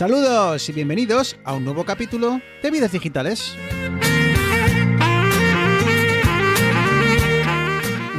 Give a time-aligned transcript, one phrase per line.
[0.00, 3.54] Saludos y bienvenidos a un nuevo capítulo de Vidas Digitales.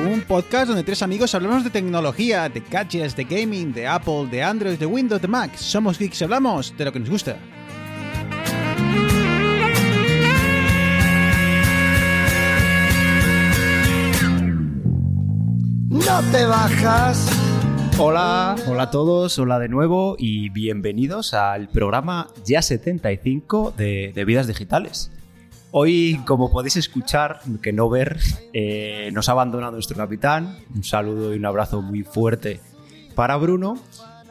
[0.06, 4.44] Un podcast donde tres amigos hablamos de tecnología, de gadgets, de gaming, de Apple, de
[4.44, 5.58] Android, de Windows, de Mac.
[5.58, 7.36] Somos geeks y hablamos de lo que nos gusta.
[15.90, 17.51] No te bajas.
[18.04, 24.26] Hola, hola a todos, hola de nuevo y bienvenidos al programa ya 75 de, de
[24.26, 25.12] Vidas Digitales.
[25.70, 28.18] Hoy, como podéis escuchar, que no ver,
[28.54, 30.58] eh, nos ha abandonado nuestro capitán.
[30.74, 32.60] Un saludo y un abrazo muy fuerte
[33.14, 33.76] para Bruno.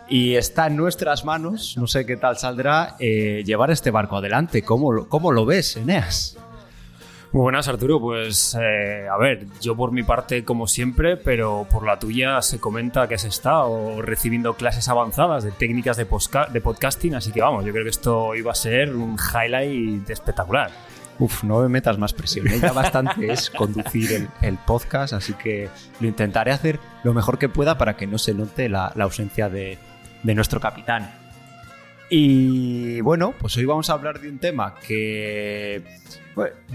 [0.09, 4.63] Y está en nuestras manos, no sé qué tal saldrá, eh, llevar este barco adelante.
[4.63, 6.37] ¿Cómo, cómo lo ves, Eneas?
[7.33, 8.01] Muy buenas, Arturo.
[8.01, 12.59] Pues, eh, a ver, yo por mi parte, como siempre, pero por la tuya se
[12.59, 17.71] comenta que has estado recibiendo clases avanzadas de técnicas de, podcasting, así que vamos, yo
[17.71, 20.73] creo que esto iba a ser un highlight espectacular.
[21.21, 22.49] Uf, no me metas más presión.
[22.49, 22.59] ¿eh?
[22.61, 25.69] Ya bastante es conducir el, podcast, así que
[26.01, 29.79] lo intentaré hacer lo mejor que pueda para que no se note la, ausencia de
[30.25, 31.20] nuestro capitán.
[32.13, 35.83] Y bueno, pues hoy vamos a hablar de un tema que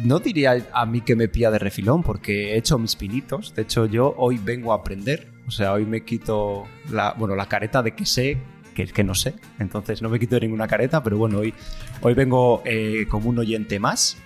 [0.04, 3.54] no diría a mí que me pilla de refilón porque he hecho mis pinitos.
[3.54, 5.28] De hecho, yo hoy vengo a aprender.
[5.48, 8.38] O sea, hoy me quito la, bueno, la careta de que sé
[8.74, 9.36] que, que no sé.
[9.60, 11.54] Entonces no me quito ninguna careta, pero bueno, hoy,
[12.02, 14.18] hoy vengo eh, como un oyente más.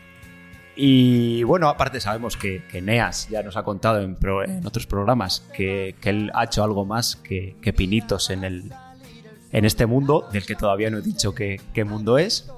[0.76, 4.86] Y bueno, aparte sabemos que, que Neas ya nos ha contado en, pro- en otros
[4.86, 8.72] programas que, que él ha hecho algo más que, que pinitos en, el,
[9.52, 12.52] en este mundo, del que todavía no he dicho qué, qué mundo es,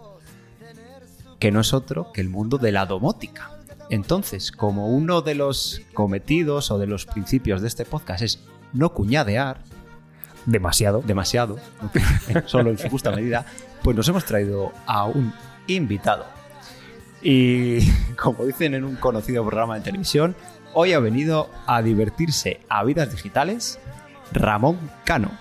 [1.40, 3.52] que no es otro que el mundo de la domótica.
[3.90, 8.40] Entonces, como uno de los cometidos o de los principios de este podcast es
[8.74, 9.64] no cuñadear,
[10.46, 11.04] Demasiado.
[11.06, 11.60] demasiado,
[12.46, 13.46] solo en su justa medida,
[13.84, 15.34] pues nos hemos traído a un
[15.68, 16.26] invitado.
[17.22, 17.80] Y
[18.16, 20.36] como dicen en un conocido programa de televisión,
[20.74, 23.80] hoy ha venido a divertirse a vidas digitales
[24.32, 25.32] Ramón Cano,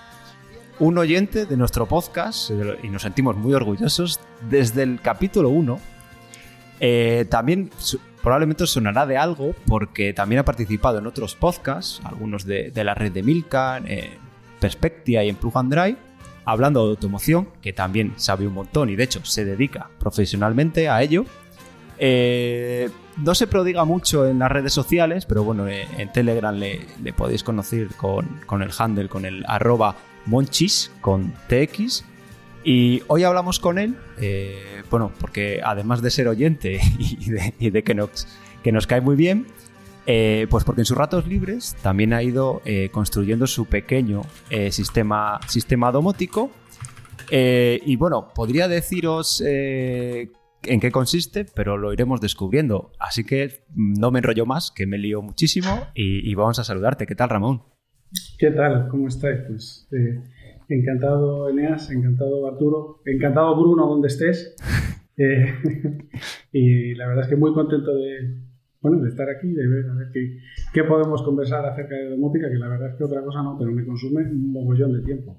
[0.80, 2.50] un oyente de nuestro podcast
[2.82, 4.18] y nos sentimos muy orgullosos
[4.48, 5.78] desde el capítulo 1.
[6.80, 7.70] Eh, también
[8.22, 12.94] probablemente os sonará de algo porque también ha participado en otros podcasts, algunos de, la
[12.94, 14.16] red de Milkan, eh,
[14.58, 15.98] Perspectia y en Plug and Drive,
[16.46, 21.02] hablando de automoción, que también sabe un montón y de hecho se dedica profesionalmente a
[21.02, 21.26] ello.
[21.98, 22.88] Eh,
[23.18, 27.44] no se prodiga mucho en las redes sociales, pero bueno, eh, en Telegram le, podéis
[27.44, 29.94] conocer con, con el handle, con el arroba
[30.26, 32.04] monchis, con TX.
[32.62, 37.94] Y hoy hablamos con él, eh, bueno, porque además de ser oyente y de, que,
[37.94, 38.28] nos,
[38.62, 39.46] que nos cae muy bien,
[40.06, 44.22] eh, pues porque en sus ratos libres también ha ido eh, construyendo su pequeño
[44.70, 46.50] sistema, sistema domótico.
[47.32, 52.90] Y bueno, podría deciros en qué consiste, pero lo iremos descubriendo.
[52.98, 57.06] Así que no me enrollo más, que me lío muchísimo y vamos a saludarte.
[57.06, 57.62] ¿Qué tal, Ramón?
[58.38, 58.88] ¿Qué tal?
[58.88, 59.40] ¿Cómo estáis?
[59.46, 60.22] Pues eh,
[60.68, 64.54] encantado, Eneas, encantado, Arturo, encantado, Bruno, donde estés.
[65.22, 65.52] Eh,
[66.52, 68.38] y la verdad es que muy contento de,
[68.80, 70.38] bueno, de estar aquí, de ver, a ver qué,
[70.72, 73.70] qué podemos conversar acerca de domótica, que la verdad es que otra cosa no, pero
[73.70, 75.36] me consume un mogollón de tiempo.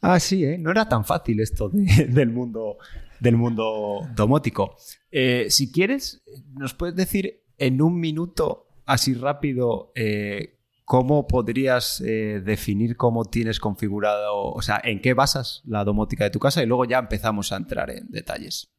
[0.00, 0.58] Ah, sí, ¿eh?
[0.58, 2.76] no era tan fácil esto de- del, mundo,
[3.18, 4.76] del mundo domótico.
[5.10, 6.22] Eh, si quieres,
[6.56, 10.53] ¿nos puedes decir en un minuto, así rápido, eh,
[10.84, 16.30] cómo podrías eh, definir cómo tienes configurado, o sea, en qué basas la domótica de
[16.30, 18.72] tu casa y luego ya empezamos a entrar en detalles?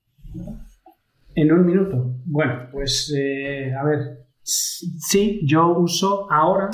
[1.36, 2.16] En un minuto.
[2.26, 6.70] Bueno, pues eh, a ver, sí, yo uso ahora,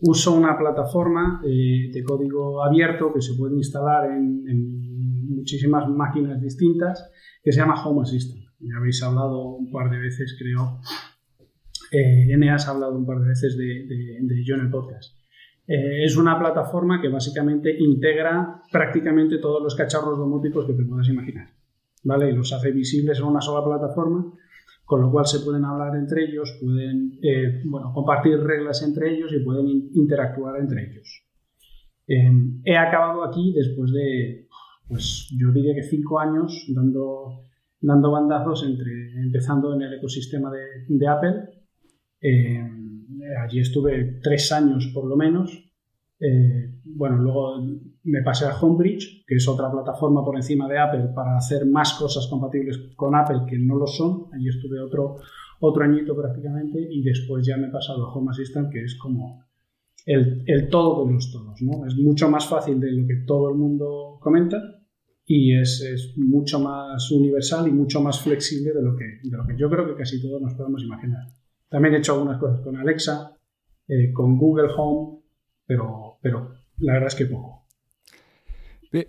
[0.00, 4.72] uso una plataforma eh, de código abierto que se puede instalar en
[5.42, 7.10] muchísimas máquinas distintas
[7.42, 8.44] que se llama Home Assistant.
[8.60, 10.80] Ya habéis hablado un par de veces, creo.
[11.92, 15.14] Eh, Eneas ha hablado un par de veces de, de, de podcast.
[15.66, 21.08] Eh, es una plataforma que básicamente integra prácticamente todos los cacharros domóticos que te puedas
[21.08, 21.48] imaginar.
[22.04, 22.30] ¿vale?
[22.30, 24.32] Y los hace visibles en una sola plataforma,
[24.84, 29.32] con lo cual se pueden hablar entre ellos, pueden eh, bueno, compartir reglas entre ellos
[29.32, 31.24] y pueden in- interactuar entre ellos.
[32.08, 32.30] Eh,
[32.64, 34.48] he acabado aquí después de,
[34.88, 37.44] pues yo diría que cinco años dando,
[37.80, 40.50] dando bandazos entre, empezando en el ecosistema
[40.88, 41.61] de Apple.
[42.22, 42.62] Eh,
[43.42, 45.50] allí estuve tres años por lo menos.
[46.20, 47.60] Eh, bueno, luego
[48.04, 51.94] me pasé a Homebridge, que es otra plataforma por encima de Apple para hacer más
[51.94, 54.26] cosas compatibles con Apple que no lo son.
[54.32, 55.16] Allí estuve otro,
[55.60, 59.44] otro añito prácticamente y después ya me he pasado a Home Assistant, que es como
[60.06, 61.60] el, el todo de los todos.
[61.62, 61.86] ¿no?
[61.86, 64.60] Es mucho más fácil de lo que todo el mundo comenta
[65.24, 69.46] y es, es, mucho más universal y mucho más flexible de lo, que, de lo
[69.46, 71.22] que yo creo que casi todos nos podemos imaginar.
[71.72, 73.34] También he hecho algunas cosas con Alexa,
[73.88, 75.22] eh, con Google Home,
[75.64, 77.66] pero, pero la verdad es que poco.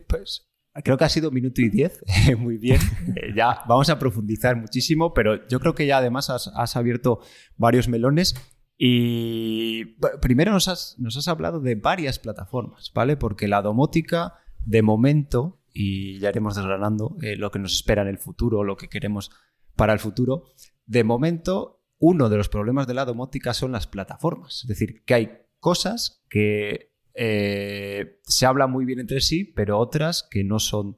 [0.08, 0.50] Pues
[0.82, 2.02] creo que ha sido minuto y diez,
[2.38, 2.80] muy bien.
[3.18, 7.20] Eh, ya vamos a profundizar muchísimo, pero yo creo que ya además has, has abierto
[7.58, 8.34] varios melones.
[8.78, 13.18] Y primero nos has, nos has hablado de varias plataformas, ¿vale?
[13.18, 18.08] Porque la domótica, de momento, y ya iremos desgranando eh, lo que nos espera en
[18.08, 19.32] el futuro, lo que queremos
[19.76, 20.46] para el futuro,
[20.86, 24.64] de momento uno de los problemas de la domótica son las plataformas.
[24.64, 30.28] Es decir, que hay cosas que eh, se hablan muy bien entre sí, pero otras
[30.30, 30.98] que no son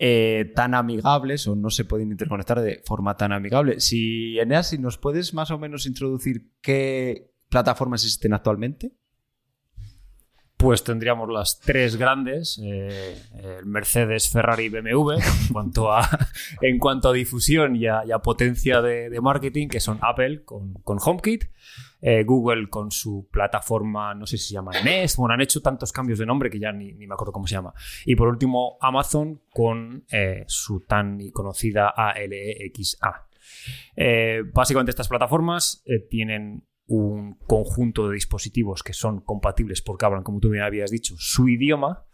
[0.00, 3.78] eh, tan amigables o no se pueden interconectar de forma tan amigable.
[3.78, 8.96] Si, Eneas, si nos puedes más o menos introducir qué plataformas existen actualmente.
[10.56, 13.14] Pues tendríamos las tres grandes, eh,
[13.64, 16.08] Mercedes, Ferrari y BMW, en cuanto a,
[16.62, 21.44] en cuanto a difusión y a, potencia de, marketing, que son Apple con, con HomeKit,
[22.02, 25.92] eh, Google con su plataforma, no sé si se llama Nest, bueno, han hecho tantos
[25.92, 27.72] cambios de nombre que ya ni, me acuerdo cómo se llama.
[28.04, 33.26] Y por último, Amazon con eh, su tan conocida ALEXA.
[33.96, 40.40] Eh, básicamente estas plataformas tienen un conjunto de dispositivos que son compatibles porque hablan, como
[40.40, 42.06] tú bien habías dicho, su idioma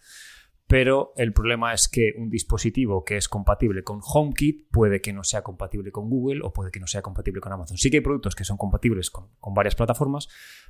[0.72, 5.22] pero el problema es que un dispositivo que es compatible con HomeKit puede que no
[5.22, 7.76] sea compatible con Google o puede que no sea compatible con Amazon.
[7.76, 10.28] Sí que hay productos que son compatibles con, varias plataformas,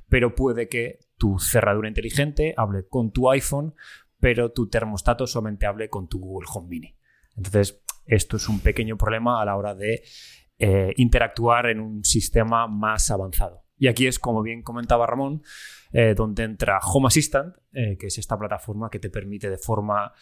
[0.09, 3.75] pero puede que tu cerradura inteligente hable con tu iPhone,
[4.19, 6.97] pero tu termostato solamente hable con tu Google Home Mini.
[7.37, 10.03] Entonces, esto es un pequeño problema a la hora de
[10.59, 13.62] eh, interactuar en un sistema más avanzado.
[13.83, 15.43] Y aquí es, como bien comentaba Ramón,
[15.91, 20.13] eh, donde entra Home Assistant, eh, que es esta plataforma que te permite de forma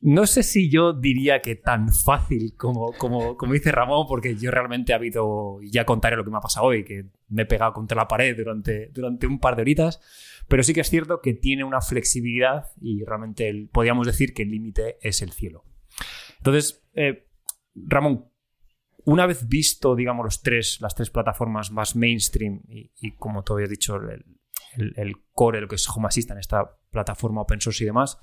[0.00, 4.50] no sé si yo diría que tan fácil como, como, como, dice Ramón, porque yo
[4.50, 7.72] realmente he habido, ya contaré lo que me ha pasado hoy, que me he pegado
[7.74, 10.00] contra la pared durante, durante un par de horitas,
[10.48, 14.50] pero sí que es cierto que tiene una flexibilidad y realmente podríamos decir que el
[14.50, 15.64] límite es el cielo.
[16.38, 17.28] Entonces, eh,
[17.76, 18.26] Ramón,
[19.06, 23.70] una vez visto, digamos, los tres, las tres plataformas más mainstream y, como tú habías
[23.70, 24.24] dicho, el,
[24.96, 28.18] el, core, lo que es Home Assistant, esta plataforma open source y demás.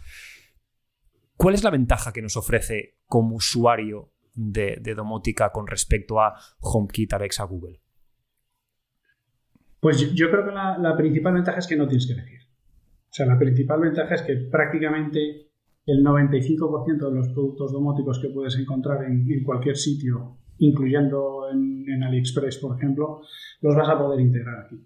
[1.37, 7.13] ¿Cuál es la ventaja que nos ofrece como usuario de, domótica con respecto a HomeKit,
[7.13, 7.79] Alexa, Google?
[9.79, 12.39] Pues yo, creo que la, principal ventaja es que no tienes que elegir.
[12.41, 15.51] O sea, la principal ventaja es que prácticamente
[15.85, 22.57] el 95% de los productos domóticos que puedes encontrar en, cualquier sitio, incluyendo en, AliExpress,
[22.57, 23.21] por ejemplo,
[23.61, 24.85] los vas a poder integrar aquí.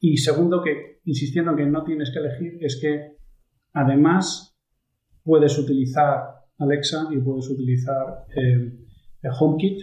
[0.00, 3.16] Y segundo, que insistiendo en que no tienes que elegir, es que
[3.72, 4.56] además
[5.22, 8.78] puedes utilizar Alexa y puedes utilizar eh,
[9.22, 9.82] el HomeKit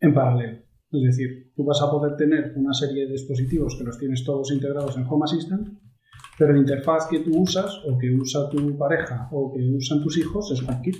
[0.00, 0.58] en paralelo.
[0.90, 4.52] Es decir, tú vas a poder tener una serie de dispositivos que los tienes todos
[4.52, 5.68] integrados en Home Assistant,
[6.38, 10.18] pero la interfaz que tú usas o que usa tu pareja o que usan tus
[10.18, 10.96] hijos es HomeKit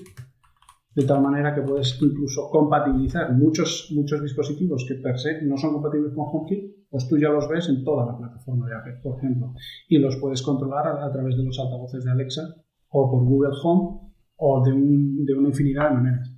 [0.94, 5.72] de tal manera que puedes incluso compatibilizar muchos, muchos dispositivos que per se no son
[5.72, 9.18] compatibles con HomeKit, pues tú ya los ves en toda la plataforma de Apple, por
[9.18, 9.54] ejemplo,
[9.88, 12.42] y los puedes controlar a, través de los altavoces de Alexa
[12.90, 16.36] o por Google Home o de, de una infinidad de maneras.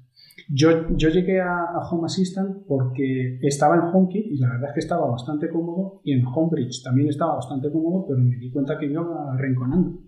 [0.48, 4.80] Yo, yo llegué a, Home Assistant porque estaba en HomeKit y la verdad es que
[4.80, 8.86] estaba bastante cómodo y en HomeBridge también estaba bastante cómodo, pero me di cuenta que
[8.86, 9.98] iba reenconando,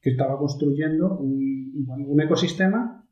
[0.00, 3.05] que estaba construyendo un, un ecosistema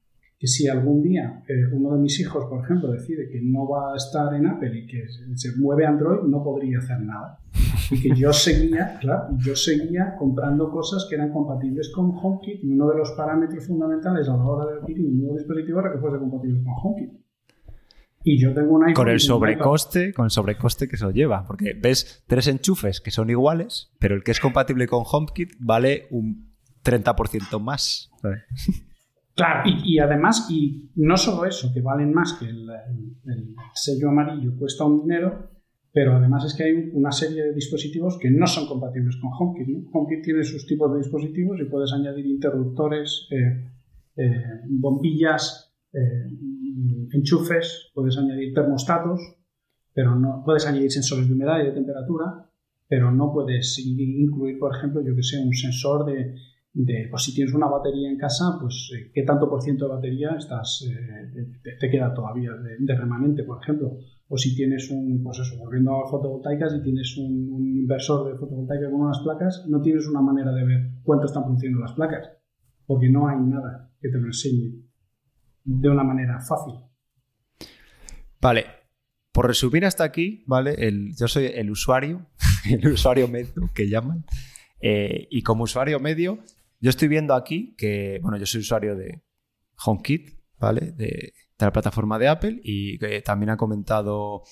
[0.45, 3.95] que si algún día eh, uno de mis hijos, por ejemplo, decide que no va
[3.95, 7.39] a estar en Apple y que se mueve Android, no podría hacer nada.
[7.91, 12.73] Y que yo seguía, claro, yo seguía comprando cosas que eran compatibles con HomeKit y
[12.73, 15.99] uno de los parámetros fundamentales a la hora de adquirir un nuevo dispositivo era que
[15.99, 17.13] fuese compatible con HomeKit.
[18.23, 19.03] Y yo tengo un iPhone.
[19.03, 21.47] Con el sobrecoste, con el sobrecoste que eso lleva.
[21.47, 26.07] Porque ves tres enchufes que son iguales, pero el que es compatible con HomeKit vale
[26.11, 26.53] un
[26.85, 28.11] 30% más.
[29.35, 32.69] Claro, y, además, y no solo eso, que valen más que el,
[33.75, 35.51] sello amarillo, cuesta un dinero,
[35.93, 39.89] pero además es que hay una serie de dispositivos que no son compatibles con HomeKit.
[39.93, 43.71] HomeKit tiene sus tipos de dispositivos y puedes añadir interruptores, eh,
[44.17, 46.31] eh, bombillas, eh,
[47.13, 49.21] enchufes, puedes añadir termostatos,
[49.93, 52.49] pero no puedes añadir sensores de humedad y de temperatura,
[52.89, 56.35] pero no puedes incluir, por ejemplo, yo que sé, un sensor de
[56.75, 59.95] de, pues si tienes una batería en casa, pues eh, qué tanto por ciento de
[59.95, 63.97] batería estás, eh, te, queda todavía de, remanente, por ejemplo.
[64.27, 68.91] O si tienes un, pues eso, volviendo a fotovoltaicas, si tienes un, inversor de fotovoltaica
[68.91, 72.31] con unas placas, no tienes una manera de ver cuánto están funcionando las placas,
[72.87, 74.83] porque no hay nada que te lo enseñe
[75.63, 76.75] de una manera fácil.
[78.41, 78.65] Vale,
[79.31, 80.75] por resumir hasta aquí, ¿vale?
[80.79, 82.27] El, yo soy el usuario,
[82.69, 84.25] el usuario medio que llaman.
[84.81, 86.41] Eh, y como usuario medio,
[86.85, 89.23] yo estoy viendo aquí que, bueno, yo soy usuario de
[89.87, 90.93] HomeKit, ¿vale?
[90.93, 94.43] De, de la plataforma de Apple y que también ha comentado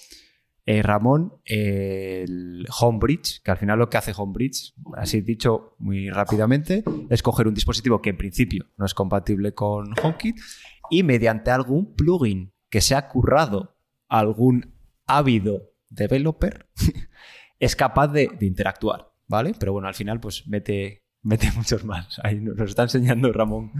[0.64, 6.84] eh, Ramón el Homebridge, que al final lo que hace Homebridge, así dicho muy rápidamente,
[7.10, 10.40] es coger un dispositivo que en principio no es compatible con HomeKit
[10.88, 13.76] y mediante algún plugin que se ha currado
[14.08, 14.72] algún
[15.04, 16.70] ávido developer,
[17.58, 19.52] es capaz de, de interactuar, ¿vale?
[19.58, 22.20] Pero bueno, al final pues mete, mete muchos más.
[22.22, 23.72] Ahí nos está enseñando Ramón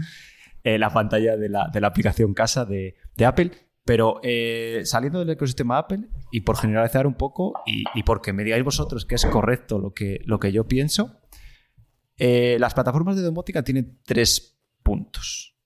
[0.63, 3.51] eh, la pantalla de la, de la aplicación casa de, de Apple.
[3.85, 8.45] Pero eh, saliendo del ecosistema Apple y por generalizar un poco y, y, porque me
[8.45, 11.19] digáis vosotros que es correcto lo que, lo que yo pienso,
[12.17, 15.57] eh, las plataformas de domótica tienen tres puntos.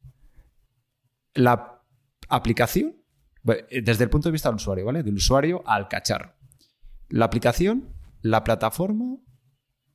[1.34, 1.84] La
[2.30, 2.96] aplicación,
[3.44, 5.04] desde el punto de vista del usuario, ¿vale?
[5.04, 6.34] Del usuario al cacharro.
[7.10, 9.18] La aplicación, la plataforma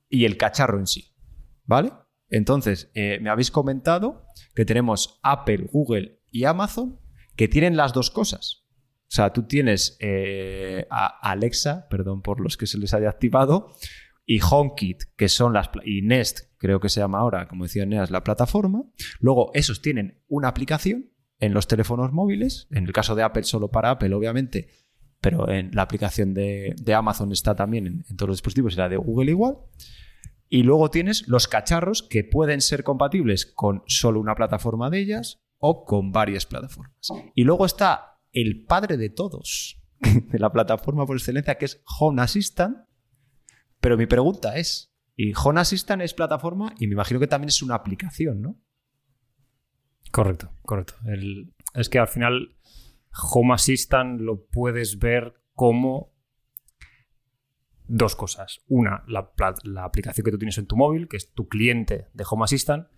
[0.08, 1.11] y el cacharro en sí,
[1.64, 1.92] ¿vale?
[2.28, 6.98] Entonces, eh, me habéis comentado que tenemos Apple, Google y Amazon
[7.36, 8.66] que tienen las dos cosas.
[9.12, 13.72] O sea, tú tienes eh, a Alexa, perdón por los que se les haya activado,
[14.24, 15.68] y HomeKit, que son las...
[15.84, 18.84] y Nest, creo que se llama ahora, como decía Neas, la plataforma.
[19.20, 23.70] Luego, esos tienen una aplicación en los teléfonos móviles, en el caso de Apple solo
[23.70, 24.68] para Apple, obviamente,
[25.20, 28.76] pero en la aplicación de, de Amazon está también en, en todos los dispositivos y
[28.78, 29.58] la de Google igual.
[30.54, 35.42] Y luego tienes los cacharros que pueden ser compatibles con solo una plataforma de ellas
[35.56, 36.94] o con varias plataformas.
[37.34, 42.20] Y luego está el padre de todos, de la plataforma por excelencia, que es Home
[42.20, 42.76] Assistant.
[43.80, 46.74] Pero mi pregunta es, ¿y Home Assistant es plataforma?
[46.78, 48.60] Y me imagino que también es una aplicación, ¿no?
[50.10, 50.96] Correcto, correcto.
[51.06, 52.58] El, es que al final
[53.32, 56.11] Home Assistant lo puedes ver como
[57.92, 58.62] dos cosas.
[58.68, 62.44] Una, la, aplicación que tú tienes en tu móvil, que es tu cliente de Home
[62.44, 62.88] Assistant,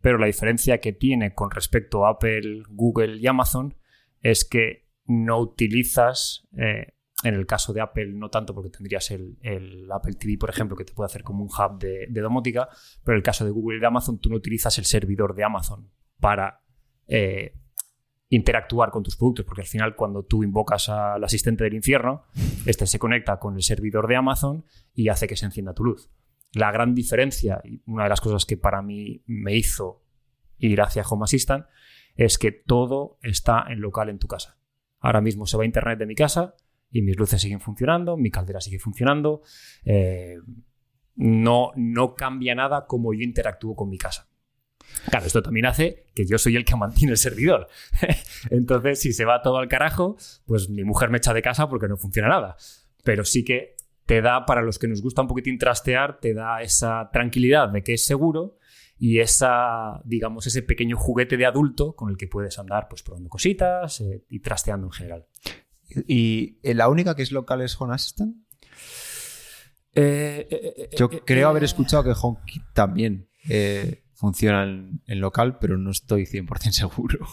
[0.00, 3.76] pero la diferencia que tiene con respecto a Apple, Google y Amazon
[4.22, 9.36] es que no utilizas, eh, en el caso de Apple no tanto porque tendrías el,
[9.42, 12.68] el, Apple TV, por ejemplo, que te puede hacer como un hub de, de, domótica,
[13.04, 15.44] pero en el caso de Google y de Amazon tú no utilizas el servidor de
[15.44, 15.90] Amazon
[16.20, 16.62] para
[17.06, 17.54] eh,
[18.30, 22.24] interactuar con tus productos, porque al final cuando tú invocas al asistente del infierno,
[22.66, 26.10] este se conecta con el servidor de Amazon y hace que se encienda tu luz.
[26.52, 30.02] La gran diferencia, y una de las cosas que para mí me hizo
[30.58, 31.66] ir hacia Home Assistant,
[32.16, 34.58] es que todo está en local en tu casa.
[35.00, 36.54] Ahora mismo se va a internet de mi casa
[36.90, 39.42] y mis luces siguen funcionando, mi caldera sigue funcionando,
[39.84, 40.36] eh,
[41.14, 44.27] no, no cambia nada como yo interactúo con mi casa.
[45.10, 47.68] Claro, esto también hace que yo soy el que mantiene el servidor.
[48.50, 50.16] Entonces, si se va todo al carajo,
[50.46, 52.56] pues mi mujer me echa de casa porque no funciona nada.
[53.04, 53.76] Pero sí que
[54.06, 57.82] te da, para los que nos gusta un poquitín trastear, te da esa tranquilidad de
[57.82, 58.58] que es seguro
[58.98, 63.28] y esa, digamos, ese pequeño juguete de adulto con el que puedes andar pues probando
[63.28, 65.26] cositas eh, y trasteando en general.
[66.06, 68.36] ¿Y la única que es local es Home Assistant?
[69.94, 73.28] Eh, eh, Yo creo haber escuchado que HomeKit también
[74.18, 77.26] funciona en, en, local, pero no estoy 100% seguro.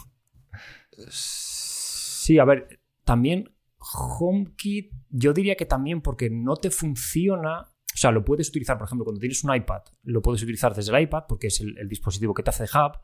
[1.08, 7.60] Sí, a ver, también HomeKit, yo diría que también porque no te funciona.
[7.60, 10.96] O sea, lo puedes utilizar, por ejemplo, cuando tienes un iPad, lo puedes utilizar desde
[10.96, 12.98] el iPad porque es el, el dispositivo que te hace hub,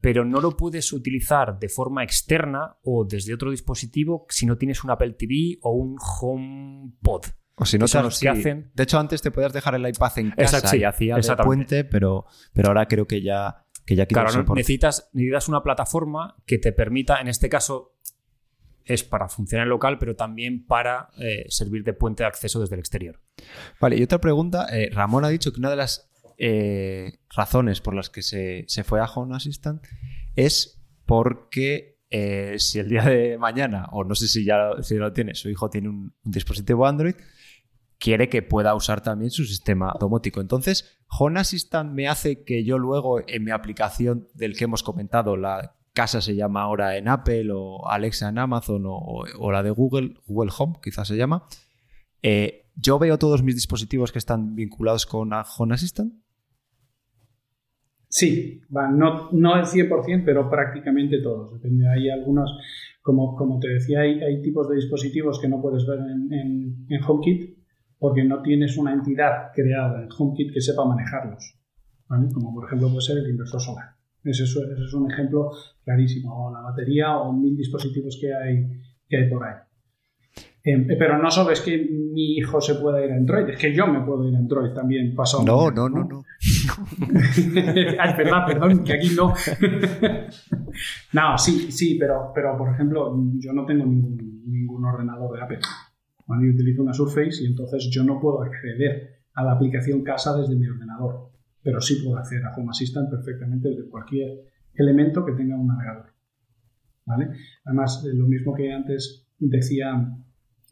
[0.00, 4.84] pero no lo puedes utilizar de forma externa o desde otro dispositivo si no tienes
[4.84, 7.26] un Apple TV o un HomePod.
[7.54, 8.26] O si no, son los sí.
[8.26, 8.70] que hacen.
[8.74, 11.36] De hecho, antes te podías dejar el iPad en casa Exacto, sí, y hacía de
[11.36, 16.58] puente, pero, pero ahora creo que ya, que ya Claro, necesitas, necesitas una plataforma que
[16.58, 17.94] te permita, en este caso,
[18.84, 22.74] es para funcionar en local, pero también para eh, servir de puente de acceso desde
[22.74, 23.20] el exterior.
[23.80, 24.66] Vale, y otra pregunta.
[24.72, 28.82] Eh, Ramón ha dicho que una de las eh, razones por las que se, se,
[28.82, 29.84] fue a Home Assistant
[30.34, 35.00] es porque eh, si el día de mañana, o no sé si ya, si ya
[35.00, 37.14] lo tiene, su hijo tiene un, un, dispositivo Android,
[38.02, 40.40] quiere que pueda usar también su sistema domótico.
[40.40, 45.36] Entonces, Home Assistant me hace que yo luego en mi aplicación del que hemos comentado,
[45.36, 50.14] la casa se llama ahora en Apple o Alexa en Amazon o, la de Google,
[50.26, 51.44] Google Home quizás se llama,
[52.22, 56.12] eh, yo veo todos mis dispositivos que están vinculados con Home Assistant.
[58.08, 61.52] Sí, no, no el 100%, pero prácticamente todos.
[61.52, 62.50] Depende, hay algunos,
[63.00, 67.61] como, como te decía, hay, tipos de dispositivos que no puedes ver en, HomeKit
[68.02, 71.54] porque no tienes una entidad creada en HomeKit que sepa manejarlos.
[72.08, 72.26] ¿vale?
[72.34, 73.94] Como por ejemplo puede ser el inversor solar.
[74.24, 75.52] Ese es, ese es un ejemplo
[75.84, 76.48] clarísimo.
[76.48, 78.66] O la batería o mil dispositivos que hay,
[79.08, 79.54] que hay por ahí.
[80.64, 83.72] Eh, pero no solo es que mi hijo se pueda ir a Android, es que
[83.72, 85.44] yo me puedo ir a Android también pasado.
[85.44, 86.24] No, no, no, no.
[88.00, 89.32] Ay, verdad, perdón, que aquí no.
[91.12, 95.58] no, sí, sí, pero, pero por ejemplo, yo no tengo ningún, ningún ordenador de Apple.
[96.32, 100.34] Bueno, yo utilizo una Surface y entonces yo no puedo acceder a la aplicación casa
[100.34, 101.30] desde mi ordenador,
[101.62, 106.06] pero sí puedo acceder a Home Assistant perfectamente desde cualquier elemento que tenga un navegador.
[107.04, 107.32] ¿Vale?
[107.66, 109.92] Además, lo mismo que antes decía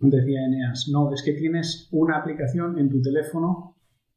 [0.00, 3.76] decía Eneas, no, es que tienes una aplicación en tu teléfono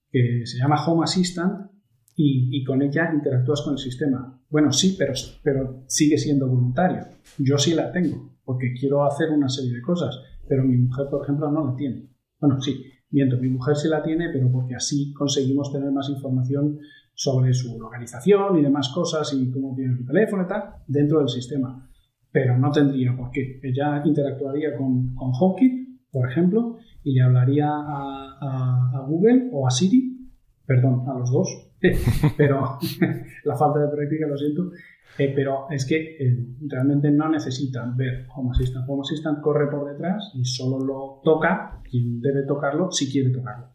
[0.10, 1.72] que se llama Home Assistant
[2.16, 4.42] y, con ella interactúas con el sistema.
[4.50, 5.12] Bueno, sí, pero,
[5.44, 7.06] pero sigue siendo voluntario.
[7.38, 11.24] Yo sí la tengo porque quiero hacer una serie de cosas, pero mi mujer, por
[11.24, 12.10] ejemplo, no la tiene.
[12.40, 16.80] Bueno, sí, miento, mi mujer sí la tiene, pero porque así conseguimos tener más información
[17.14, 21.30] sobre su localización y demás cosas y cómo tiene su teléfono y tal dentro del
[21.30, 21.90] sistema
[22.34, 23.60] pero no tendría por qué.
[23.62, 30.32] Ella interactuaría con, con HomeKit, por ejemplo, y le hablaría a, Google o a Siri,
[30.66, 31.73] perdón, a los dos,
[32.38, 32.80] pero
[33.44, 34.72] la falta de práctica, lo siento,
[35.18, 36.38] eh, pero es que eh,
[36.68, 38.86] realmente no necesitan ver Home Assistant.
[38.88, 43.70] Home Assistant corre por detrás y solo lo toca quien debe tocarlo si quiere tocarlo.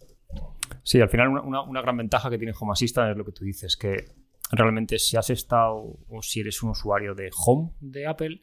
[0.83, 3.45] Sí, al final una, una gran ventaja que tiene Home Assistant es lo que tú
[3.45, 4.07] dices, que
[4.51, 8.41] realmente si has estado o si eres un usuario de Home de Apple,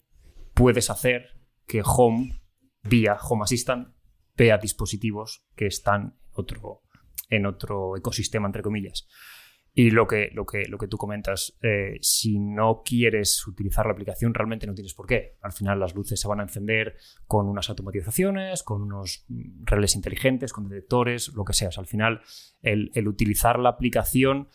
[0.54, 1.26] puedes hacer
[1.68, 2.42] que Home,
[2.84, 3.90] vía Home Assistant,
[4.38, 6.84] vea dispositivos que están otro,
[7.30, 9.08] en otro ecosistema, entre comillas.
[9.78, 13.92] Y lo que, lo que, lo que tú comentas, eh, si no quieres utilizar la
[13.92, 15.36] aplicación, realmente no tienes por qué.
[15.42, 16.96] Al final las luces se van a encender
[17.28, 19.26] con unas automatizaciones, con unos
[19.66, 21.70] relés inteligentes, con detectores, lo que sea.
[21.76, 22.22] al final,
[22.62, 24.48] el, el, utilizar la aplicación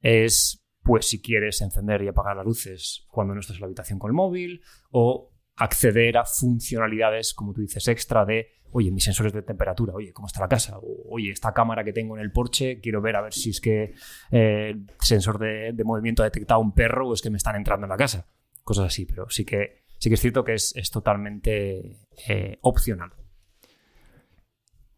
[0.00, 3.98] es, pues, si quieres encender y apagar las luces cuando no estás en la habitación
[3.98, 5.31] con el móvil, o
[5.62, 10.26] acceder a funcionalidades, como tú dices, extra de, oye, mis sensores de temperatura, oye, ¿cómo
[10.26, 10.78] está la casa?
[10.78, 13.60] O, oye, esta cámara que tengo en el porche, quiero ver a ver si es
[13.60, 13.94] que
[14.30, 17.86] eh, el sensor de, movimiento ha detectado un perro o es que me están entrando
[17.86, 18.26] en la casa.
[18.64, 21.96] Cosas así, pero sí que, sí que es cierto que es, totalmente
[22.28, 23.12] eh, opcional.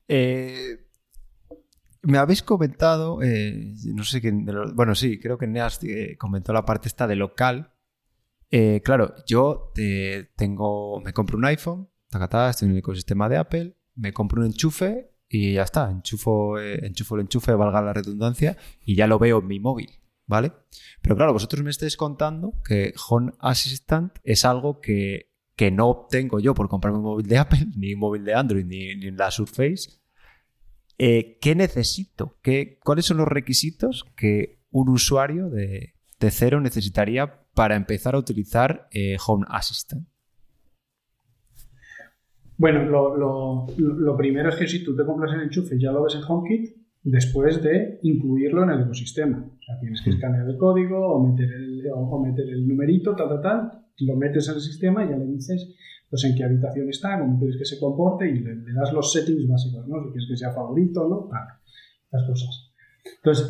[0.09, 0.87] Eh,
[2.03, 5.81] me habéis comentado, no sé quién, bueno, sí, creo que Neas
[6.19, 7.74] comentó la parte esta de local,
[8.57, 9.73] eh, claro, yo
[10.37, 14.47] tengo, me compro un iPhone, tacatá, estoy en el ecosistema de Apple, me compro un
[14.47, 19.19] enchufe y ya está, enchufo, eh, enchufo el enchufe, valga la redundancia, y ya lo
[19.19, 19.91] veo en mi móvil,
[20.27, 20.53] ¿vale?
[21.03, 25.33] Pero claro, vosotros me estáis contando que Home Assistant es algo que,
[25.73, 28.91] no obtengo yo por comprarme un móvil de Apple, ni un móvil de Android, ni,
[28.91, 29.99] en la Surface.
[30.97, 32.39] Eh, ¿Qué necesito?
[32.41, 38.19] ¿Qué, ¿Cuáles son los requisitos que un usuario de, de cero necesitaría para empezar a
[38.19, 40.07] utilizar eh, Home Assistant?
[42.57, 46.23] Bueno, lo, primero es que si tú te compras el enchufe ya lo ves en
[46.27, 49.39] HomeKit después de incluirlo en el ecosistema.
[49.39, 50.15] O sea, tienes que mm.
[50.15, 54.49] escanear el código o meter el, o meter el numerito, tal, tal, tal, lo metes
[54.49, 55.75] en el sistema y ya le dices
[56.09, 59.49] pues en qué habitación está, cómo quieres que se comporte y le, das los settings
[59.49, 60.01] básicos, ¿no?
[60.01, 61.29] Si quieres que sea favorito, ¿no?
[61.29, 61.43] Tal,
[62.13, 62.73] las cosas.
[63.17, 63.49] Entonces,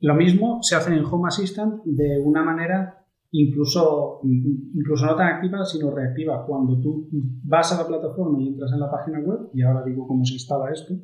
[0.00, 3.03] lo mismo se hace en Home Assistant de una manera
[3.36, 6.46] incluso, incluso no tan activa, sino reactiva.
[6.46, 7.08] Cuando tú
[7.42, 10.34] vas a la plataforma y entras en la página web, y ahora digo cómo se
[10.34, 10.94] instala esto,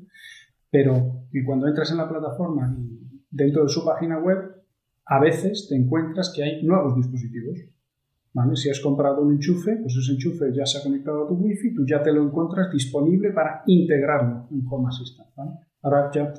[0.71, 4.39] pero cuando entras en la plataforma y dentro de su página web,
[5.07, 7.59] a veces te encuentras que hay nuevos dispositivos.
[8.33, 8.55] ¿vale?
[8.55, 11.75] Si has comprado un enchufe, pues ese enchufe ya se ha conectado a tu wifi,
[11.75, 15.29] tú ya te lo encuentras disponible para integrarlo en Home Assistant.
[15.83, 16.33] Ahora ya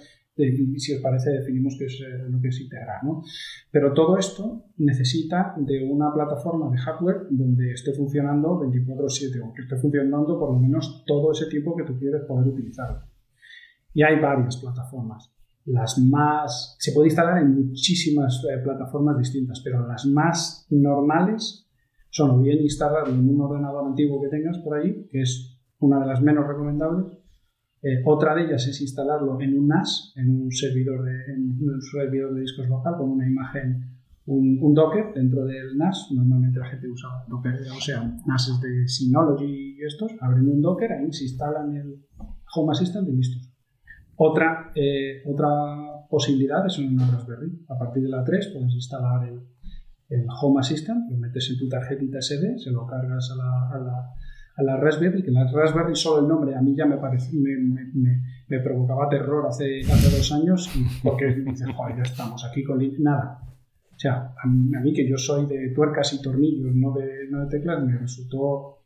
[0.78, 3.04] si os parece definimos qué es eh, lo que es integrar.
[3.04, 3.24] ¿no?
[3.72, 9.62] Pero todo esto necesita de una plataforma de hardware donde esté funcionando 24/7 o que
[9.62, 13.04] esté funcionando por lo menos todo ese tiempo que tú quieres poder utilizarlo.
[13.94, 15.32] Y hay varias plataformas.
[15.66, 16.76] Las más...
[16.80, 21.68] Se puede instalar en muchísimas eh, plataformas distintas, pero las más normales
[22.10, 26.00] son o bien instalarlo en un ordenador antiguo que tengas por ahí, que es una
[26.00, 27.21] de las menos recomendables,
[27.84, 31.82] eh, otra de ellas es instalarlo en un NAS, en un servidor de, en un
[31.82, 36.10] servidor de discos local con una imagen, un, Docker dentro del NAS.
[36.12, 40.12] Normalmente la gente usa Docker, o sea, NAS de Synology y estos.
[40.22, 42.06] Abren un Docker, ahí se instalan el
[42.56, 43.52] Home Assistant y listos.
[44.16, 45.50] Otra, eh, otra
[46.08, 47.66] posibilidad es una Raspberry.
[47.68, 49.42] A partir de la 3 puedes instalar el,
[50.10, 53.80] el Home Assistant, lo metes en tu tarjetita SD, se lo cargas a la a
[53.80, 54.14] la
[54.78, 59.46] Raspberry, que la Raspberry solo el nombre a mí ya me, parecía, me, provocaba terror
[59.48, 60.70] hace, hace dos años,
[61.04, 63.40] porque dices, joder, ya estamos aquí con nada.
[63.98, 67.84] sea, a mí, que yo soy de tuercas y tornillos, no de, no de teclas,
[67.84, 68.80] me resultó, o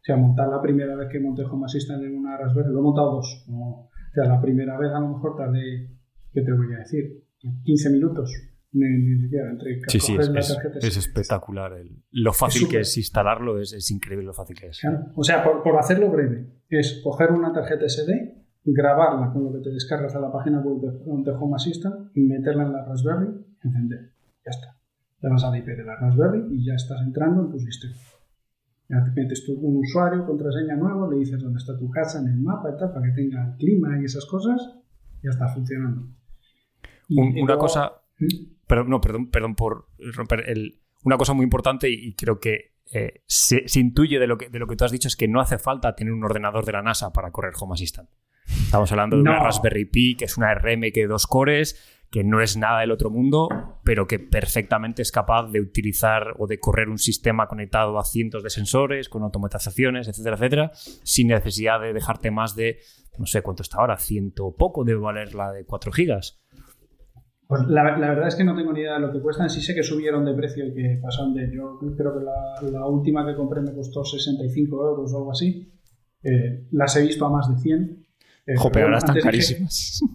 [0.00, 3.12] sea, montar la primera vez que monté Home Assistant en una Raspberry, lo he montado
[3.12, 5.88] dos, o sea, la primera vez a lo mejor tardé,
[6.32, 7.24] ¿qué te voy a decir?
[7.64, 8.32] 15 minutos,
[8.72, 10.98] ni, ni siquiera, entre Sí, sí, es, la es- tarjeta es SD.
[11.00, 11.72] espectacular.
[11.74, 14.80] el- lo fácil Es que es instalarlo es, es increíble lo fácil que es.
[14.80, 15.06] Claro.
[15.14, 19.58] O sea, por, por hacerlo breve, es coger una tarjeta SD, grabarla con lo que
[19.58, 20.98] te descargas a la página web de,
[21.30, 23.28] de Home Assistant, y meterla en la Raspberry,
[23.62, 24.12] encender.
[24.44, 24.76] Ya está.
[25.20, 27.94] Le vas al IP de la Raspberry y ya estás entrando en tu sistema.
[28.88, 32.28] Ya te metes tú un usuario, contraseña nuevo, le dices dónde está tu casa en
[32.28, 34.60] el mapa y tal, para que tenga el clima y esas cosas,
[35.22, 36.08] ya está funcionando.
[37.08, 38.26] Y- Un- y una luego- cosa, ¿Mm?
[38.72, 42.72] Perdón, no, perdón, perdón por romper el, una cosa muy importante y, y creo que
[42.90, 45.28] eh, se, se intuye de lo, que, de lo que tú has dicho es que
[45.28, 48.08] no hace falta tener un ordenador de la NASA para correr Home Assistant.
[48.46, 49.40] Estamos hablando de una.
[49.40, 53.10] Raspberry Pi, que es una RM que dos cores, que no es nada del otro
[53.10, 53.50] mundo,
[53.84, 58.42] pero que perfectamente es capaz de utilizar o de correr un sistema conectado a cientos
[58.42, 62.78] de sensores, con automatizaciones, etcétera, etcétera, sin necesidad de dejarte más de,
[63.18, 66.41] no sé cuánto está ahora, ciento poco debe valer la de 4 gigas.
[67.56, 69.48] Pues la, la verdad es que no tengo ni idea de lo que cuestan.
[69.50, 71.50] Sí sé que subieron de precio y que pasaron de.
[71.54, 75.70] Yo creo que la, la última que compré me costó 65 euros o algo así.
[76.22, 78.06] Eh, las he visto a más de 100.
[78.46, 80.00] Eh, Jo, pero ahora están dije- carísimas.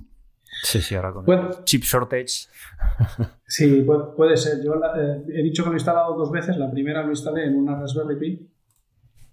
[0.63, 2.47] Sí, sí, ahora con el chip shortage.
[3.47, 4.63] Sí, puede, puede ser.
[4.63, 6.57] Yo la- eh, he dicho que lo he instalado dos veces.
[6.57, 8.49] La primera lo instalé en una Raspberry Pi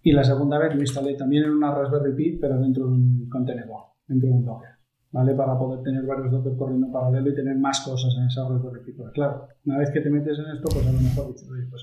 [0.02, 3.28] y la segunda vez lo instalé también en una Raspberry Pi, pero dentro de un
[3.30, 4.70] contenedor, dentro de un Docker.
[5.14, 5.33] ¿Vale?
[5.37, 8.90] Para poder tener varios Docker corriendo en paralelo y tener más cosas en esa Pi.
[8.92, 11.66] Porque claro, una vez que te metes en esto, pues a lo mejor dices, oye,
[11.70, 11.83] pues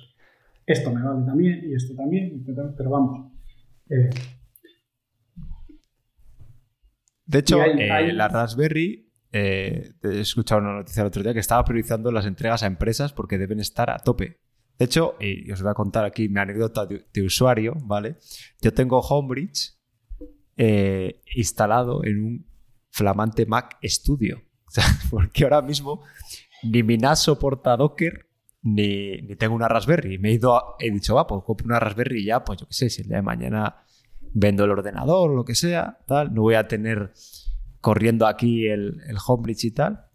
[0.65, 3.31] esto me vale también y esto también, y esto también", pero vamos.
[3.89, 4.09] eh,
[7.25, 11.33] De hecho, hay- eh, hay- la Raspberry, eh, he escuchado una noticia el otro día
[11.33, 14.39] que estaba priorizando las entregas a empresas porque deben estar a tope.
[14.77, 18.17] De hecho, y os voy a contar aquí mi anécdota de, de usuario, ¿vale?
[18.61, 19.77] Yo tengo Homebridge
[20.57, 22.50] eh, instalado en un
[22.91, 24.41] flamante Mac Studio.
[25.09, 26.01] Porque ahora mismo
[26.63, 28.27] ni mi NAS soporta Docker,
[28.61, 30.17] ni, ni tengo una Raspberry.
[30.19, 32.67] Me he ido, a- he dicho, va, pues compro una Raspberry y ya, pues yo
[32.67, 33.77] qué sé, si el día de mañana
[34.33, 37.11] vendo el ordenador o lo que sea, tal, no voy a tener
[37.81, 40.05] corriendo aquí el, el Homebridge y tal.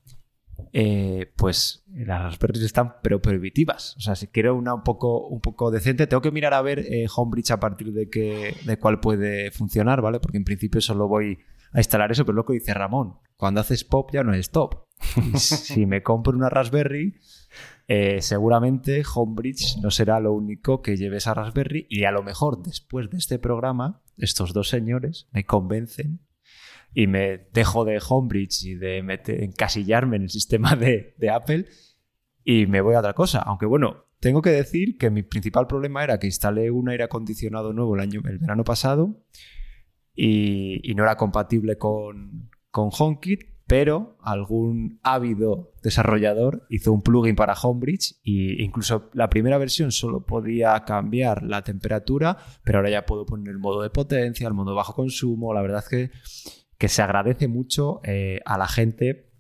[0.72, 3.96] eh, pues las Raspberries están pero prohibitivas.
[3.96, 6.78] O sea, si quiero una un poco, un poco decente, tengo que mirar a ver
[6.80, 10.20] eh, Homebridge a partir de, qué, de cuál puede funcionar, ¿vale?
[10.20, 11.38] Porque en principio solo voy
[11.76, 14.86] a instalar eso, pero lo que dice Ramón, cuando haces pop ya no es top.
[15.36, 17.18] Si me compro una Raspberry,
[17.86, 22.62] eh, seguramente Homebridge no será lo único que lleve esa Raspberry y a lo mejor
[22.62, 26.20] después de este programa, estos dos señores me convencen
[26.94, 31.66] y me dejo de Homebridge y de meter- encasillarme en el sistema de, de Apple
[32.42, 33.40] y me voy a otra cosa.
[33.40, 37.74] Aunque bueno, tengo que decir que mi principal problema era que instalé un aire acondicionado
[37.74, 39.22] nuevo el, año, el verano pasado
[40.16, 47.34] y, y no era compatible con, con HomeKit, pero algún ávido desarrollador hizo un plugin
[47.34, 53.06] para Homebridge e incluso la primera versión solo podía cambiar la temperatura, pero ahora ya
[53.06, 55.52] puedo poner el modo de potencia, el modo bajo consumo.
[55.52, 56.10] La verdad es que,
[56.78, 59.32] que se agradece mucho eh, a la gente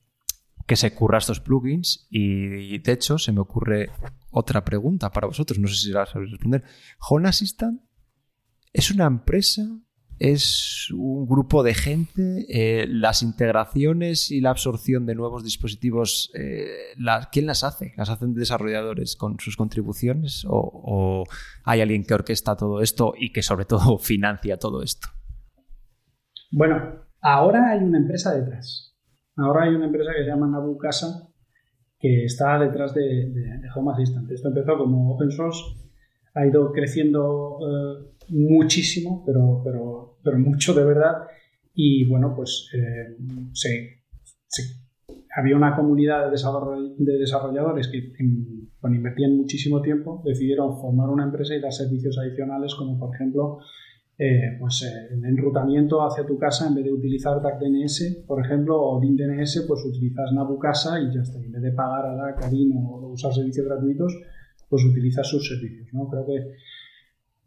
[0.66, 3.90] que se curra estos plugins y de hecho se me ocurre
[4.30, 6.64] otra pregunta para vosotros, no sé si la sabéis responder.
[7.08, 7.80] ¿Home Assistant
[8.72, 9.62] es una empresa?
[10.18, 12.46] ¿Es un grupo de gente?
[12.48, 16.66] Eh, ¿Las integraciones y la absorción de nuevos dispositivos, eh,
[17.30, 17.92] quién las hace?
[17.96, 20.44] ¿Las hacen desarrolladores con sus contribuciones?
[20.48, 21.24] ¿O, o
[21.64, 25.08] hay alguien que orquesta todo esto y que sobre todo financia todo esto?
[26.50, 28.96] Bueno, ahora hay una empresa detrás.
[29.36, 31.28] Ahora hay una empresa que se llama Nabu Casa
[31.98, 34.30] que está detrás de, de- de Home Assistant.
[34.30, 35.60] Esto empezó como open source,
[36.36, 41.14] ha ido creciendo eh, muchísimo, pero, pero, pero mucho de verdad.
[41.74, 43.16] Y bueno, pues eh,
[45.36, 51.08] había una comunidad de, desarroll- de desarrolladores que en- con invertían muchísimo tiempo, decidieron formar
[51.10, 53.58] una empresa y dar servicios adicionales como por ejemplo
[54.18, 58.42] eh, pues eh, el enrutamiento hacia tu casa en vez de utilizar DAC DNS, por
[58.44, 61.38] ejemplo, o DIN DNS, pues utilizas Nabu Casa y ya está.
[61.38, 64.14] En vez de pagar a DAC, a DIN o usar servicios gratuitos,
[64.68, 65.88] pues utilizas sus servicios.
[65.92, 66.08] ¿no?
[66.08, 66.52] Creo que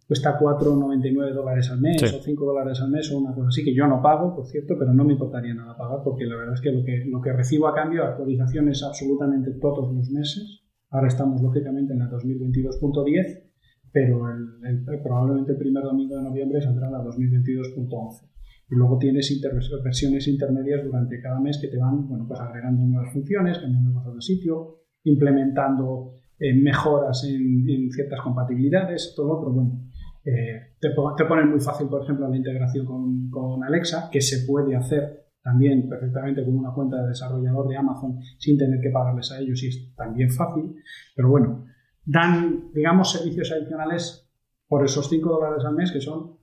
[0.08, 2.16] cuesta 4,99 dólares al mes Sí.
[2.16, 4.76] o 5 dólares al mes o una cosa así, que yo no pago, por cierto,
[4.80, 7.32] pero no me importaría nada pagar porque la verdad es que lo que, lo que
[7.34, 10.64] recibo a cambio, actualizaciones absolutamente todos los meses.
[10.90, 13.44] Ahora estamos lógicamente en la 2022.10
[13.92, 18.30] pero el, el- probablemente el primer domingo de noviembre saldrá la 2022.11.
[18.72, 19.54] Y luego tienes inter-
[19.84, 24.14] versiones intermedias durante cada mes que te van bueno, pues agregando nuevas funciones, cambiando cosas
[24.14, 29.82] de sitio, implementando eh, mejoras en, ciertas compatibilidades, todo otro, bueno,
[30.24, 34.46] eh, te, te pone muy fácil, por ejemplo, la integración con, con, Alexa, que se
[34.46, 39.32] puede hacer también perfectamente con una cuenta de desarrollador de Amazon sin tener que pagarles
[39.32, 40.76] a ellos y es también fácil,
[41.16, 41.66] pero bueno,
[42.06, 44.30] dan, digamos, servicios adicionales
[44.68, 46.40] por esos 5 dólares al mes que son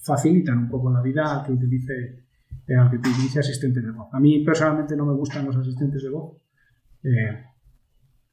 [0.00, 2.24] facilitan un poco la vida al que utilice
[2.68, 4.08] al que utilice asistentes de voz.
[4.12, 6.36] A mí personalmente no me gustan los asistentes de voz,
[7.02, 7.44] eh,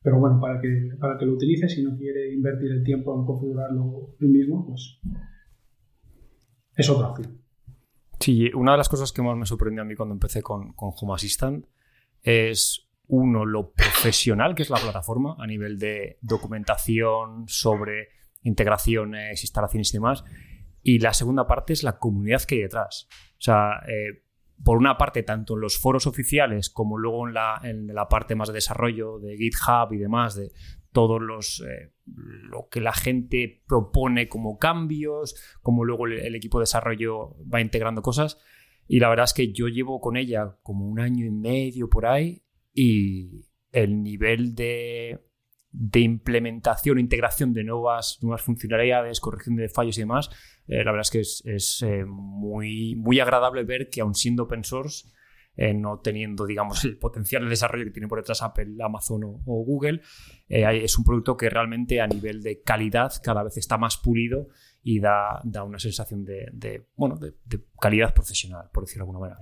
[0.08, 3.26] pero bueno, para que, para que lo utilice, si no quiere invertir el tiempo en
[3.26, 5.02] configurarlo él mismo, pues
[6.78, 7.42] es otra opción.
[8.18, 10.92] Sí, una de las cosas que más me sorprendió a mí cuando empecé con, con
[10.96, 11.66] Home Assistant
[12.22, 18.08] es, uno, lo profesional que es la plataforma a nivel de documentación sobre
[18.44, 20.24] integraciones, instalaciones y demás.
[20.84, 23.10] Y la segunda parte es la comunidad que hay detrás.
[23.12, 24.24] O sea, eh,
[24.64, 28.36] por una parte, tanto en los foros oficiales como luego en la, en la parte
[28.36, 30.52] más de desarrollo de GitHub y demás, de
[30.92, 36.64] todos los eh, lo que la gente propone como cambios, como luego el, equipo de
[36.64, 38.40] desarrollo va integrando cosas.
[38.88, 42.06] Y la verdad es que yo llevo con ella como un año y medio por
[42.06, 42.42] ahí
[42.74, 45.27] y el nivel de,
[45.72, 50.30] de implementación, integración de nuevas, nuevas funcionalidades, corrección de fallos y demás,
[50.68, 51.12] eh, la verdad es
[51.44, 55.08] que es, eh, muy, muy agradable ver que aun siendo open source,
[55.56, 59.64] eh, no teniendo, digamos, el potencial de desarrollo que tiene por detrás Apple, Amazon o,
[59.64, 60.02] Google,
[60.48, 64.50] es un producto que realmente a nivel de calidad cada vez está más pulido
[64.84, 67.34] y da, da una sensación de, bueno, de,
[67.80, 69.42] calidad profesional, por decirlo de alguna manera.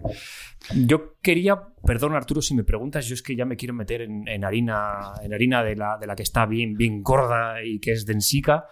[0.86, 4.44] Yo quería, perdón Arturo si me preguntas, yo es que ya me quiero meter en,
[4.44, 8.06] harina, en harina de la, de la que está bien, bien gorda y que es
[8.06, 8.66] densica,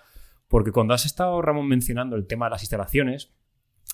[0.48, 3.34] porque cuando has estado, Ramón, mencionando el tema de las instalaciones,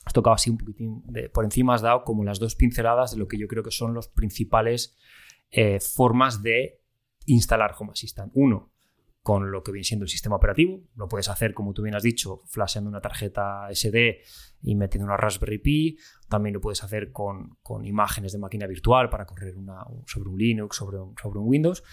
[0.05, 1.03] has tocado así un poquitín
[1.33, 3.93] por encima, has dado como las dos pinceladas de lo que yo creo que son
[3.93, 4.95] las principales
[5.51, 6.81] eh, formas de
[7.25, 8.31] instalar Home Assistant.
[8.35, 8.71] Uno,
[9.21, 10.81] con lo que viene siendo el sistema operativo.
[10.95, 14.21] Lo puedes hacer, como tú bien has dicho, flasheando una tarjeta SD
[14.61, 15.97] y metiendo una Raspberry Pi.
[16.29, 20.77] También lo puedes hacer con, imágenes de máquina virtual para correr una, sobre un Linux,
[20.77, 21.83] sobre un, sobre un Windows.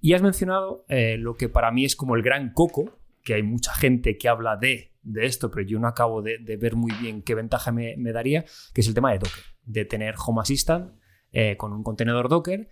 [0.00, 3.42] Y has mencionado eh, lo que para mí es como el gran coco que hay
[3.42, 7.22] mucha gente que habla de, de esto, pero yo no acabo de, ver muy bien
[7.22, 10.92] qué ventaja me, daría, que es el tema de Docker, de tener Home Assistant
[11.32, 12.68] eh, con un contenedor Docker.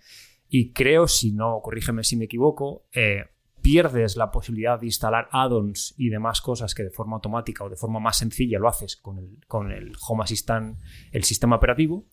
[0.49, 3.25] Y creo, si no, corrígeme si me equivoco, eh,
[3.63, 7.77] pierdes la posibilidad de instalar add-ons y demás cosas que de forma automática o de
[7.77, 10.77] forma más sencilla lo haces con el, con el Home Assistant,
[11.11, 12.05] el sistema operativo,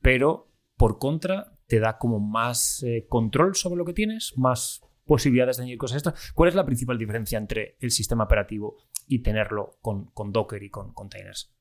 [0.00, 5.56] pero por contra te da como más eh, control sobre lo que tienes, más posibilidades
[5.56, 6.32] de añadir cosas estas.
[6.34, 8.76] ¿Cuál es la principal diferencia entre el sistema operativo
[9.08, 11.56] y tenerlo con, Docker y con containers?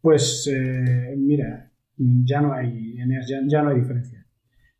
[0.00, 2.96] Pues eh, mira, ya no hay,
[3.48, 4.26] ya, no hay diferencia.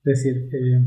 [0.04, 0.80] Es decir, eh,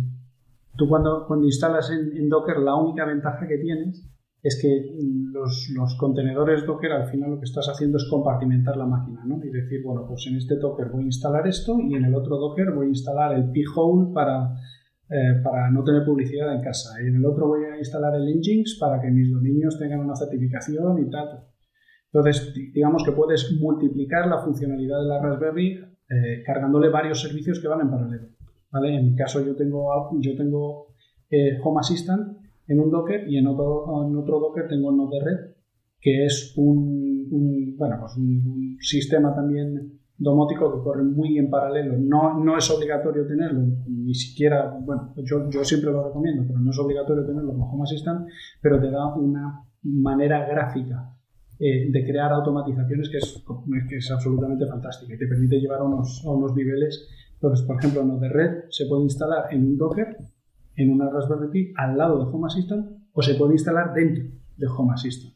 [0.79, 4.09] tú cuando, cuando instalas en, Docker la única ventaja que tienes
[4.41, 4.95] es que
[5.31, 9.43] los, los, contenedores Docker al final lo que estás haciendo es compartimentar la máquina, ¿no?
[9.43, 12.37] Y decir, bueno, pues en este Docker voy a instalar esto y en el otro
[12.37, 14.55] Docker voy a instalar el p-hole para
[15.11, 17.01] eh, para no tener publicidad en casa.
[17.01, 20.15] Y en el otro voy a instalar el Nginx para que mis dominios tengan una
[20.15, 21.47] certificación y tal.
[22.13, 27.67] Entonces, digamos que puedes multiplicar la funcionalidad de la Raspberry eh, cargándole varios servicios que
[27.67, 28.27] van en paralelo.
[28.71, 28.95] ¿Vale?
[28.95, 30.87] En mi caso yo tengo, yo tengo
[31.29, 35.55] eh, Home Assistant en un Docker y en otro, en otro Docker tengo Node-RED,
[35.99, 41.97] que es un, bueno, pues un sistema también domótico que corre muy en paralelo.
[41.97, 46.69] No, no es obligatorio tenerlo, ni siquiera, bueno, yo, yo siempre lo recomiendo, pero no
[46.69, 48.27] es obligatorio tenerlo con Home Assistant,
[48.61, 51.15] pero te da una manera gráfica
[51.57, 53.43] eh, de crear automatizaciones que es,
[53.89, 57.07] que es absolutamente fantástica y te permite llevar a unos, a unos niveles.
[57.41, 60.17] Entonces, por ejemplo, Node red se puede instalar en un Docker,
[60.75, 64.25] en una Raspberry Pi, al lado de Home Assistant, o se puede instalar dentro
[64.57, 65.33] de Home Assistant.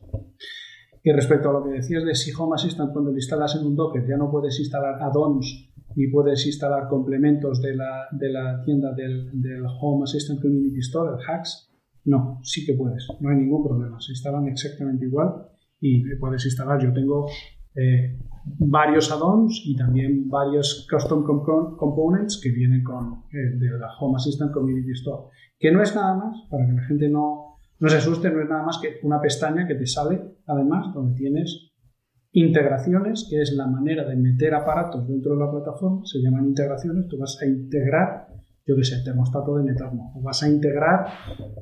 [1.01, 3.75] Y respecto a lo que decías de si Home Assistant, cuando lo instalas en un
[3.75, 8.93] Docker, ya no puedes instalar add-ons ni puedes instalar complementos de la, de la tienda
[8.93, 11.71] del, del, Home Assistant Community Store, el Hacks.
[12.05, 13.99] No, sí que puedes, no hay ningún problema.
[14.01, 15.47] Se instalan exactamente igual
[15.79, 16.81] y puedes instalar.
[16.81, 17.27] Yo tengo
[17.75, 24.17] eh, varios add-ons y también varios custom components que vienen con eh, de la Home
[24.17, 25.29] Assistant Community Store.
[25.57, 28.49] Que no es nada más, para que la gente no, no se asuste, no es
[28.49, 31.71] nada más que una pestaña que te sale, además, donde tienes
[32.31, 37.07] integraciones, que es la manera de meter aparatos dentro de la plataforma, se llaman integraciones,
[37.07, 38.27] tú vas a integrar,
[38.65, 41.05] yo qué sé, termostato de metalmo, o vas a integrar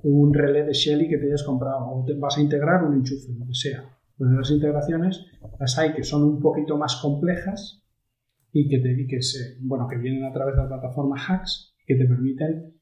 [0.04, 3.46] un relé de Shelly que te hayas comprado, o vas a integrar un enchufe, lo
[3.46, 3.84] que sea.
[4.30, 5.26] Las integraciones
[5.60, 7.84] las hay que son un poquito más complejas
[8.52, 11.96] y que, te, que, se, bueno, que vienen a través de la plataforma Hacks, que
[11.96, 12.74] te permiten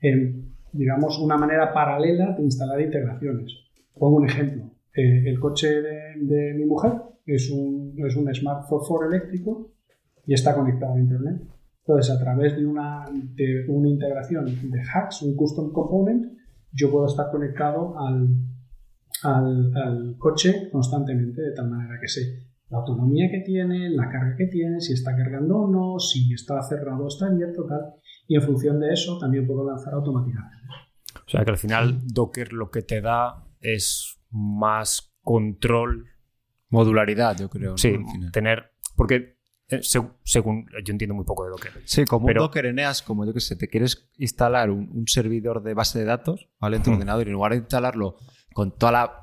[0.00, 3.52] em, digamos, una manera paralela de instalar integraciones.
[3.94, 4.70] Pongo un ejemplo.
[4.94, 6.92] Eh, el coche de, mi mujer
[7.26, 9.72] es un, es un Smart 4 eléctrico
[10.26, 11.42] y está conectado a Internet.
[11.80, 16.32] Entonces, a través de una, de una integración de hacks, un custom component,
[16.72, 18.28] yo puedo estar conectado al,
[19.24, 24.34] al, al, coche constantemente, de tal manera que sé la autonomía que tiene, la carga
[24.34, 27.96] que tiene, si está cargando o no, si está cerrado o está abierto, tal.
[28.26, 30.56] Y en función de eso también puedo lanzar automáticamente.
[31.14, 36.06] O sea que al final Docker lo que te da es más control.
[36.70, 37.76] Modularidad, yo creo.
[37.76, 37.98] Sí,
[38.32, 38.72] tener.
[38.96, 39.36] Porque
[39.68, 41.72] eh, según yo entiendo muy poco de Docker.
[41.84, 45.74] Sí, como un Docker Eneas, como yo que sé, te quieres instalar un, servidor de
[45.74, 46.78] base de datos, ¿vale?
[46.78, 48.16] En tu ordenador y en lugar de instalarlo
[48.52, 49.18] con toda la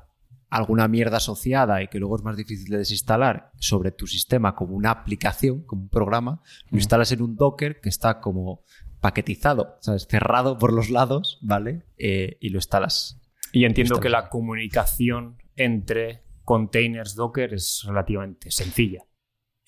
[0.50, 4.74] alguna mierda asociada y que luego es más difícil de desinstalar sobre tu sistema como
[4.74, 8.64] una aplicación, como un programa, lo instalas en un Docker que está como
[9.00, 10.06] paquetizado, ¿sabes?
[10.08, 11.84] Cerrado por los lados, ¿vale?
[11.96, 13.20] Eh, y lo instalas.
[13.52, 19.04] Y entiendo que la comunicación entre containers Docker es relativamente sencilla.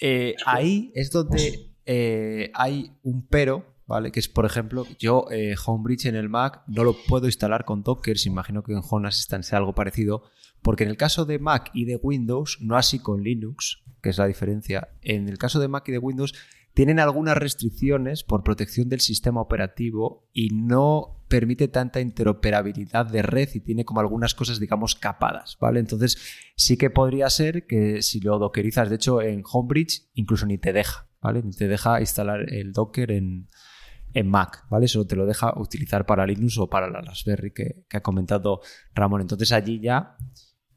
[0.00, 4.10] Eh, ahí es donde eh, hay un pero, ¿vale?
[4.10, 5.26] Que es, por ejemplo, yo
[5.66, 9.06] Homebridge en el Mac no lo puedo instalar con Docker, si imagino que en Home
[9.06, 10.22] Assistant sea algo parecido,
[10.62, 14.16] porque en el caso de Mac y de Windows, no así con Linux, que es
[14.16, 16.32] la diferencia, en el caso de Mac y de Windows
[16.72, 23.50] tienen algunas restricciones por protección del sistema operativo y no permite tanta interoperabilidad de red
[23.52, 25.80] y tiene como algunas cosas, digamos, capadas, ¿vale?
[25.80, 26.16] Entonces,
[26.56, 30.72] sí que podría ser que si lo dockerizas, de hecho, en Homebridge incluso ni te
[30.72, 31.42] deja, ¿vale?
[31.42, 33.48] Ni te deja instalar el Docker en,
[34.24, 34.88] Mac, ¿vale?
[34.88, 38.60] Solo te lo deja utilizar para Linux o para la Raspberry que, que ha comentado
[38.94, 39.20] Ramón.
[39.20, 40.16] Entonces, allí ya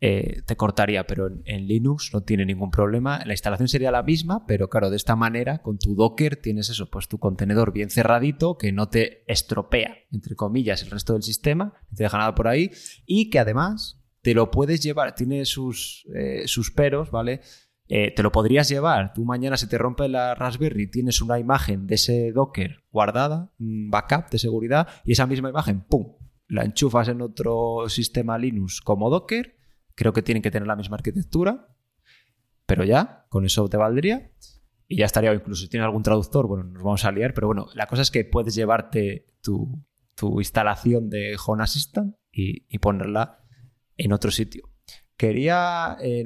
[0.01, 3.23] eh, te cortaría, pero en, Linux no tiene ningún problema.
[3.25, 6.89] La instalación sería la misma, pero claro, de esta manera, con tu Docker tienes eso,
[6.89, 11.73] pues tu contenedor bien cerradito, que no te estropea, entre comillas, el resto del sistema,
[11.89, 12.71] no te deja nada por ahí,
[13.05, 17.41] y que además te lo puedes llevar, tiene sus, eh, sus peros, ¿vale?
[17.87, 19.13] Eh, te lo podrías llevar.
[19.13, 23.91] Tú mañana se te rompe la Raspberry, tienes una imagen de ese Docker guardada, un
[23.91, 26.13] backup de seguridad, y esa misma imagen, ¡pum!
[26.47, 29.55] La enchufas en otro sistema Linux como Docker
[29.95, 31.73] Creo que tienen que tener la misma arquitectura,
[32.65, 34.31] pero ya, con eso te valdría.
[34.87, 37.67] Y ya estaría, incluso si tiene algún traductor, bueno, nos vamos a liar, pero bueno,
[37.73, 39.83] la cosa es que puedes llevarte tu,
[40.37, 43.39] instalación de Home Assistant y, ponerla
[43.97, 44.69] en otro sitio.
[45.17, 46.25] Quería, eh,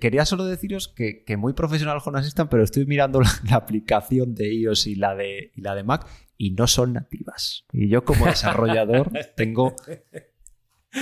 [0.00, 4.86] quería solo deciros que, muy profesional Home Assistant, pero estoy mirando la, aplicación de iOS
[4.86, 7.64] y la de, y la de Mac y no son nativas.
[7.72, 9.74] Y yo como desarrollador tengo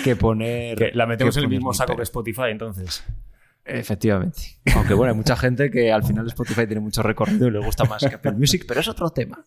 [0.03, 0.97] que poner.
[0.97, 3.05] la metemos en el mismo saco que Spotify, entonces.
[3.67, 4.61] Efectivamente.
[4.77, 7.85] Aunque bueno, hay mucha gente que al final Spotify tiene mucho recorrido y le gusta
[7.85, 9.45] más que Apple Music, pero es otro tema.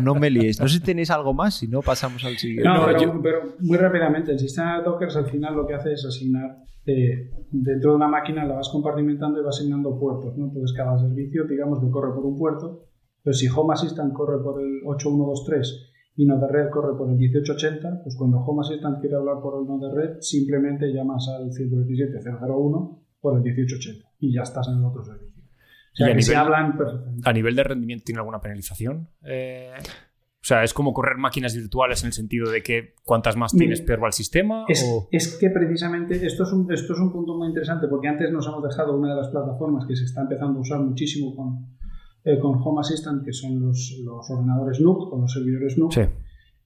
[0.00, 0.60] No, me liéis.
[0.60, 2.68] No sé si tenéis algo más, si no pasamos al siguiente.
[2.68, 2.86] No,
[3.22, 7.30] pero, muy rápidamente, el sistema de Docker al final lo que hace es asignar eh,
[7.50, 10.36] dentro de una máquina, la vas compartimentando y vas asignando puertos.
[10.36, 10.46] ¿no?
[10.46, 12.88] Entonces cada servicio, digamos que corre por un puerto.
[13.22, 18.02] Pero si Home Assistant corre por el 8123 y de red corre por el 1880,
[18.02, 23.36] pues cuando Home Assistant quiere hablar por el de red, simplemente llamas al 127.001 por
[23.36, 25.42] el 1880 y ya estás en el otro servicio.
[25.92, 27.28] O sea, que se hablan perfectamente.
[27.28, 29.08] ¿A nivel de rendimiento tiene alguna penalización?
[29.24, 33.52] Eh, o sea, ¿es como correr máquinas virtuales en el sentido de que cuantas más
[33.52, 34.64] tienes, peor va el sistema?
[34.66, 38.32] Es, es, que precisamente esto es, un, esto es un punto muy interesante porque antes
[38.32, 41.76] nos hemos dejado una de las plataformas que se está empezando a usar muchísimo con,
[42.24, 45.96] eh, con Home Assistant, que son los, los ordenadores NUC, con los servidores NUC,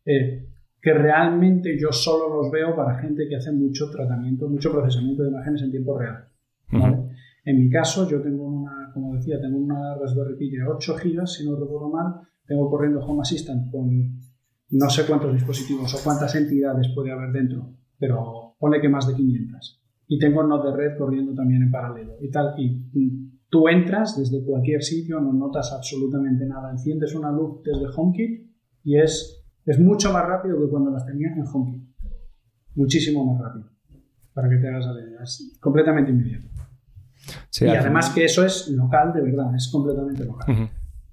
[0.07, 0.49] eh,
[0.81, 5.31] que realmente yo solo los veo para gente que hace mucho tratamiento, mucho procesamiento de
[5.31, 6.29] imágenes en tiempo real.
[6.71, 11.27] En mi caso, yo tengo una, como decía, tengo una Raspberry Pi de 8 GB,
[11.27, 14.19] si no recuerdo mal, tengo corriendo Home Assistant con
[14.69, 19.15] no sé cuántos dispositivos o cuántas entidades puede haber dentro, pero pone que más de
[19.15, 19.83] 500.
[20.09, 22.55] Y tengo Node de red corriendo también en paralelo y tal.
[22.59, 26.71] Y Tú entras desde cualquier sitio, no notas absolutamente nada.
[26.71, 28.51] Enciendes una luz desde HomeKit
[28.83, 31.83] y es, es mucho más rápido que cuando las tenías en HomeKit.
[32.75, 33.71] Muchísimo más rápido.
[34.35, 35.23] Para que te hagas la idea.
[35.23, 36.49] Es completamente inmediato.
[37.61, 40.71] Y además que eso es local de verdad, es completamente local.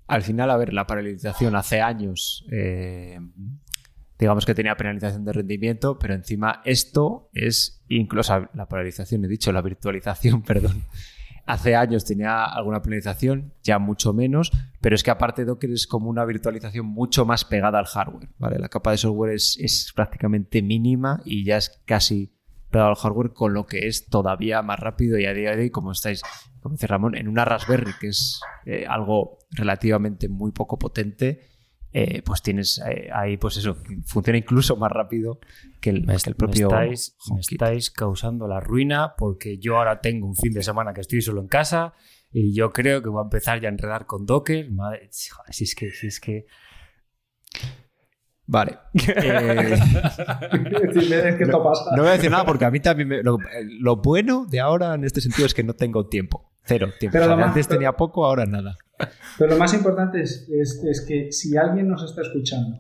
[0.08, 3.20] Al final, a ver, la paralización hace años, eh,
[4.20, 9.52] digamos que tenía penalización de rendimiento, pero encima esto es incluso la paralización, he dicho,
[9.52, 10.84] la virtualización, perdón,
[11.46, 16.10] Hace años tenía alguna penalización, ya mucho menos, pero es que aparte Docker es como
[16.10, 18.30] una virtualización mucho más pegada al hardware.
[18.38, 18.60] ¿vale?
[18.60, 22.34] La capa de software es, prácticamente mínima y ya es casi
[22.74, 25.70] pegado al hardware, con lo que es todavía más rápido y a día de hoy,
[25.70, 26.22] como estáis,
[26.62, 31.40] como dice Ramón, en una Raspberry, que es eh, algo relativamente muy poco potente,
[31.94, 35.40] eh, pues tienes eh, ahí, pues eso, funciona incluso más rápido
[35.80, 36.68] que el, Me, que el propio.
[36.70, 37.52] me estáis, me HomeKit.
[37.52, 41.40] estáis causando la ruina porque yo ahora tengo un fin de semana que estoy solo
[41.40, 41.94] en casa
[42.32, 44.72] y yo creo que voy a empezar ya a enredar con Docker.
[44.72, 46.48] Madre, si es que, si es que.
[48.46, 48.78] Vale.
[48.94, 51.96] Eh, es que esto pasa.
[51.96, 53.38] no voy a decir nada porque a mí también me- lo,
[53.80, 56.52] lo bueno de ahora en este sentido es que no tengo tiempo.
[56.66, 57.14] Cero tiempo.
[57.14, 58.76] Pero O sea, lo más- antes tenía poco, ahora nada.
[59.38, 62.78] Pero lo más importante es, es- es que si alguien nos está escuchando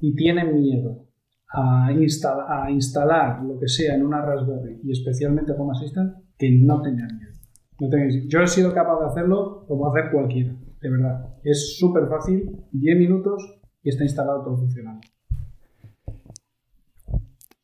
[0.00, 1.06] y tiene miedo
[1.52, 6.50] a, instala- a instalar lo que sea en una Raspberry y especialmente Home Assistant, que
[6.50, 7.32] no tengan miedo.
[7.80, 11.26] No tengáis- Yo he sido capaz de hacerlo como hacer cualquiera, de verdad.
[11.44, 13.57] Es súper fácil, 10 minutos
[13.88, 15.00] y está instalado todo funcionando.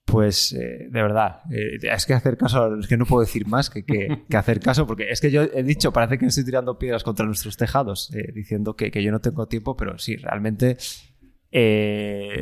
[0.06, 3.68] Pues eh, de verdad, eh, es que hacer caso, es que no puedo decir más
[3.68, 6.78] que, que- que hacer caso, porque es que yo he dicho, parece que estoy tirando
[6.78, 10.76] piedras contra nuestros tejados, eh, diciendo que, que yo no tengo tiempo, pero sí, realmente,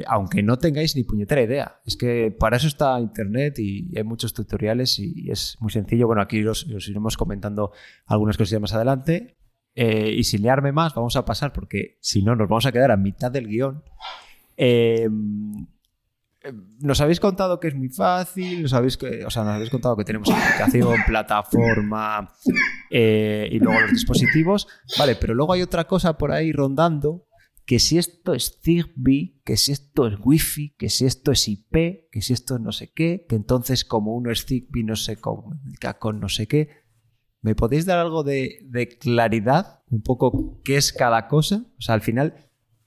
[0.07, 4.33] aunque no tengáis ni puñetera idea, es que para eso está Internet y hay muchos
[4.35, 6.07] tutoriales y es muy sencillo.
[6.07, 7.73] Bueno, aquí os, os iremos comentando
[8.07, 9.37] algunas cosillas más adelante.
[9.75, 12.91] Eh, y sin liarme más, vamos a pasar, porque si no, nos vamos a quedar
[12.91, 13.83] a mitad del guion.
[14.57, 15.09] Eh,
[16.81, 20.05] nos habéis contado que es muy fácil, nos habéis, o sea, nos habéis contado que
[20.05, 22.33] tenemos aplicación, plataforma
[22.91, 24.67] eh, y luego los dispositivos.
[24.99, 27.27] Vale, pero luego hay otra cosa por ahí rondando,
[27.65, 32.11] que si esto es Zigbee, que si esto es Wi-Fi, que si esto es IP,
[32.11, 35.17] que si esto es no sé qué, que entonces como uno es Zigbee no se
[35.17, 36.82] comunica con no sé qué.
[37.43, 39.83] ¿Me podéis dar algo de, claridad?
[39.91, 41.67] Un poco qué es cada cosa.
[41.77, 42.35] O sea, al final,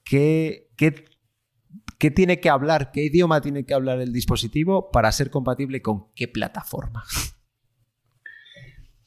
[0.04, 1.04] ¿qué, qué
[1.98, 2.90] ¿Qué tiene que hablar?
[2.92, 7.04] ¿Qué idioma tiene que hablar el dispositivo para ser compatible con qué plataforma?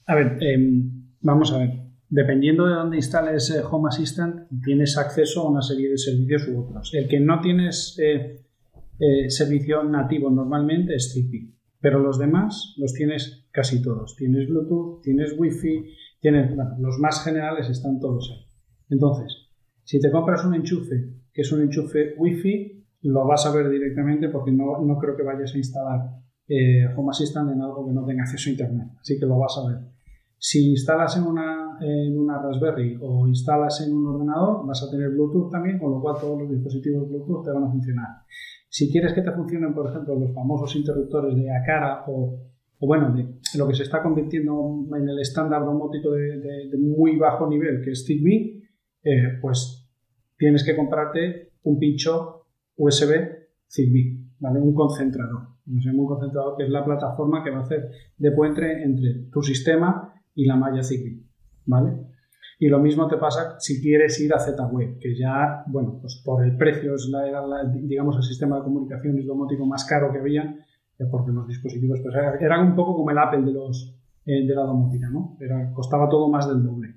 [0.07, 1.69] A ver, em, vamos a ver.
[2.09, 6.61] Dependiendo de dónde instales eh, Home Assistant, tienes acceso a una serie de servicios u
[6.61, 6.91] otros.
[6.95, 8.43] El que no tienes eh,
[8.99, 14.15] eh, servicio nativo normalmente es Zigbee, pero los demás los tienes casi todos.
[14.15, 15.85] Tienes Bluetooth, tienes Wi-Fi,
[16.19, 18.45] tienes, bueno, los más generales están todos ahí.
[18.89, 19.49] Entonces,
[19.83, 24.29] si te compras un enchufe que es un enchufe Wi-Fi, lo vas a ver directamente
[24.29, 26.01] porque no, no creo que vayas a instalar
[26.47, 28.87] eh, Home Assistant en algo que no tenga acceso a Internet.
[28.99, 29.77] Así que lo vas a ver.
[30.37, 35.09] Si instalas en una, en una Raspberry o instalas en un ordenador, vas a tener
[35.09, 38.07] Bluetooth también, con lo cual todos los dispositivos Bluetooth te van a funcionar.
[38.69, 42.39] Si quieres que te funcionen, por ejemplo, los famosos interruptores de Acara o,
[42.79, 47.47] o bueno, de lo que se está convirtiendo en el estándar domótico de, muy bajo
[47.47, 48.63] nivel, que es Zigbee,
[49.03, 49.89] eh, pues
[50.37, 52.45] tienes que comprarte un pincho
[52.77, 53.11] USB
[53.69, 54.59] Zigbee, ¿vale?
[54.59, 55.49] Un concentrador.
[55.67, 60.13] Un concentrador que es la plataforma que va a hacer de puente entre tu sistema
[60.33, 61.23] y la malla Zigbee,
[61.65, 62.08] ¿vale?
[62.61, 66.43] Y lo mismo te pasa si quieres ir a Z-Wave, que ya, bueno, pues por
[66.43, 70.43] el precio es la, la- digamos, el sistema de comunicaciones domótico más caro que había,
[70.43, 73.95] eh, porque los dispositivos pues, era- eran un poco como el Apple de, los,
[74.25, 75.37] eh, de la domótica, ¿no?
[75.39, 76.95] Era, costaba todo más del doble.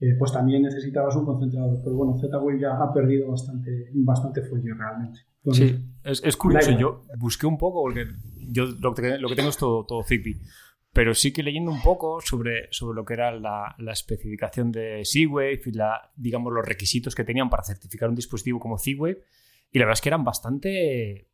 [0.00, 1.80] Eh, pues también necesitabas un concentrador.
[1.82, 5.20] Pero bueno, Z-Wave ya ha perdido bastante, bastante fuelle realmente.
[5.42, 6.70] Entonces, Sí, es, es curioso.
[6.78, 8.04] Yo busqué un poco, porque
[8.48, 10.36] yo lo que, lo que tengo es todo, todo Zigbee.
[10.92, 15.02] Pero sí que leyendo un poco sobre, sobre lo que era la, la especificación de
[15.04, 19.22] Z-Wave y la, digamos, los requisitos que tenían para certificar un dispositivo como Z-Wave.
[19.70, 21.28] Y la verdad es que eran bastante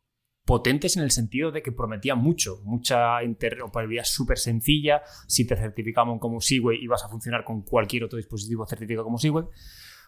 [0.45, 5.01] potentes en el sentido de que prometían mucho, mucha interoperabilidad súper sencilla.
[5.27, 9.47] Si te certificaban como Z-Wave ibas a funcionar con cualquier otro dispositivo certificado como Z-Wave.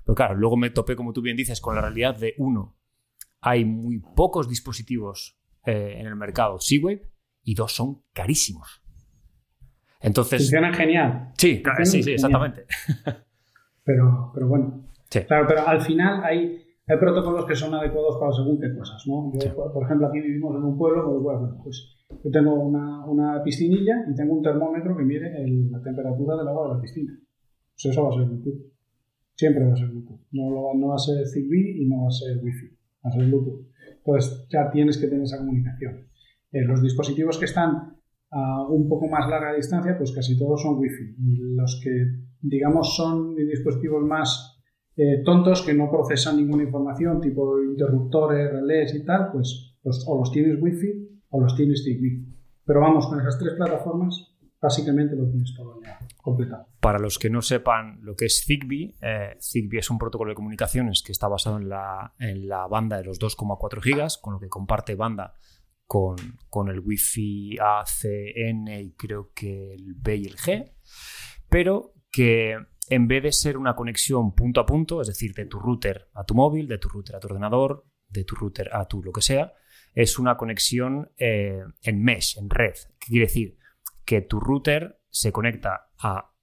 [0.05, 2.77] Pero claro, luego me topé, como tú bien dices, con la realidad de uno,
[3.41, 7.09] hay muy pocos dispositivos eh, en el mercado Z-Wave
[7.43, 8.83] y dos son carísimos.
[10.01, 11.31] Entonces, funcionan genial.
[11.37, 12.65] sí, claro, sí, sí, exactamente.
[13.83, 14.83] Pero, pero bueno.
[15.09, 15.21] Sí.
[15.21, 19.31] Claro, pero al final hay, hay protocolos que son adecuados para según qué cosas, ¿no?
[19.33, 23.05] Yo, por, por ejemplo, aquí vivimos en un pueblo, pues bueno, pues yo tengo una,
[23.05, 26.81] una piscinilla y tengo un termómetro que mide el- la temperatura del agua de la
[26.81, 27.17] piscina.
[27.73, 28.61] Pues eso va a ser Bluetooth.
[29.35, 30.19] Siempre va a ser Bluetooth.
[30.31, 32.67] No, lo no va a ser Zigbee y no va a ser Wi-Fi.
[33.05, 33.67] Va a ser Bluetooth.
[33.99, 36.07] Entonces ya tienes que tener esa comunicación.
[36.51, 37.96] Eh, los dispositivos que están
[38.31, 41.15] a un poco más larga distancia, pues casi todos son Wi-Fi.
[41.19, 41.91] Y los que,
[42.41, 44.61] digamos, son dispositivos más
[44.95, 49.75] eh, tontos que no procesan ninguna información, tipo interruptores, relés y tal, pues
[50.05, 52.25] o los tienes Wi-Fi o los tienes Zigbee.
[52.65, 56.67] Pero vamos, con esas tres plataformas, básicamente lo tienes todo ya completado.
[56.81, 60.35] Para los que no sepan lo que es Zigbee, eh, Zigbee es un protocolo de
[60.35, 64.39] comunicaciones que está basado en la, en la banda de los 2,4 gigas, con lo
[64.39, 65.33] que comparte banda
[65.87, 66.17] con,
[66.49, 70.73] con el Wi-Fi A, C, N y creo que el B y el G,
[71.49, 72.57] pero que
[72.89, 76.25] en vez de ser una conexión punto a punto, es decir, de tu router a
[76.25, 79.21] tu móvil, de tu router a tu ordenador, de tu router a tu lo que
[79.21, 79.53] sea,
[79.93, 82.75] es una conexión eh, en mesh, en red.
[82.99, 83.57] ¿Qué quiere decir?
[84.05, 86.33] Que tu router se conecta a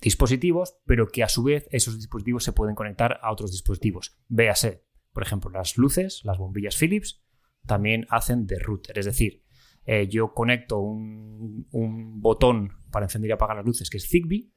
[0.00, 4.18] dispositivos, pero que a su vez esos dispositivos se pueden conectar a otros dispositivos.
[4.28, 7.22] Véase, por ejemplo, las luces, las bombillas Philips,
[7.66, 8.98] también hacen de router.
[8.98, 9.42] Es decir,
[9.84, 14.52] eh, yo conecto un, un, botón para encender y apagar las luces que es Zigbee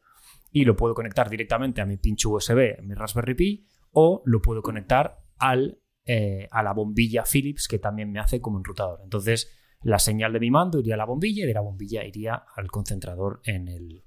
[0.51, 4.61] y lo puedo conectar directamente a mi pincho USB, mi Raspberry Pi, o lo puedo
[4.61, 8.99] conectar al, eh, a la bombilla Philips que también me hace como enrutador.
[9.03, 9.51] Entonces,
[9.81, 12.67] la señal de mi mando iría a la bombilla y de la bombilla iría al
[12.67, 14.03] concentrador en el,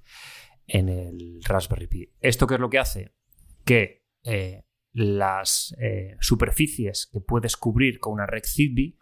[0.67, 2.13] en el Raspberry Pi.
[2.21, 3.15] ¿Esto qué es lo que hace?
[3.65, 4.65] Que eh,
[4.99, 8.99] las eh, superficies que puedes cubrir con una red Zigbee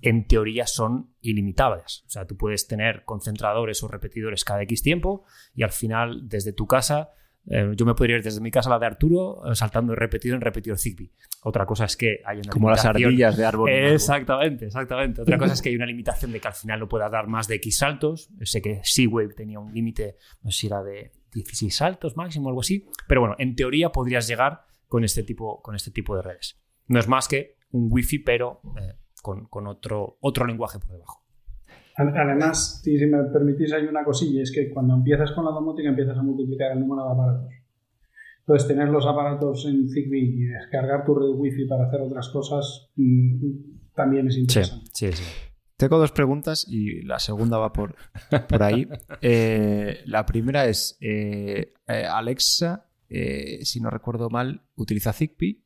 [0.00, 2.04] en teoría son ilimitables.
[2.06, 5.24] O sea, tú puedes tener concentradores o repetidores cada X tiempo
[5.54, 7.10] y al final desde tu casa
[7.50, 9.96] eh, yo me podría ir desde mi casa a la de Arturo eh, saltando de
[9.96, 11.12] repetido en repetidor Zigbee.
[11.42, 13.70] Otra cosa es que hay una Como las ardillas de árbol.
[13.70, 15.22] Exactamente, exactamente.
[15.22, 17.48] Otra cosa es que hay una limitación de que al final no pueda dar más
[17.48, 18.30] de X saltos.
[18.42, 22.48] Sé que Seawave tenía un límite, no sé si era de 16 saltos máximo o
[22.48, 22.86] algo así.
[23.06, 26.60] Pero bueno, en teoría podrías llegar con este tipo, con este tipo de redes.
[26.88, 31.22] No es más que un Wi-Fi, pero eh, con, con, otro, otro lenguaje por debajo.
[31.96, 36.16] Además, si me permitís, hay una cosilla, es que cuando empiezas con la domótica empiezas
[36.16, 37.52] a multiplicar el número de aparatos.
[38.40, 42.90] Entonces, tener los aparatos en Zigbee y descargar tu red Wi-Fi para hacer otras cosas
[42.96, 44.90] mm, también es interesante.
[44.94, 45.24] Sí, sí,
[45.76, 47.96] Tengo dos preguntas y la segunda va por,
[48.48, 48.88] por ahí.
[49.20, 51.72] Eh, la primera es, eh,
[53.08, 55.62] eh, si no recuerdo mal, utiliza Zigbee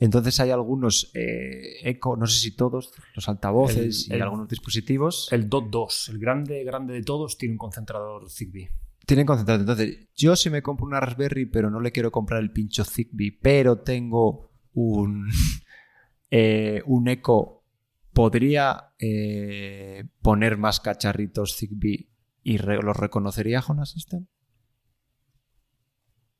[0.00, 5.28] entonces hay algunos eh, eco, no sé si todos, los altavoces y algunos dispositivos.
[5.30, 8.70] El DOT 2, el grande, grande de todos, tiene un concentrador Zigbee.
[9.04, 9.60] Tienen concentrador.
[9.60, 13.38] Entonces, yo si me compro una Raspberry, pero no le quiero comprar el pincho Zigbee,
[13.42, 15.28] pero tengo un,
[16.30, 17.66] eh, un eco,
[18.14, 22.08] ¿podría eh, poner más cacharritos Zigbee
[22.42, 24.26] y los reconocería Home Assistant?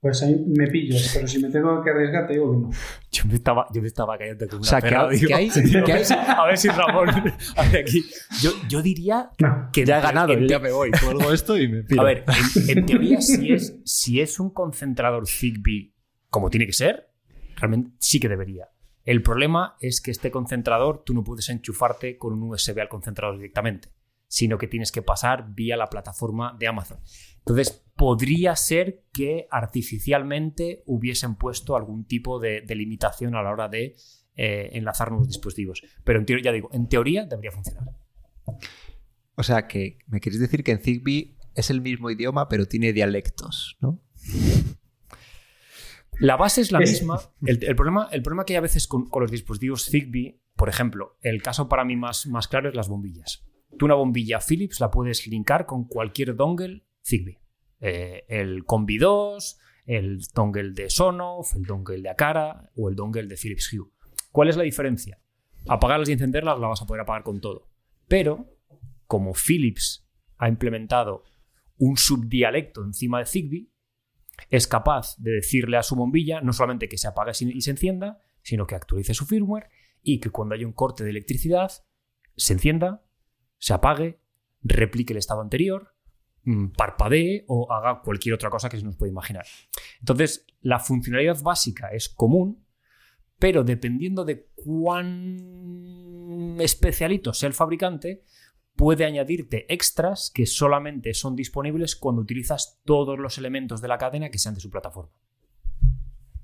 [0.01, 2.70] Pues ahí me pillas, pero si me tengo que arriesgar, te digo que no.
[3.12, 5.34] Yo me estaba, yo me estaba cayendo con una o sea, perra, ¿qué, digo, ¿qué
[5.34, 6.05] hay, digo, ¿qué hay?
[6.26, 7.09] A ver si Ramón
[7.57, 8.05] hace aquí.
[8.40, 9.68] Yo, yo diría No.
[9.72, 10.90] que Ya he ganado, en- ya me voy.
[10.92, 12.01] Cuelgo esto y me piro.
[12.01, 12.24] A ver,
[12.66, 15.92] en, en teoría, si es, si es un concentrador Zigbee
[16.30, 17.11] como tiene que ser,
[17.57, 18.68] realmente sí que debería.
[19.05, 23.36] El problema es que este concentrador tú no puedes enchufarte con un USB al concentrador
[23.36, 23.88] directamente,
[24.31, 27.01] sino que tienes que pasar vía la plataforma de Amazon.
[27.39, 33.68] Entonces, podría ser que artificialmente hubiesen puesto algún tipo de, de limitación a la hora
[33.68, 33.97] de
[34.37, 35.83] eh, enlazar nuevos dispositivos.
[36.05, 37.85] Pero en teoría, ya digo, en teoría debería funcionar.
[39.35, 42.93] O sea, que me queréis decir que en Zigbee es el mismo idioma, pero tiene
[42.93, 44.01] dialectos, ¿no?
[46.20, 47.18] La base es la misma.
[47.45, 50.68] El, el problema, el problema que hay a veces con, con los dispositivos Zigbee, por
[50.68, 53.45] ejemplo, el caso para mí más, más claro es las bombillas.
[53.79, 57.41] Tú una bombilla Philips la puedes linkar con cualquier dongle Zigbee.
[57.81, 63.27] Eh, el Combi 2, el dongle de Sonoff, el dongle de Akara o el dongle
[63.27, 63.91] de Philips Hue.
[64.33, 65.21] ¿Cuál es la diferencia?
[65.68, 67.68] Apagarlas y encenderlas la vas a poder apagar con todo.
[68.07, 68.59] Pero,
[69.07, 70.07] como Philips
[70.39, 71.25] ha implementado
[71.79, 73.71] un subdialecto encima de Zigbee,
[74.49, 78.21] es capaz de decirle a su bombilla no solamente que se apague y se encienda,
[78.43, 79.68] sino que actualice su firmware
[80.03, 81.71] y que cuando haya un corte de electricidad
[82.37, 83.05] se encienda,
[83.61, 84.18] se apague,
[84.62, 85.94] replique el estado anterior,
[86.44, 89.46] mm, parpadee o haga cualquier otra cosa que se nos puede imaginar.
[90.00, 92.64] Entonces, la funcionalidad básica es común,
[93.38, 98.24] pero dependiendo de cuán especialito sea el fabricante,
[98.76, 104.30] puede añadirte extras que solamente son disponibles cuando utilizas todos los elementos de la cadena
[104.30, 105.12] que sean de su plataforma.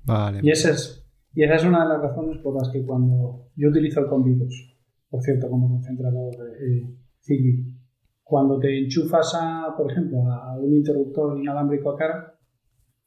[0.03, 0.41] Vale.
[0.43, 1.03] Y esa, es,
[1.33, 4.77] y esa es una de las razones por las que cuando yo utilizo el 2,
[5.09, 6.96] por cierto, como concentrador eh,
[7.27, 7.65] Zigbee,
[8.23, 12.33] cuando te enchufas a, por ejemplo, a un interruptor inalámbrico a cara,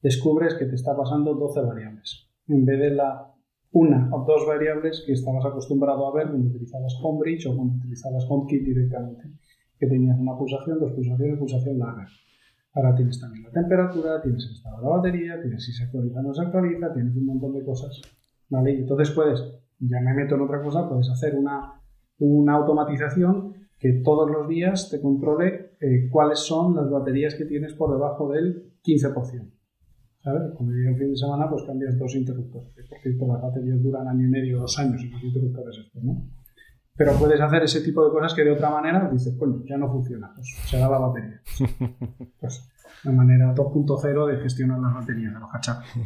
[0.03, 3.27] descubres que te está pasando 12 variables, en vez de la
[3.73, 8.27] una o dos variables que estabas acostumbrado a ver cuando utilizabas Homebridge o cuando utilizabas
[8.29, 9.31] HomeKit directamente,
[9.79, 12.07] que tenías una pulsación, dos pulsaciones, pulsación larga.
[12.75, 16.21] Ahora tienes también la temperatura, tienes el estado de la batería, tienes si se actualiza
[16.21, 18.01] o no se actualiza, tienes un montón de cosas.
[18.49, 18.79] ¿vale?
[18.79, 19.41] Entonces puedes,
[19.79, 21.81] ya me meto en otra cosa, puedes hacer una,
[22.19, 27.75] una automatización que todos los días te controle eh, cuáles son las baterías que tienes
[27.75, 29.51] por debajo del 15%.
[30.23, 30.43] ¿Sabes?
[30.55, 32.71] Cuando llega el fin de semana, pues cambias dos interruptores.
[32.89, 36.23] Por cierto, las baterías duran año y medio, dos años, y los interruptores estos, ¿no?
[37.01, 39.91] pero puedes hacer ese tipo de cosas que de otra manera dices, coño, ya no
[39.91, 41.41] funciona, pues se da la batería.
[42.39, 42.71] Pues
[43.05, 45.87] una manera 2.0 de gestionar las baterías de los cacharros.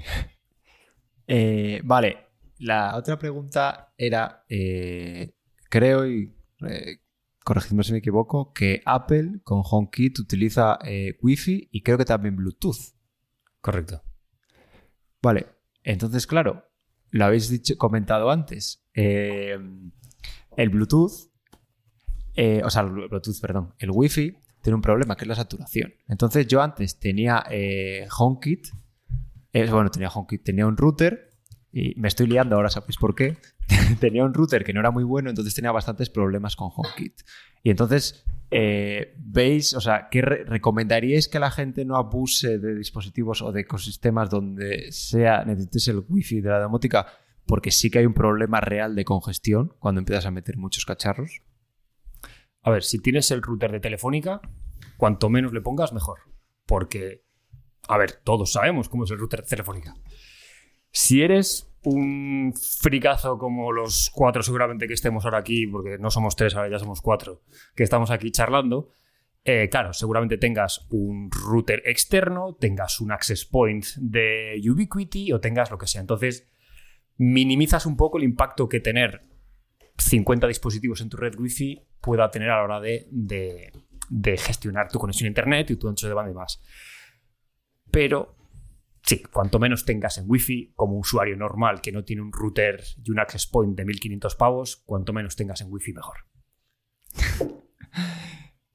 [1.26, 2.18] Eh, vale,
[2.58, 5.34] la otra pregunta era, eh,
[5.70, 6.36] creo, y
[6.68, 6.98] eh,
[7.44, 12.34] corregidme si me equivoco, que Apple con HomeKit utiliza eh, Wi-Fi y creo que también
[12.34, 12.94] Bluetooth.
[13.60, 14.02] Correcto.
[15.22, 15.46] Vale,
[15.82, 16.64] entonces, claro,
[17.10, 18.84] lo habéis dicho, comentado antes.
[18.94, 19.58] eh,
[20.56, 21.30] el Bluetooth,
[22.34, 25.92] eh, o sea, el Bluetooth, perdón, el Wi-Fi tiene un problema que es la saturación.
[26.08, 27.44] Entonces, yo antes tenía
[28.18, 28.68] HomeKit,
[29.52, 31.33] bueno, tenía HomeKit, tenía un router
[31.76, 33.36] y me estoy liando ahora, ¿sabéis por qué?
[34.00, 37.22] tenía un router que no era muy bueno, entonces tenía bastantes problemas con HomeKit.
[37.64, 42.76] Y entonces, eh, ¿veis, o sea, qué re- recomendaríais que la gente no abuse de
[42.76, 47.08] dispositivos o de ecosistemas donde sea necesites el wifi de la domótica?
[47.44, 51.42] Porque sí que hay un problema real de congestión cuando empiezas a meter muchos cacharros.
[52.62, 54.40] A ver, si tienes el router de Telefónica,
[54.96, 56.20] cuanto menos le pongas, mejor.
[56.66, 57.24] Porque,
[57.88, 59.94] a ver, todos sabemos cómo es el router de Telefónica.
[60.96, 66.36] Si eres un fricazo como los cuatro seguramente que estemos ahora aquí, porque no somos
[66.36, 67.42] tres, ahora ya somos cuatro,
[67.74, 68.90] que estamos aquí charlando,
[69.44, 75.72] eh, claro, seguramente tengas un router externo, tengas un access point de Ubiquiti o tengas
[75.72, 76.00] lo que sea.
[76.00, 76.48] Entonces,
[77.16, 79.22] minimizas un poco el impacto que tener
[79.98, 85.00] 50 dispositivos en tu red Wi-Fi pueda tener a la hora de, de- gestionar tu
[85.00, 86.62] conexión a internet y tu ancho de banda y más.
[87.90, 88.36] Pero
[89.04, 93.10] sí, cuanto menos tengas en Wi-Fi, como usuario normal que no tiene un router y
[93.10, 96.16] un access point de 1500 pavos, cuanto menos tengas en Wi-Fi, mejor.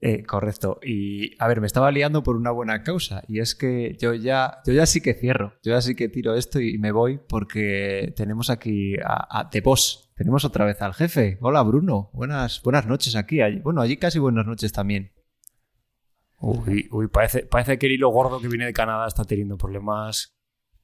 [0.01, 0.79] Eh, correcto.
[0.81, 3.21] Y a ver, me estaba liando por una buena causa.
[3.27, 5.55] Y es que yo ya, yo ya sí que cierro.
[5.61, 9.59] Yo ya sí que tiro esto y me voy porque tenemos aquí a, a The
[9.59, 10.09] Boss.
[10.15, 11.37] Tenemos otra vez al jefe.
[11.41, 12.11] Hola Bruno.
[12.13, 13.39] Buenas, buenas noches aquí.
[13.61, 15.11] Bueno, allí casi buenas noches también.
[16.41, 20.35] Uy, uy, parece, parece que el hilo gordo que viene de Canadá está teniendo problemas.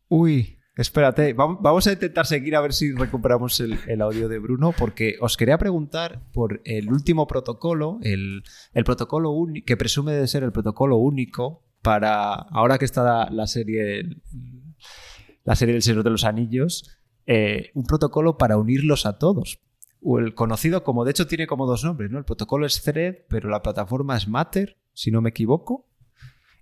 [0.09, 1.35] Uy, espérate.
[1.35, 5.15] Vam- Vamos a intentar seguir a ver si recuperamos el, el audio de Bruno porque
[5.21, 8.43] os quería preguntar por el último protocolo, el,
[8.73, 9.33] el protocolo
[9.65, 14.03] que presume de ser el protocolo único para ahora que está la, la serie
[15.43, 16.97] la serie del Señor de los Anillos,
[17.27, 19.59] eh, un protocolo para unirlos a todos.
[20.07, 22.19] O el conocido como, de hecho tiene como dos nombres, ¿no?
[22.19, 25.87] El protocolo es Thread, pero la plataforma es Matter, si no me equivoco.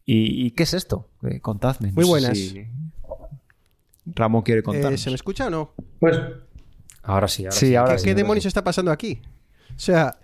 [0.06, 1.10] ¿Y, y qué es esto?
[1.24, 1.90] Eh, contadme.
[1.90, 2.38] no Muy buenas.
[2.38, 2.66] si
[4.06, 5.02] Ramón quiere Eh, contarnos.
[5.02, 5.74] ¿Se me escucha o no?
[6.00, 6.18] Pues
[7.04, 7.76] Ahora sí, ahora Sí, sí.
[7.76, 9.22] ahora ¿Qué, sí, qué ahora demonios está pasando aquí?
[9.76, 10.18] O sea,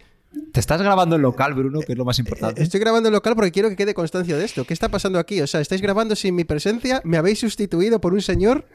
[0.54, 2.62] Te estás grabando en local, Bruno, que es lo más importante.
[2.62, 4.64] Eh, estoy grabando en local porque quiero que quede constancia de esto.
[4.64, 5.42] ¿Qué está pasando aquí?
[5.42, 8.66] O sea, estáis grabando sin mi presencia, me habéis sustituido por un señor.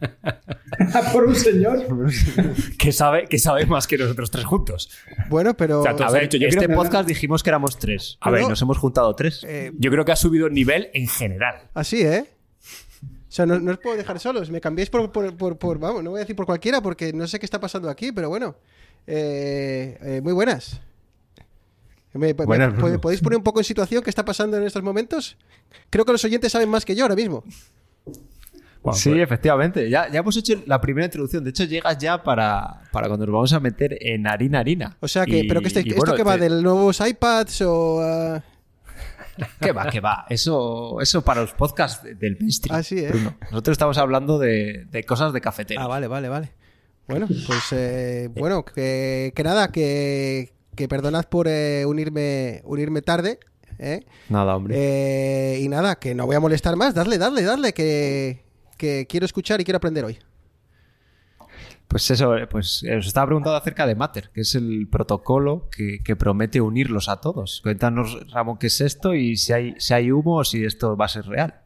[1.12, 1.84] por un señor.
[2.78, 4.90] Que sabe, que sabe más que nosotros tres juntos.
[5.30, 5.80] Bueno, pero.
[5.80, 8.18] O sea, tú A has ver, dicho, yo este podcast dijimos que éramos tres.
[8.20, 8.48] A No, ver, no.
[8.50, 9.44] nos hemos juntado tres.
[9.46, 11.68] eh, Yo creo que ha subido el nivel en general.
[11.74, 12.30] así, ¿eh?
[13.02, 14.50] O sea, no, no os puedo dejar solos.
[14.50, 17.26] Me cambiáis por, por, por- por- Vamos, no voy a decir por cualquiera porque no
[17.26, 18.54] sé qué está pasando aquí, pero bueno.
[19.06, 20.80] Eh, eh, muy buenas.
[22.12, 23.00] Me- me- Buenas, ¿pod- Bruno.
[23.00, 25.36] ¿Podéis poner un poco en situación qué está pasando en estos momentos?
[25.90, 27.42] Creo que los oyentes saben más que yo ahora mismo.
[28.84, 29.88] Bueno, sí, pues- efectivamente.
[29.90, 31.42] Ya, ya hemos hecho la primera introducción.
[31.42, 34.96] De hecho, llegas ya para, para cuando nos vamos a meter en harina harina.
[35.00, 38.00] O sea que, Y- pero que este- esto bueno, que va de nuevos iPads o.
[38.02, 38.42] ah,
[39.60, 39.90] ¿Qué va?
[39.90, 40.26] ¿Qué va?
[40.28, 42.78] Eso, eso para los podcasts de- del mainstream.
[42.78, 43.10] Así es.
[43.10, 43.36] Bruno.
[43.50, 45.82] Nosotros estamos hablando de, de cosas de cafetera.
[45.82, 46.52] Ah, vale, vale, vale.
[47.08, 53.40] Bueno, pues eh, bueno, que, que nada, que, que perdonad por eh, unirme, unirme tarde.
[53.78, 54.04] ¿eh?
[54.28, 54.74] Nada, hombre.
[54.78, 56.94] Eh, y nada, que no voy a molestar más.
[56.94, 58.43] Dadle, dadle, dadle, que,
[58.74, 60.18] que quiero escuchar y quiero aprender hoy.
[61.88, 65.68] Pues eso, eh, pues eh, os estaba preguntando acerca de Matter, que es el protocolo
[65.70, 67.60] que, que promete unirlos a todos.
[67.62, 71.04] Cuéntanos, Ramón, qué es esto y si hay, si hay humo o si esto va
[71.04, 71.63] a ser real.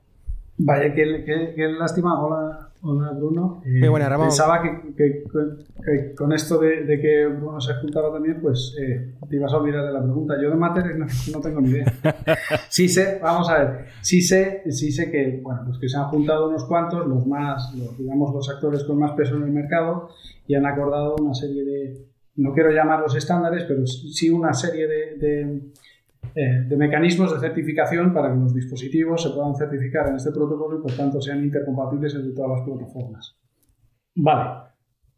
[0.58, 2.20] Vaya, qué, qué- qué lástima.
[2.20, 3.62] Hola, hola Bruno.
[3.64, 4.26] Eh, Muy buena, Ramón.
[4.26, 5.24] Pensaba que, que-
[5.84, 9.58] que con esto de, de que Bruno se juntaba también, pues eh, te ibas a
[9.58, 10.34] olvidar de la pregunta.
[10.42, 11.84] Yo de Matter no, no tengo ni idea.
[12.68, 16.04] Sí sé, vamos a ver, sí sé, sí sé que, bueno, pues que se han
[16.08, 20.10] juntado unos cuantos, los más, los, digamos, los actores con más peso en el mercado
[20.46, 22.06] y han acordado una serie de,
[22.36, 25.60] no quiero llamarlos estándares, pero sí una serie de, de,
[26.40, 30.78] eh, de mecanismos de certificación para que los dispositivos se puedan certificar en este protocolo
[30.78, 33.36] y por tanto sean intercompatibles entre todas las plataformas.
[34.14, 34.70] Vale,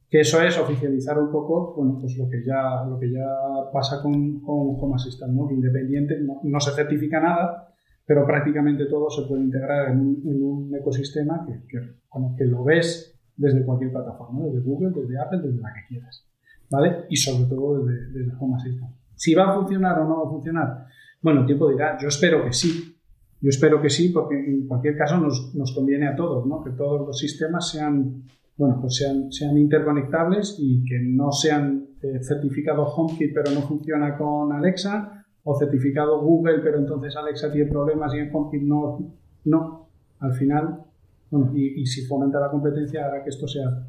[0.08, 3.28] que eso es oficializar un poco bueno, pues lo, que ya, lo que ya
[3.70, 5.46] pasa con, con Home Assistant, ¿no?
[5.46, 7.68] que independiente no, se certifica nada,
[8.06, 13.92] pero prácticamente todo se puede integrar en un, ecosistema que, que, lo ves desde cualquier
[13.92, 16.26] plataforma, desde Google, desde Apple, desde la que quieras.
[16.70, 17.04] ¿vale?
[17.10, 18.94] Y sobre todo desde, desde Home Assistant.
[19.14, 20.86] Si va a funcionar o no va a funcionar,
[21.22, 22.96] bueno, tiempo dirá, yo espero que sí.
[23.42, 26.62] Yo espero que sí, porque en cualquier caso nos, nos conviene a todos, ¿no?
[26.62, 28.24] Que todos los sistemas sean,
[28.56, 34.16] bueno, pues sean, sean interconectables y que no sean eh, certificado HomeKit pero no funciona
[34.16, 38.98] con Alexa o certificado Google pero entonces Alexa tiene problemas y en HomeKit no.
[39.42, 40.84] No, al final,
[41.30, 43.86] bueno, y, y si fomenta la competencia hará que esto sea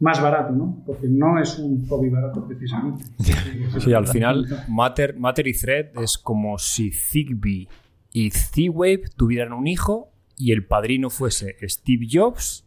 [0.00, 0.82] más barato, ¿no?
[0.86, 3.04] Porque no es un hobby barato precisamente.
[3.78, 7.68] Sí, al final, Matter, Matter y Thread es como si Zigbee
[8.12, 12.64] y Z-Wave tuvieran un hijo y el padrino fuese Steve Jobs,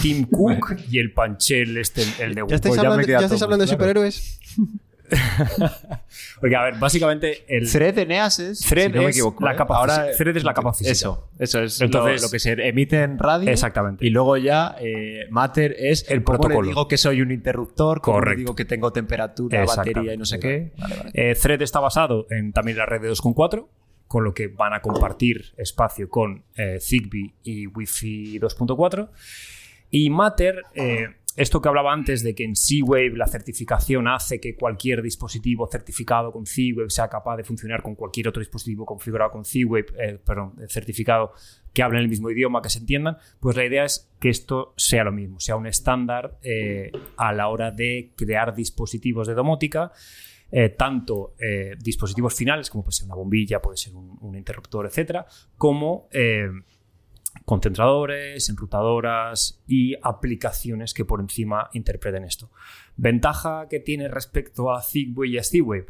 [0.00, 3.40] Tim Cook y el Panchel, este, el de ¿Ya estáis hablando, me queda ya estáis
[3.40, 4.02] todo hablando de claro.
[6.40, 8.60] Porque, a ver, básicamente el Thread Eneas es.
[8.60, 9.56] Thread si no me es equivoco, la ¿eh?
[9.56, 10.06] capa Ahora.
[10.16, 10.92] Thread es la capa física.
[10.92, 13.50] Eso, eso es Entonces- lo, lo que se emite en radio.
[13.50, 14.06] Exactamente.
[14.06, 16.62] Y luego ya eh, Matter es El cómo protocolo.
[16.62, 18.38] le digo que soy un interruptor, cómo le Correcto.
[18.38, 20.72] digo que tengo temperatura, batería y no sé qué.
[20.78, 21.10] Vale, vale.
[21.14, 23.68] Eh, Thread está basado en también la red de 2.4,
[24.06, 29.08] con lo que van a compartir espacio con eh, Zigbee y Wi-Fi 2.4.
[29.94, 31.06] Y Matter, eh,
[31.36, 36.30] esto que hablaba antes de que en Z-Wave la certificación hace que cualquier dispositivo certificado
[36.30, 40.54] con Z-Wave sea capaz de funcionar con cualquier otro dispositivo configurado con Z-Wave, eh, perdón,
[40.60, 41.32] eh, certificado
[41.72, 45.04] que hablen el mismo idioma, que se entiendan, pues la idea es que esto sea
[45.04, 49.92] lo mismo, sea un estándar eh, a la hora de crear dispositivos de domótica
[50.76, 51.34] tanto
[51.78, 55.24] dispositivos finales, como puede ser una bombilla, puede ser un, un interruptor, etcétera,
[55.56, 56.10] como
[57.44, 62.50] concentradores, enrutadoras y aplicaciones que por encima interpreten esto.
[62.96, 65.86] Ventaja que tiene respecto a Zigbee y a Z-Wave,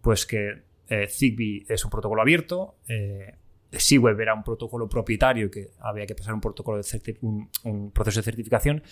[0.00, 3.34] pues que eh, Zigbee es un protocolo abierto, eh,
[3.70, 8.24] Z-Wave era un protocolo propietario que había que pasar un protocolo de un, proceso de
[8.24, 8.82] certificación,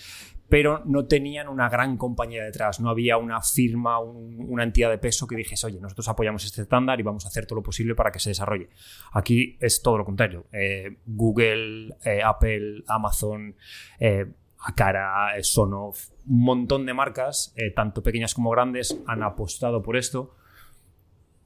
[0.48, 4.98] pero no tenían una gran compañía detrás, no había una firma, un- una entidad de
[4.98, 7.94] peso que dijese, oye, nosotros apoyamos este estándar y vamos a hacer todo lo posible
[7.94, 8.68] para que se desarrolle.
[9.12, 10.46] Aquí es todo lo contrario.
[10.52, 13.56] Eh, Google, eh, Apple, Amazon,
[13.98, 14.26] eh,
[14.58, 20.34] Acara, eh, Sonoff, un montón de marcas, tanto pequeñas como grandes, han apostado por esto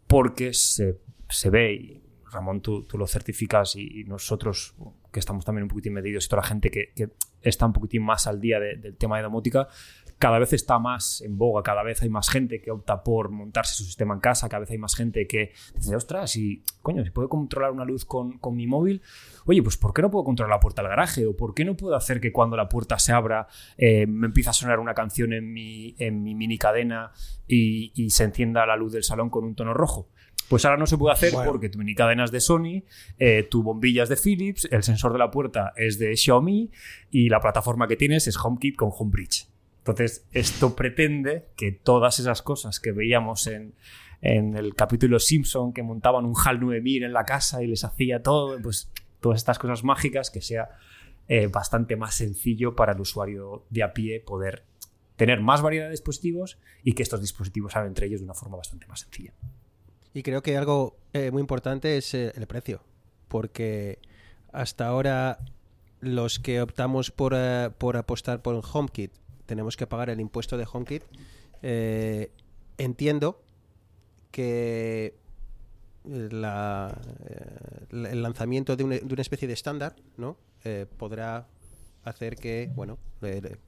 [0.06, 1.99] porque se, se ve, y
[2.32, 4.74] Ramón, tú, tú lo certificas y, nosotros,
[5.12, 7.10] que estamos también un poquitín medidos y toda la gente que, que
[7.42, 9.68] está un poquitín más al día de- del tema de domótica,
[10.18, 13.72] cada vez está más en boga, cada vez hay más gente que opta por montarse
[13.74, 17.10] su sistema en casa, cada vez hay más gente que dice, ostras, y coño, si
[17.10, 19.00] puedo controlar una luz con, con mi móvil,
[19.46, 21.24] oye, pues ¿por qué no puedo controlar la puerta del garaje?
[21.26, 23.46] ¿O por qué no puedo hacer que cuando la puerta se abra
[23.78, 27.12] eh, me empiece a sonar una canción en mi, en mi mini cadena
[27.46, 30.10] y se encienda la luz del salón con un tono rojo?
[30.50, 31.48] Pues ahora no se puede hacer Bueno.
[31.48, 32.82] porque tu mini cadena es de Sony,
[33.20, 36.72] eh, tu bombilla es de Philips, el sensor de la puerta es de Xiaomi
[37.12, 39.46] y la plataforma que tienes es HomeKit con HomeBridge.
[39.78, 43.74] Entonces, esto pretende que todas esas cosas que veíamos en,
[44.22, 48.20] en el capítulo Simpson, que montaban un HAL 9000 en la casa y les hacía
[48.20, 48.90] todo, pues
[49.20, 50.70] todas estas cosas mágicas, que sea
[51.28, 54.64] eh, bastante más sencillo para el usuario de a pie poder
[55.14, 58.56] tener más variedad de dispositivos y que estos dispositivos hablen entre ellos de una forma
[58.56, 59.32] bastante más sencilla.
[60.14, 62.82] Y creo que algo eh, muy importante es eh, el precio,
[63.28, 63.98] porque
[64.52, 65.38] hasta ahora
[66.00, 69.12] los que optamos por, eh, por apostar por un HomeKit
[69.46, 71.02] tenemos que pagar el impuesto de HomeKit.
[71.62, 72.30] Eh,
[72.78, 73.42] entiendo
[74.30, 75.14] que
[76.04, 76.96] la,
[77.90, 80.36] el lanzamiento de una, de una especie de estándar ¿no?
[80.96, 81.46] Podrá
[82.04, 82.96] hacer que bueno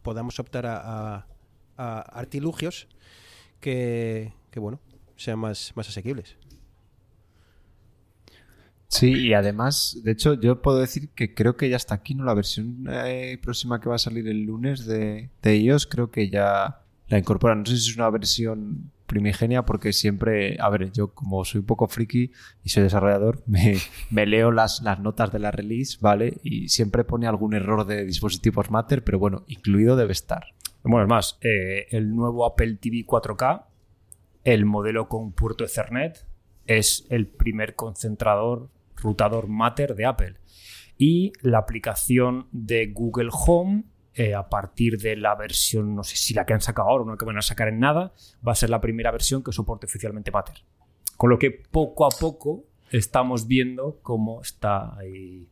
[0.03, 1.27] podamos optar a,
[1.77, 2.87] a- artilugios
[3.61, 4.81] que, bueno
[5.23, 6.37] sean más, más asequibles.
[8.89, 12.25] Sí, y además, de hecho, yo puedo decir que creo que ya está aquí, ¿no?
[12.25, 16.29] La versión eh, próxima que va a salir el lunes de, de iOS, creo que
[16.29, 17.61] ya la incorporan.
[17.61, 21.67] No sé si es una versión primigenia, porque siempre, a ver, yo como soy un
[21.67, 22.33] poco friki
[22.65, 23.77] y soy desarrollador, me,
[24.11, 26.39] me leo las, las notas de la release, ¿vale?
[26.43, 30.45] Y siempre pone algún error de dispositivos Matter, pero bueno, incluido debe estar.
[30.83, 33.65] Bueno, es más, eh, el nuevo Apple TV 4K,
[34.45, 36.27] el modelo con puerto Ethernet,
[36.67, 40.37] es el primer concentrador, rutador Matter de Apple.
[40.99, 43.85] Y la aplicación de Google Home,
[44.15, 47.07] eh, a partir de la versión, no sé si la que han sacado ahora o
[47.07, 48.13] no que van a sacar en nada,
[48.47, 50.65] va a ser la primera versión que soporte oficialmente Matter.
[51.17, 55.49] Con lo que poco a poco estamos viendo cómo está ahí.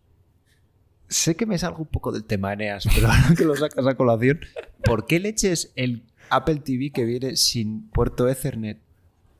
[1.09, 3.97] Sé que me salgo un poco del tema, Eneas, pero ahora que lo sacas a
[3.97, 4.41] colación,
[4.85, 8.79] ¿por qué leches el Apple TV que viene sin puerto Ethernet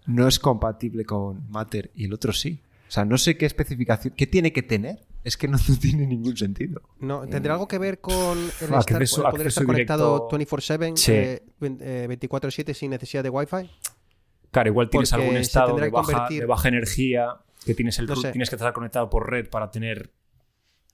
[0.07, 2.61] no es compatible con Matter y el otro sí?
[2.89, 6.37] O sea, no sé qué especificación, qué tiene que tener es que no tiene ningún
[6.37, 6.83] sentido.
[6.99, 10.57] No, ¿Tendrá algo que ver con el, estar- acceso- el poder estar conectado directo.
[10.57, 11.13] 24/7, Sí.
[11.13, 13.71] eh, ven- eh, 24/7 sin necesidad de Wi-Fi?
[14.51, 17.29] Claro, igual tienes Porque algún estado tendrá de que baja, convertir- de baja energía
[17.65, 18.33] que tienes el No sé.
[18.33, 20.11] tienes que estar conectado por red para tener.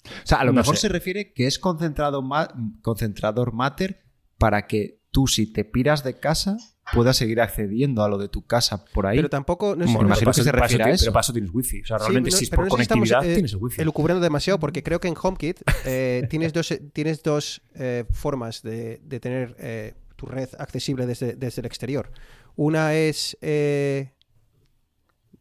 [0.05, 0.83] O sea, a lo No mejor sé.
[0.83, 4.03] se refiere que es concentrado ma- concentrador matter
[4.39, 6.59] para que tú, si te piras de casa,
[6.93, 9.17] puedas seguir accediendo a lo de tu casa por ahí.
[9.17, 9.75] Pero tampoco...
[9.75, 11.05] No, sé- Bueno, no- imagino que se refiere ti- a eso.
[11.05, 11.81] Pero para eso tienes wifi.
[11.81, 13.81] O sea, Sí, realmente no- si es por no conectividad, eh, tienes el wifi.
[13.81, 19.01] elucubrando demasiado porque creo que en HomeKit eh, tienes dos, tienes dos eh, formas de,
[19.03, 22.13] de tener eh, tu red accesible desde, desde el exterior.
[22.57, 24.13] Una es eh,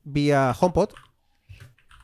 [0.05, 0.91] vía HomePod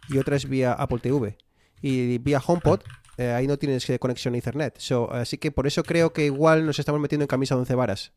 [0.10, 1.38] y otra es vía Apple TV.
[1.82, 2.82] Y vía HomePod
[3.22, 4.78] eh, ahí no tienes eh, conexión a Ethernet.
[4.80, 7.76] So, así que por eso creo que igual nos estamos metiendo en camisa de once
[7.76, 8.12] varas.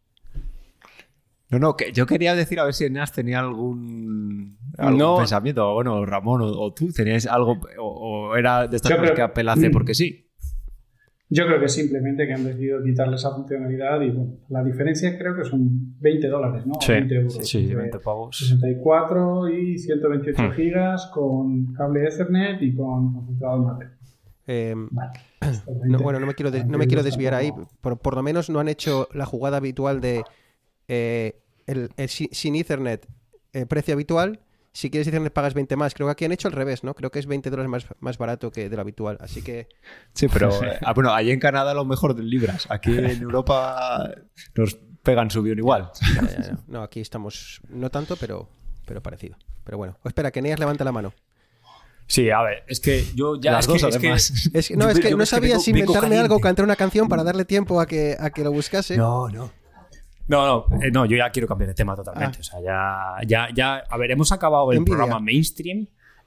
[1.50, 5.16] No, no, que yo quería decir a ver si Eneas tenía algún, algún No.
[5.18, 8.96] pensamiento, o bueno, Ramón o, o tú teníais algo, o, o era de estas Yo
[8.96, 10.20] cosas creo- que Apple hace porque sí.
[11.30, 15.34] Yo creo que simplemente que han decidido quitarle esa funcionalidad y bueno, la diferencia creo
[15.34, 16.74] que son 20 dólares, ¿no?
[16.74, 17.38] O Sí, 20 euros.
[17.48, 18.36] sí, Entre 20 pavos.
[18.36, 20.52] 64 y 128 Hmm.
[20.52, 23.86] gigas con cable Ethernet y con concentrador mate.
[24.47, 25.11] Eh, Vale.
[25.84, 27.53] No, bueno, no me quiero, de- no me quiero desviar ahí.
[27.80, 30.22] Por, por lo menos no han hecho la jugada habitual de
[30.88, 33.07] eh, el, el si- sin Ethernet
[33.53, 34.40] eh, precio habitual.
[34.72, 35.95] Si quieres Ethernet pagas 20 más.
[35.95, 36.95] Creo que aquí han hecho al revés, ¿no?
[36.95, 39.18] Creo que es 20 dólares más, más barato que de lo habitual.
[39.20, 39.68] Así que
[40.14, 42.66] Sí, pero eh, ah, bueno, allí en Canadá lo mejor de libras.
[42.70, 44.11] Aquí en Europa
[44.57, 45.90] nos pegan subión igual.
[46.14, 46.59] ya, ya, ya.
[46.66, 48.49] no, aquí estamos no tanto, pero,
[48.86, 49.36] pero parecido.
[49.62, 51.12] Pero bueno, O espera, que Neas levanta la mano.
[52.07, 53.52] Sí, a ver, es que yo ya.
[53.52, 54.50] Las es que- dos, es que- además.
[54.55, 56.38] Es que- no, Yo es que no es que sabía vengo- si vengo inventarme algo,
[56.40, 58.96] cantar una canción para darle tiempo a que, a que lo buscase.
[58.96, 59.50] No, no.
[60.26, 62.38] No, no, eh, no, yo ya quiero cambiar de tema totalmente.
[62.38, 62.40] Ah.
[62.40, 64.96] O sea, ya, ya, ya, a ver, hemos acabado el Envidia.
[64.98, 65.86] programa mainstream.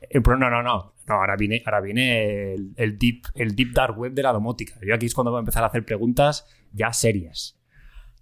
[0.09, 3.73] El pro- no, no, no, no, ahora viene, ahora viene el, el deep, el deep
[3.73, 4.75] dark web de la domótica.
[4.85, 7.57] Yo aquí es cuando voy a empezar a hacer preguntas ya serias.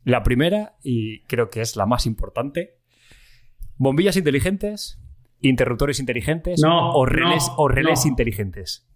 [0.05, 2.77] La primera, y creo que es la más importante,
[3.77, 4.97] bombillas inteligentes,
[5.41, 8.11] interruptores inteligentes No, o relés, no, o relés no.
[8.11, 8.87] inteligentes.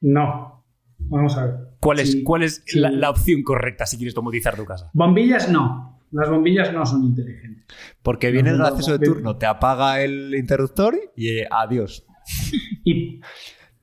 [0.00, 0.64] No.
[0.98, 1.54] Vamos a ver.
[1.80, 2.78] ¿Cuál es, Sí, cuál es sí.
[2.78, 4.90] la, la opción correcta si quieres domotizar tu casa?
[4.94, 6.00] Bombillas no.
[6.12, 7.64] Las bombillas no son inteligentes.
[8.02, 9.12] Porque viene el gracioso de no.
[9.14, 12.06] turno, te apaga el interruptor y eh, adiós.
[12.84, 13.20] Y,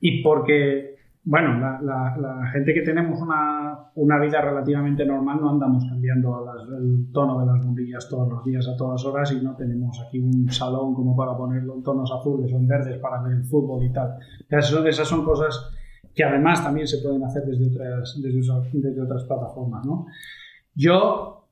[0.00, 6.44] y porque, bueno, la, gente que tenemos una, vida relativamente normal no andamos cambiando
[6.76, 10.18] el tono de las bombillas todos los días a todas horas y no tenemos aquí
[10.18, 13.92] un salón como para ponerlo en tonos azules o verdes para ver el fútbol y
[13.92, 14.16] tal.
[14.48, 15.70] Esas son, cosas
[16.12, 19.86] que además también se pueden hacer desde otras, desde, otras- plataformas.
[20.74, 21.46] Yo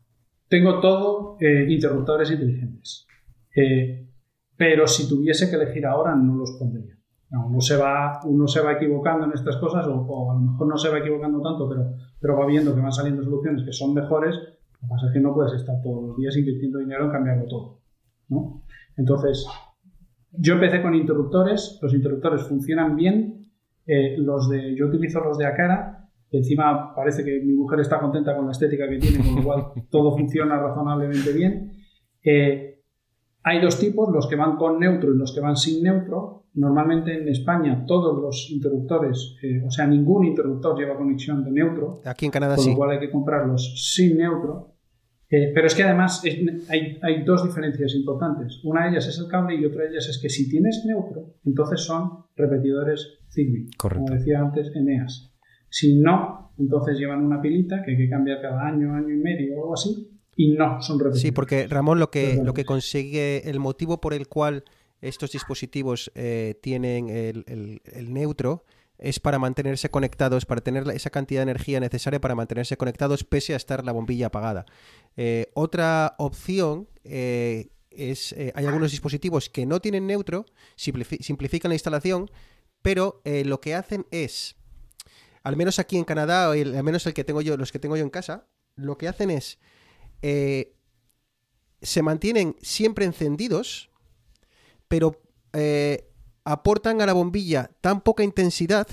[0.48, 3.06] tengo todo eh, interruptores inteligentes.
[3.54, 4.08] Eh,
[4.56, 6.99] pero si tuviese que elegir ahora, no los pondría.
[7.30, 10.40] No, uno, se va, uno se va equivocando en estas cosas, o, o a lo
[10.40, 13.72] mejor no se va equivocando tanto, pero, pero va viendo que van saliendo soluciones que
[13.72, 14.34] son mejores.
[14.36, 17.46] Lo que pasa es que no puedes estar todos los días invirtiendo dinero en cambiarlo
[17.46, 17.80] todo.
[18.28, 18.62] ¿no?
[18.96, 19.46] Entonces,
[20.32, 23.50] yo empecé con interruptores, los interruptores funcionan bien,
[23.86, 28.36] eh, los de, yo utilizo los de Akara, encima parece que mi mujer está contenta
[28.36, 31.72] con la estética que tiene, con lo cual todo funciona razonablemente bien.
[32.22, 32.79] Eh,
[33.42, 36.44] hay dos tipos, los que van con neutro y los que van sin neutro.
[36.54, 42.00] Normalmente en España todos los interruptores, eh, o sea, ningún interruptor lleva conexión de neutro,
[42.04, 42.70] Aquí en Canadá con sí.
[42.70, 44.74] lo cual hay que comprarlos sin neutro.
[45.32, 48.60] Eh, pero es que además es- hay, hay dos diferencias importantes.
[48.64, 51.34] Una de ellas es el cable y otra de ellas es que si tienes neutro,
[51.44, 54.04] entonces son repetidores Zigbee, Correcto.
[54.06, 55.32] como decía antes Eneas.
[55.68, 59.56] Si no, entonces llevan una pilita que hay que cambiar cada año, año y medio
[59.56, 61.22] o algo así, y no son repetidores.
[61.22, 62.46] Sí, porque Ramón lo que, Perdón.
[62.46, 64.64] lo que consigue, el motivo por el cual
[65.00, 68.64] estos dispositivos eh, tienen el, el- el neutro
[68.98, 73.54] es para mantenerse conectados, para tener esa cantidad de energía necesaria para mantenerse conectados pese
[73.54, 74.66] a estar la bombilla apagada.
[75.16, 80.44] Eh, otra opción eh, es, hay algunos dispositivos que no tienen neutro,
[80.76, 82.30] simplifi- simplifican la instalación,
[82.82, 84.56] pero lo que hacen es,
[85.42, 87.78] al menos aquí en Canadá, o el- al menos el que tengo yo, los que
[87.78, 89.58] tengo yo en casa, lo que hacen es
[90.22, 90.74] eh,
[91.82, 93.90] se mantienen siempre encendidos,
[94.88, 95.20] pero
[95.52, 96.08] eh,
[96.44, 98.86] aportan a la bombilla tan poca intensidad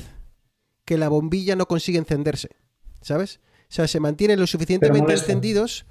[0.86, 2.50] que la bombilla no consigue encenderse,
[3.02, 3.40] ¿sabes?
[3.64, 5.86] O sea, se mantienen lo suficientemente encendidos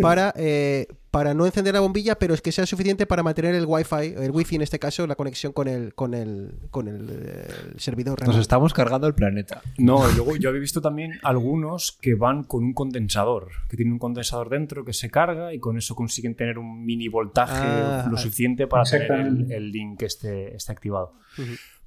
[0.00, 3.64] para, eh, para no encender la bombilla, pero es que sea suficiente para mantener el
[3.66, 7.48] wifi, el wifi en este caso, la conexión con el, con el, con el, eh,
[7.74, 9.62] el servidor Nos estamos cargando el planeta.
[9.78, 13.98] No, luego yo había visto también algunos que van con un condensador, que tienen un
[13.98, 18.16] condensador dentro que se carga y con eso consiguen tener un mini voltaje Ah, lo
[18.16, 21.14] suficiente para tener el, link que esté, esté activado.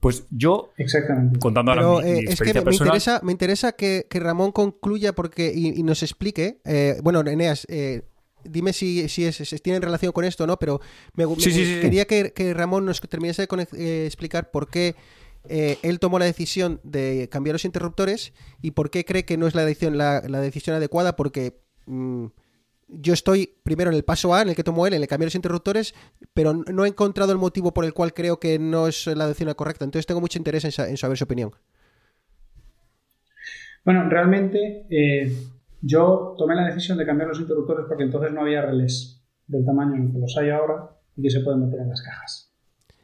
[0.02, 1.40] Pues yo, Exactamente.
[1.40, 4.20] contando ahora Pero mi, mi eh, es que me personal, interesa, me interesa que, que
[4.20, 6.60] Ramón concluya porque y, y nos explique.
[6.66, 8.02] eh, bueno, Eneas, eh,
[8.44, 10.82] dime si, si, es, si tiene relación con esto o no, pero
[11.14, 11.80] me, me- Sí, sí, sí, sí.
[11.82, 14.96] quería que, que Ramón nos terminase de conec- eh, explicar por qué
[15.48, 19.46] eh, él tomó la decisión de cambiar los interruptores y por qué cree que no
[19.46, 22.26] es la decisión, la, la decisión adecuada, porque mm,
[22.92, 25.28] yo estoy primero en el paso A, en el que tomó él, en el cambiar
[25.28, 25.94] los interruptores,
[26.34, 29.54] pero no he encontrado el motivo por el cual creo que no es la decisión
[29.54, 29.86] correcta.
[29.86, 31.52] Entonces tengo mucho interés en, sa- en saber su opinión.
[33.84, 35.36] Bueno, realmente eh,
[35.82, 39.96] yo tomé la decisión de cambiar los interruptores porque entonces no había relés del tamaño
[39.96, 42.54] en que los hay ahora y que se pueden meter en las cajas.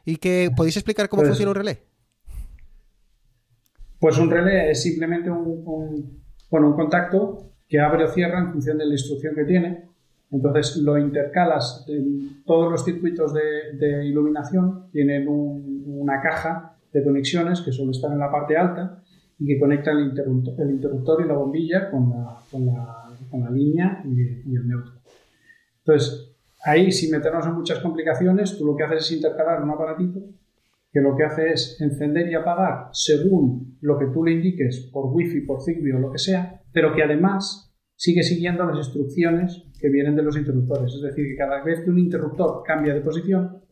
[0.04, 1.82] ¿Y que podéis explicar cómo Pues- funciona un relé?
[4.00, 8.50] Pues un relé es simplemente un, un- bueno, un contacto que abre o cierra en
[8.52, 9.84] función de la instrucción que tiene.
[10.30, 17.02] Entonces lo intercalas en todos los circuitos de, de iluminación, tienen un- una caja de
[17.04, 19.02] conexiones que suele estar en la parte alta
[19.38, 23.40] y que conecta el interruptor, el interruptor y la bombilla con la, con la- con
[23.44, 24.92] la línea y, y el neutro.
[25.84, 26.30] Entonces,
[26.64, 30.20] ahí sin meternos en muchas complicaciones, tú lo que haces es intercalar un aparatito
[30.98, 35.14] que lo que hace es encender y apagar según lo que tú le indiques por
[35.14, 39.90] wifi, por Zigbee o lo que sea, pero que además sigue siguiendo las instrucciones que
[39.90, 40.92] vienen de los interruptores.
[40.92, 43.62] Es decir, que cada vez que un interruptor cambia de posición,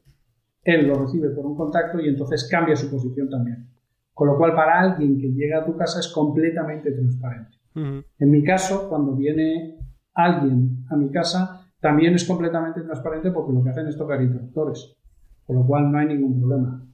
[0.62, 3.70] él lo recibe por un contacto y entonces cambia su posición también.
[4.12, 7.56] Con lo cual, para alguien que llega a tu casa es completamente transparente.
[7.74, 9.80] En mi caso, cuando viene
[10.14, 14.96] alguien a mi casa, también es completamente transparente porque lo que hacen es tocar interruptores,
[15.44, 16.86] con lo cual no hay ningún problema.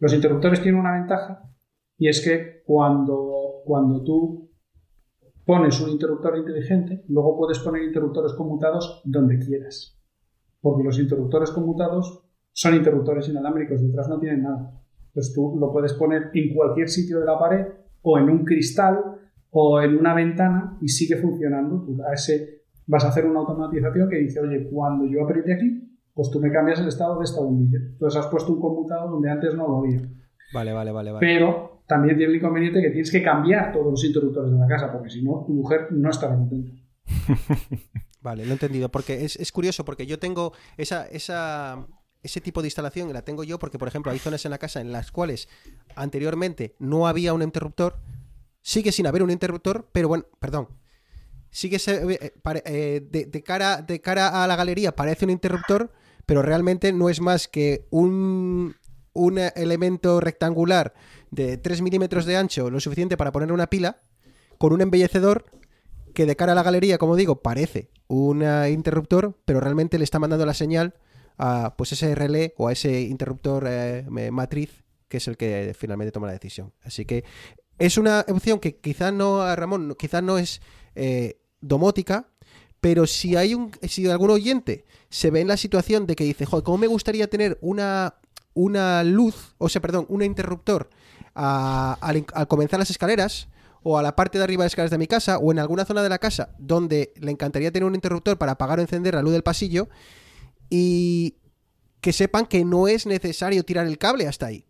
[0.00, 1.42] Los interruptores tienen una ventaja
[1.96, 4.50] y es que cuando, cuando tú
[5.44, 9.98] pones un interruptor inteligente, luego puedes poner interruptores conmutados donde quieras.
[10.60, 14.78] Porque los interruptores conmutados son interruptores inalámbricos, detrás no tienen nada.
[15.06, 17.66] Entonces tú lo puedes poner en cualquier sitio de la pared
[18.02, 18.98] o en un cristal
[19.50, 21.82] o en una ventana y sigue funcionando.
[21.82, 25.87] Tú a ese vas a hacer una automatización que dice, oye, cuando yo apriete aquí,
[26.18, 27.78] pues tú me cambias el estado de esta bombilla.
[27.78, 30.02] Entonces has puesto un conmutado donde antes no lo había.
[30.52, 31.24] Vale, vale, vale, vale.
[31.24, 34.90] Pero también tiene el inconveniente que tienes que cambiar todos los interruptores de la casa,
[34.92, 36.72] porque si no, tu mujer no estará contenta.
[38.20, 38.88] Vale, lo he entendido.
[38.90, 41.86] Porque es, es curioso, porque yo tengo esa, esa,
[42.22, 44.80] ese tipo de instalación, la tengo yo porque, por ejemplo, hay zonas en la casa
[44.80, 45.48] en las cuales
[45.94, 47.94] anteriormente no había un interruptor,
[48.60, 50.68] sigue sin haber un interruptor, pero bueno, perdón.
[51.50, 52.32] Sigue se- eh,
[52.66, 55.90] eh, de, de cara, de cara a la galería parece un interruptor,
[56.28, 58.76] pero realmente no es más que un,
[59.14, 60.92] un elemento rectangular
[61.30, 64.02] de 3 milímetros de ancho, lo suficiente para poner una pila,
[64.58, 65.46] con un embellecedor
[66.12, 70.04] que de cara a la galería, como digo, parece un eh, interruptor, pero realmente le
[70.04, 70.96] está mandando la señal
[71.38, 76.12] a pues ese relé o a ese interruptor eh, matriz que es el que finalmente
[76.12, 76.74] toma la decisión.
[76.82, 77.24] Así que
[77.78, 80.60] es una opción que quizá no, Ramón, quizá no es
[80.94, 82.28] eh, domótica,
[82.80, 86.46] pero si hay un, si algún oyente se ve en la situación de que dice,
[86.46, 88.14] joder, ¿cómo me gustaría tener una,
[88.54, 90.90] una luz, o sea, perdón, un interruptor
[91.34, 93.48] al, comenzar las escaleras?
[93.84, 95.84] o a la parte de arriba de las escaleras de mi casa o en alguna
[95.84, 99.22] zona de la casa donde le encantaría tener un interruptor para apagar o encender la
[99.22, 99.88] luz del pasillo
[100.68, 101.36] y
[102.00, 104.66] que sepan que no es necesario tirar el cable hasta ahí.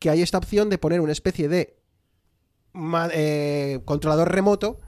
[0.00, 1.78] Que hay esta opción de poner una especie de
[3.12, 4.80] eh, controlador remoto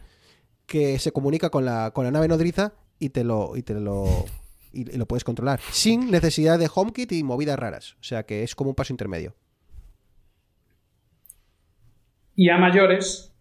[0.66, 4.04] que se comunica con la, con la nave nodriza y te lo, y te lo,
[4.72, 7.94] y, y lo puedes controlar sin necesidad de HomeKit y movidas raras.
[8.00, 9.34] O sea que es como un paso intermedio.
[12.34, 13.34] Y a mayores,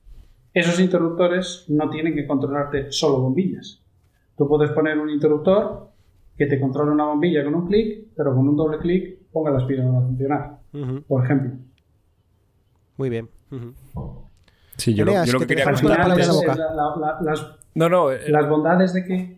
[0.54, 3.82] esos interruptores no tienen que controlarte solo bombillas.
[4.38, 5.92] Tú puedes poner un interruptor
[6.38, 9.60] que te controle una bombilla con un clic, pero con un doble clic ponga la
[9.60, 10.60] aspiradora a funcionar,
[11.08, 11.52] por ejemplo.
[12.98, 13.30] Muy bien.
[14.82, 16.34] Sí, yo, lo, Eneas, yo lo que que te quería comentar palabra en antes- la
[16.34, 16.52] boca.
[16.54, 19.38] es la- la- la- las, No, no, eh, las bondades de que...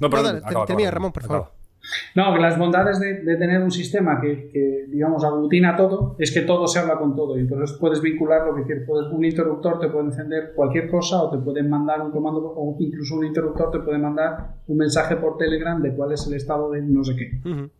[0.00, 0.94] no, perdón, acaba, termina, acaba.
[0.98, 1.52] Ramón, por favor.
[2.16, 6.32] No, que las bondades de, de tener un sistema que, que, digamos, aglutina todo es
[6.32, 8.84] que todo se habla con todo y entonces puedes vincular lo que quieres.
[8.88, 12.76] Puedes, un interruptor te puede encender cualquier cosa o te pueden mandar un comando o
[12.80, 16.70] incluso un interruptor te puede mandar un mensaje por Telegram de cuál es el estado
[16.72, 17.48] de no sé qué.
[17.48, 17.70] Ujú.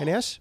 [0.00, 0.40] ¿Eneas?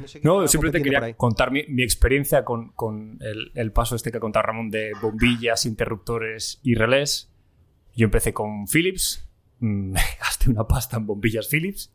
[0.00, 3.96] No, sé No, simplemente compitiendo quería contar mi, mi experiencia con, con el, el paso
[3.96, 7.30] este que ha contado Ramón de bombillas, interruptores y relés.
[7.94, 9.28] Yo empecé con Philips,
[9.60, 11.92] mm, gasté una pasta en bombillas Philips,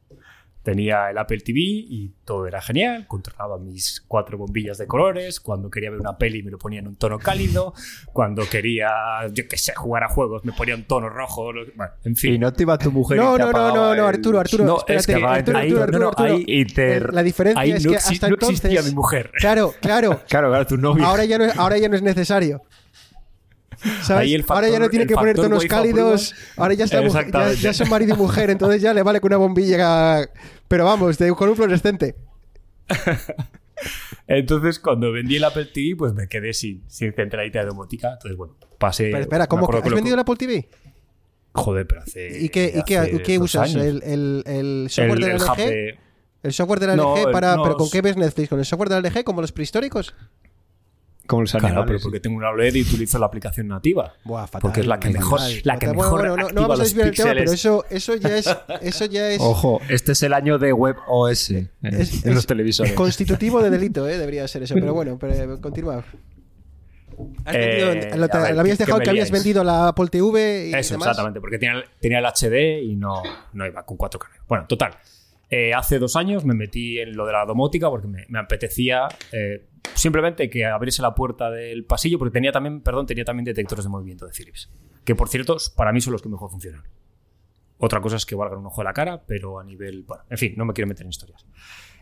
[0.65, 3.05] Tenía el Apple TV y todo era genial.
[3.07, 5.39] Controlaba mis cuatro bombillas de colores.
[5.39, 7.75] Cuando quería ver una peli me lo ponía en un tono cálido.
[8.11, 8.89] Cuando quería,
[9.31, 11.53] yo qué sé, jugar a juegos me ponía un tono rojo.
[11.53, 12.33] lo- Bueno, en fin.
[12.33, 13.15] Y no te iba tu mujer.
[13.17, 14.65] y No, te no, no, no, no, el- Arturo, Arturo.
[14.65, 16.33] No, espérate, es que va, Arturo, ahí- Arturo, no, Arturo, no, Arturo.
[16.33, 18.65] ahí inter- Eh, La diferencia ahí es no que hasta no entonces.
[18.65, 19.31] existía mi mujer.
[19.39, 20.21] Claro, claro.
[20.27, 21.05] Claro, claro, tu novio.
[21.05, 22.63] Ahora ya no, es- ahora ya no es necesario.
[24.01, 24.23] ¿Sabes?
[24.23, 26.33] Ahí el ahora ya no factor- tiene que poner factor tonos cálidos.
[26.57, 29.37] Ahora ya, está ya, ya son marido y mujer, entonces ya le vale con una
[29.37, 30.21] bombilla.
[30.67, 32.15] Pero vamos, de, con un fluorescente.
[34.27, 38.13] Entonces, cuando vendí el Apple TV, pues me quedé sin, sin centralita de domótica.
[38.13, 39.05] Entonces, bueno, pasé.
[39.11, 39.69] Pero espera, ¿cómo?
[39.71, 40.67] ¿Has lo- vendido el Apple TV?
[41.53, 42.41] Joder, pero hace.
[42.41, 43.73] ¿Y qué, y qué, hace y qué usas?
[43.75, 45.57] ¿El, el, el software el, de la LG?
[45.57, 45.99] de-
[46.43, 47.55] ¿El software de la No, LG para.
[47.55, 48.49] no, ¿Pero con qué ves Netflix?
[48.49, 50.13] ¿Con el software de la LG como los prehistóricos?
[51.27, 51.87] Como los Claro, animales.
[51.87, 54.13] pero porque tengo una OLED y utilizo la aplicación nativa.
[54.23, 54.61] Buah, fatal.
[54.61, 55.61] Porque es la que mejor, Fatal.
[55.63, 57.51] la que Bueno, mejor bueno, no, no activa vamos a los desviar el tema, pero
[57.51, 58.57] eso, eso ya es.
[58.81, 62.35] Eso ya es Ojo, este es el año de Web OS eh, Es- en es
[62.35, 62.93] los televisores.
[62.93, 64.17] constitutivo de delito, ¿eh?
[64.17, 64.75] Debería ser eso.
[64.75, 66.03] Pero bueno, pero, continúa.
[67.45, 69.87] Has Eh, vendido- lo, te- a ver, lo habías ¿qué- dejado que habías vendido la
[69.89, 71.07] Apple TV y Eso, demás.
[71.07, 73.23] exactamente, porque tenía, el- tenía el HD y no,
[73.53, 74.27] no iba con 4K.
[74.47, 74.91] Bueno, total.
[75.49, 79.07] Eh, hace dos años me metí en lo de la domótica porque me, me apetecía
[79.31, 83.85] eh, simplemente que abriese la puerta del pasillo, porque tenía también, perdón, tenía también detectores
[83.85, 84.69] de movimiento de Philips.
[85.03, 86.83] Que por cierto, para mí son los que mejor funcionan.
[87.77, 90.03] Otra cosa es que valgan un ojo de la cara, pero a nivel.
[90.03, 91.45] Bueno, en fin, no me quiero meter en historias.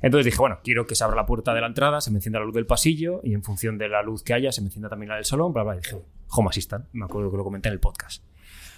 [0.02, 2.40] Entonces dije, bueno, quiero que se abra la puerta de la entrada, se me encienda
[2.40, 4.90] la luz del pasillo y en función de la luz que haya, se me encienda
[4.90, 5.76] también la del salón, bla, bla.
[5.76, 5.98] Y dije,
[6.30, 8.24] Home Assistant, me acuerdo que lo comenté en el podcast.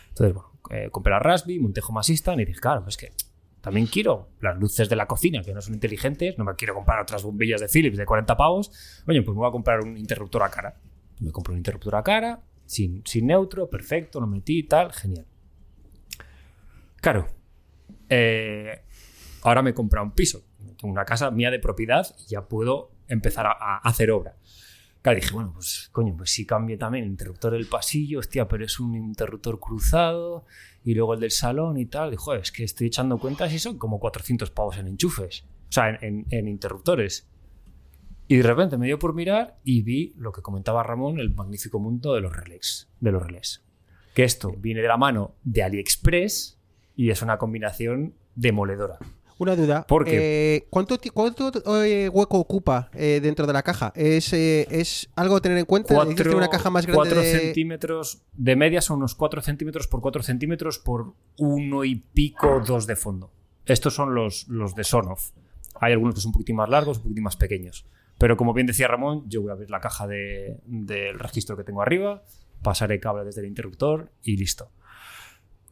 [0.10, 3.12] Entonces, bueno, eh, compré la Raspberry, monté Home Assistant y dije, claro, pues que
[3.66, 7.02] también quiero las luces de la cocina, que no son inteligentes, no me quiero comprar
[7.02, 9.02] otras bombillas de Philips de 40 pavos.
[9.08, 10.76] Oye, pues me voy a comprar un interruptor a cara.
[11.20, 15.26] Me compro un interruptor a cara, sin, sin neutro, perfecto, lo metí y tal, genial.
[16.98, 17.26] Claro,
[18.08, 18.84] eh,
[19.42, 20.46] ahora me he comprado un piso,
[20.84, 24.36] una casa mía de propiedad y ya puedo empezar a, hacer obra.
[25.02, 28.64] Claro, dije, bueno, pues coño, pues si cambie también el interruptor del pasillo, hostia, pero
[28.64, 30.46] es un interruptor cruzado
[30.86, 32.12] y luego el del salón y tal.
[32.12, 35.90] Dijo, es que estoy echando cuentas y son como 400 pavos en enchufes, o sea,
[35.90, 37.28] en, en- en interruptores.
[38.28, 41.80] Y de repente me dio por mirar y vi lo que comentaba Ramón, el magnífico
[41.80, 42.90] mundo de los relés.
[43.00, 43.64] De los relés.
[44.14, 46.58] Que esto viene de la mano de AliExpress
[46.96, 48.98] y es una combinación demoledora.
[49.38, 49.86] Una duda.
[49.86, 51.52] ¿Por Eh, ¿Cuánto, cuánto
[51.84, 53.92] eh, hueco ocupa eh, dentro de la caja?
[53.96, 55.94] ¿Es, eh, ¿Es algo a tener en cuenta?
[55.94, 57.40] ¿Existe Cuatro- una caja más grande cuatro de...
[57.40, 62.88] centímetros de media son unos 4 centímetros por 4 centímetros por uno y pico, dos
[62.88, 63.32] de fondo.
[63.66, 65.32] Estos son los, los de Sonoff.
[65.82, 67.86] Hay algunos que son un poquitín más largos, un poquitín más pequeños.
[68.18, 71.66] Pero como bien decía Ramón, yo voy a abrir la caja de- del registro que
[71.66, 72.24] tengo arriba,
[72.62, 74.70] pasaré cable desde el interruptor y listo.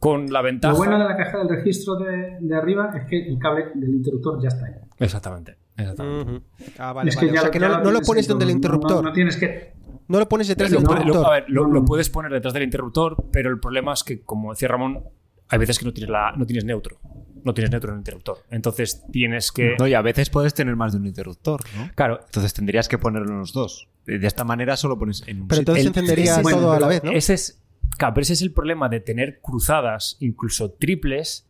[0.04, 0.72] Con la ventaja.
[0.72, 3.90] Lo bueno de la caja del registro de, de arriba es que el cable del
[3.94, 4.72] interruptor ya está ahí.
[4.98, 5.56] Exactamente.
[5.78, 6.30] exactamente.
[6.30, 6.42] Ujú.
[6.78, 7.30] Ah, vale, es vale.
[7.30, 8.96] O sea, que ya no, no lo pones donde el interruptor.
[9.02, 9.72] No, no tienes que.
[10.08, 11.26] No lo pones detrás del puede- lo- interruptor.
[11.32, 14.52] a ver, lo- lo puedes poner detrás del interruptor, pero el problema es que, como
[14.52, 15.02] decía Ramón,
[15.48, 16.98] hay veces que no tienes, la, no tienes neutro.
[17.42, 18.38] No tienes neutro en el interruptor.
[18.50, 19.74] Entonces tienes que.
[19.78, 21.90] No, y a veces puedes tener más de un interruptor, ¿no?
[21.94, 23.88] Claro, Entonces tendrías que ponerlo en los dos.
[24.06, 26.88] De esta manera solo pones en un Pero entonces El- encendería bueno, todo a la
[26.88, 27.12] vez, ¿no?
[27.12, 27.60] ese es.
[27.98, 31.46] Claro, pero ese es el problema de tener cruzadas, incluso triples,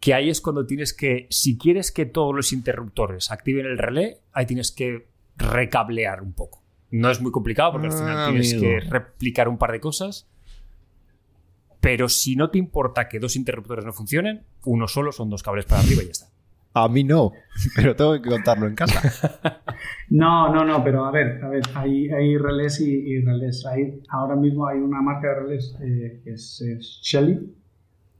[0.00, 1.26] que ahí es cuando tienes que.
[1.30, 6.62] Si quieres que todos los interruptores activen el relé, ahí tienes que recablear un poco.
[6.90, 8.68] No es muy complicado porque al final Ah, tienes amigo.
[8.68, 10.28] que replicar un par de cosas.
[11.80, 15.64] Pero si no te importa que dos interruptores no funcionen, uno solo son dos cables
[15.66, 16.26] para arriba y ya está.
[16.76, 17.32] A mí no,
[17.76, 19.60] pero tengo que contarlo en casa.
[20.10, 23.66] No, no, no, pero a ver, a ver, hay, hay relés y, y relés.
[23.66, 27.54] Hay, ahora mismo hay una marca de relés eh, que es, es Shelly,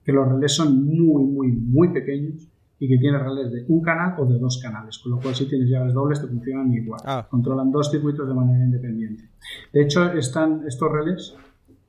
[0.02, 2.48] que los relés son muy, muy, muy pequeños
[2.78, 5.46] y que tiene relés de un canal o de dos canales, con lo cual si
[5.46, 7.00] tienes llaves dobles te funcionan igual.
[7.04, 7.26] Ah.
[7.30, 9.28] Controlan dos circuitos de manera independiente.
[9.72, 11.36] De hecho, están, estos relés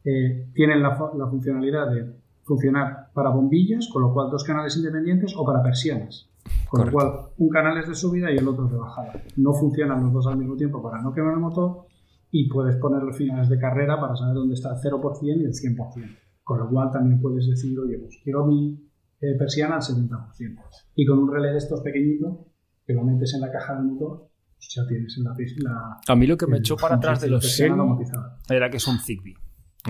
[0.03, 2.05] eh, tienen la, la funcionalidad de
[2.43, 6.29] funcionar para bombillas, con lo cual dos canales independientes, o para persianas.
[6.69, 6.99] Con Correcto.
[6.99, 9.23] lo cual, un canal es de subida y el otro es de bajada.
[9.37, 11.85] No funcionan los dos al mismo tiempo para no quemar el motor
[12.31, 15.53] y puedes poner los finales de carrera para saber dónde está el 0% y el
[15.53, 16.17] 100%.
[16.43, 18.89] Con lo cual también puedes decir, oye, pues quiero mi
[19.21, 20.61] eh, persiana al 70%.
[20.95, 22.39] Y con un relé de estos pequeñitos,
[22.85, 26.15] que lo metes en la caja del motor, pues ya tienes en la, la A
[26.15, 29.35] mí lo que me echó para atrás de los era que son Zigbee.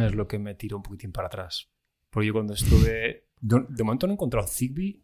[0.01, 1.69] Es lo que me tiró un poquitín para atrás.
[2.09, 3.27] Porque yo cuando estuve.
[3.41, 5.03] De, de momento no he encontrado Zigbee.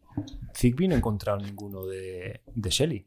[0.56, 3.06] Zigbee no he encontrado ninguno de, de Shelly.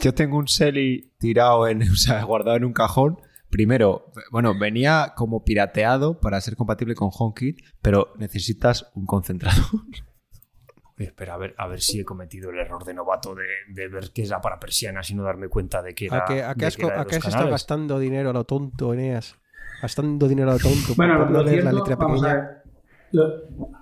[0.00, 3.18] Yo tengo un Selly tirado en, o sea, guardado en un cajón.
[3.50, 9.64] Primero, bueno, venía como pirateado para ser compatible con HomeKit, pero necesitas un concentrador.
[10.96, 13.44] Espera, a ver, a ver si he cometido el error de novato de,
[13.74, 16.18] de ver que era para persianas y no darme cuenta de que era.
[16.18, 18.28] ¿A qué, a qué has, que era de a qué los has estado gastando dinero
[18.30, 19.34] a lo tonto, Eneas?
[19.80, 22.26] Gastando dinero a lo tonto Bueno, por lo no leer cierto, la letra vamos a
[22.26, 22.34] pequeña.
[22.34, 22.62] ver,
[23.12, 23.79] lo-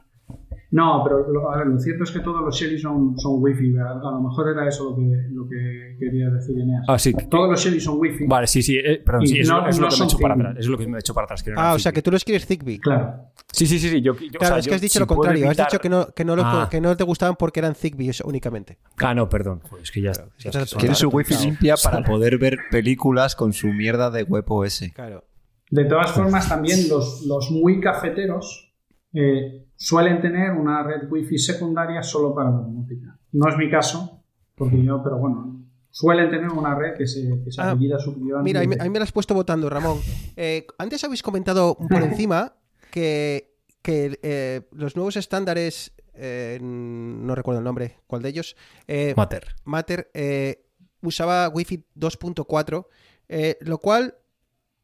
[0.71, 3.71] no, pero lo, a ver, lo cierto es que todos los Shelly son, son wifi.
[3.73, 3.99] ¿verdad?
[4.07, 6.85] A lo mejor era eso lo que, lo que quería decir Eneas.
[6.89, 7.15] Ah, sí.
[7.31, 8.27] Todos los Shelly son wifi.
[8.27, 10.07] Vale, sí, sí, eh, perdón, sí, eso, no- eso es no lo que me he
[10.09, 10.57] hecho para atrás.
[10.59, 11.43] Es lo que me he hecho para atrás.
[11.43, 12.79] que no Ah, o sea, que tú los quieres Zigbee.
[12.81, 13.15] Claro.
[13.51, 14.03] Sí, sí, sí, sí.
[14.03, 15.49] Yo, yo- o Claro, sea, es que has dicho si lo contrario.
[15.51, 16.69] Has dicho que no, que, no lo- Ah.
[16.71, 18.79] que no te gustaban porque eran Zigbee eso únicamente.
[18.99, 19.63] Ah, no, perdón.
[19.83, 21.45] Es que ya, ya es que Quiere su wifi Claro.
[21.47, 24.91] limpia para poder ver películas con su mierda de WebOS.
[24.95, 25.25] Claro.
[25.71, 28.68] De todas formas, también los, los muy cafeteros
[29.13, 33.19] eh, suelen tener una red wifi secundaria solo para la domótica.
[33.33, 34.23] No es mi caso,
[34.55, 38.13] porque yo, pero bueno, suelen tener una red que se, que se Ah, apellida su
[38.17, 39.99] Mira, ahí me, ahí me lo has puesto votando, Ramón.
[40.41, 42.55] Eh, antes habéis comentado por encima
[42.93, 48.57] que, que eh, los nuevos estándares, eh, no recuerdo el nombre, ¿cuál de ellos?
[48.87, 49.57] Eh, Mater.
[49.65, 50.65] Matter eh,
[51.03, 52.87] usaba Wi-Fi 2.4,
[53.29, 54.15] eh, lo cual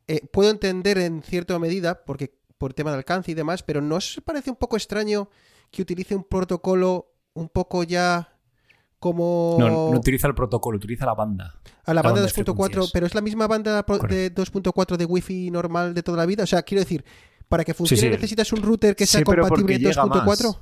[0.08, 2.34] eh, puedo entender en cierta medida, porque
[2.64, 5.28] por tema de alcance y demás, pero ¿no os parece un poco extraño
[5.70, 8.30] que utilice un protocolo un poco ya
[8.98, 11.60] como No, no utiliza el protocolo, utiliza la banda.
[11.84, 12.90] a la la banda banda de 2.4, frecuencias.
[12.90, 16.44] pero es la misma banda de 2.4 de Wi-Fi normal de toda la vida?
[16.44, 17.04] O sea, quiero decir,
[17.50, 18.08] para que funcione sí.
[18.08, 20.24] necesitas un router que sea Sí, compatible llega 2.4.
[20.24, 20.58] más.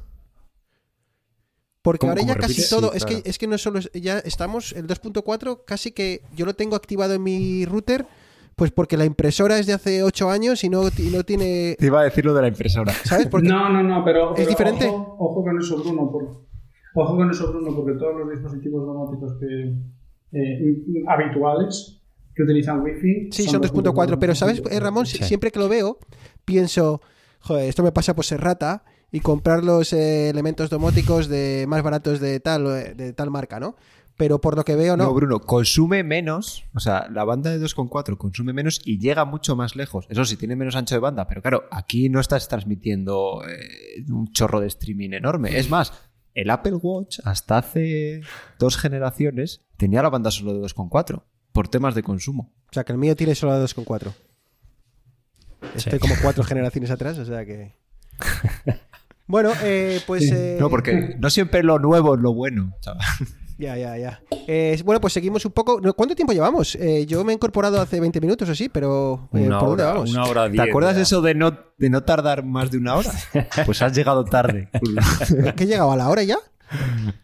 [1.83, 3.23] Porque ¿Cómo- ahora ya casi todo, Sí, es, claro.
[3.23, 6.75] que, es que no solo es- ya estamos, el 2.4 casi que yo lo tengo
[6.77, 8.07] activado en mi router,
[8.63, 11.87] pues porque la impresora es de hace 8 años y no, y no tiene, Te
[11.87, 12.93] iba a decir lo de la impresora.
[12.93, 13.27] ¿sabes?
[13.27, 14.87] Porque No, no, no, pero, ¿Es pero diferente?
[14.87, 16.09] Ojo, ojo con eso, Bruno.
[16.13, 16.45] por-
[16.95, 19.75] ojo con eso, Bruno, porque todos los dispositivos domóticos que,
[20.39, 20.77] eh,
[21.09, 22.01] habituales
[22.37, 23.31] que utilizan Wi-Fi.
[23.33, 25.07] sí, son 2.4, pero ¿sabes, eh, Ramón?
[25.07, 25.19] Sí.
[25.25, 25.99] Siempre que lo veo,
[26.45, 27.01] pienso,
[27.41, 31.83] joder, esto me pasa por ser rata y comprar los eh, elementos domóticos de más
[31.83, 33.75] baratos de tal, eh, de tal marca, ¿no?
[34.17, 35.15] Pero por lo que veo, No, no.
[35.15, 39.75] Bruno, consume menos, o sea, la banda de 2.4 consume menos y llega mucho más
[39.75, 40.07] lejos.
[40.11, 44.31] Eso sí, tiene menos ancho de banda, pero claro, aquí no estás transmitiendo eh, un
[44.33, 45.59] chorro de streaming enorme.
[45.59, 45.93] Es más,
[46.35, 48.21] el Apple Watch hasta hace
[48.59, 51.23] dos generaciones tenía la banda solo de 2.4
[51.53, 52.53] por temas de consumo.
[52.71, 54.13] O sea, que el mío tiene solo 2.4.
[55.75, 57.75] Estoy como cuatro generaciones atrás, o sea que...
[59.27, 60.31] Bueno, eh, pues...
[60.31, 62.75] eh, No, porque no siempre lo nuevo es lo bueno.
[62.81, 63.01] chaval.
[63.63, 64.21] Ya, ya, ya.
[64.49, 65.81] Eh, bueno, pues seguimos un poco.
[65.95, 66.75] ¿Cuánto tiempo llevamos?
[66.75, 69.85] Eh, yo me he incorporado hace 20 minutos o sí, pero eh, Una ¿por dónde
[69.85, 70.11] vamos?
[70.11, 70.97] una hora ¿Te diez, acuerdas ya.
[70.97, 73.13] de eso de no, de no tardar más de una hora?
[73.65, 74.69] Pues has llegado tarde.
[75.57, 76.39] ¿Qué he llegado a la hora ya?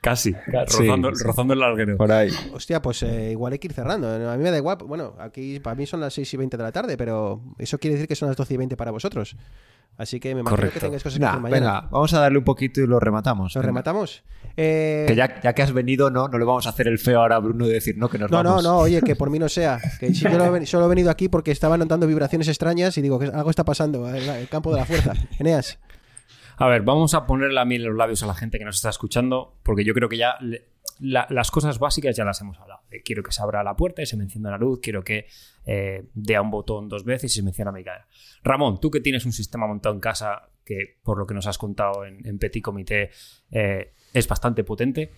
[0.00, 1.24] Casi, rozando, sí.
[1.24, 1.96] rozando el larguero.
[1.96, 2.30] Por ahí.
[2.52, 4.08] Hostia, pues eh, igual hay que ir cerrando.
[4.30, 4.78] A mí me da igual.
[4.86, 7.94] Bueno, aquí para mí son las 6 y 20 de la tarde, pero eso quiere
[7.94, 9.36] decir que son las 12 y 20 para vosotros.
[9.96, 11.60] Así que me imagino que tengáis cosas que Nah, hacer mañana.
[11.72, 13.52] venga, vamos a darle un poquito y lo rematamos.
[13.54, 13.66] ¿Lo venga.
[13.68, 14.22] rematamos?
[14.56, 17.20] Eh, Que ya, ya que has venido, no, no le vamos a hacer el feo
[17.20, 18.64] ahora a Bruno de decir no, que nos No, no, vamos.
[18.64, 19.80] no, oye, que por mí no sea.
[19.98, 23.18] Que si yo lo solo he venido aquí porque estaba notando vibraciones extrañas y digo
[23.18, 25.14] que algo está pasando en la- el campo de la fuerza.
[25.40, 25.78] Eneas.
[26.60, 28.76] A ver, vamos a ponerle la miel en los labios a la gente que nos
[28.76, 30.38] está escuchando, porque yo creo que ya
[30.98, 32.80] las cosas básicas ya las hemos hablado.
[32.90, 35.26] Eh, Quiero que se abra la puerta y se me encienda la luz, quiero que
[35.66, 38.08] eh, dé a un botón dos veces y se me encienda mi cadera.
[38.42, 41.58] Ramón, tú que tienes un sistema montado en casa que, por lo que nos has
[41.58, 43.10] contado en, en Petit Comité,
[43.52, 45.12] eh, es bastante potente.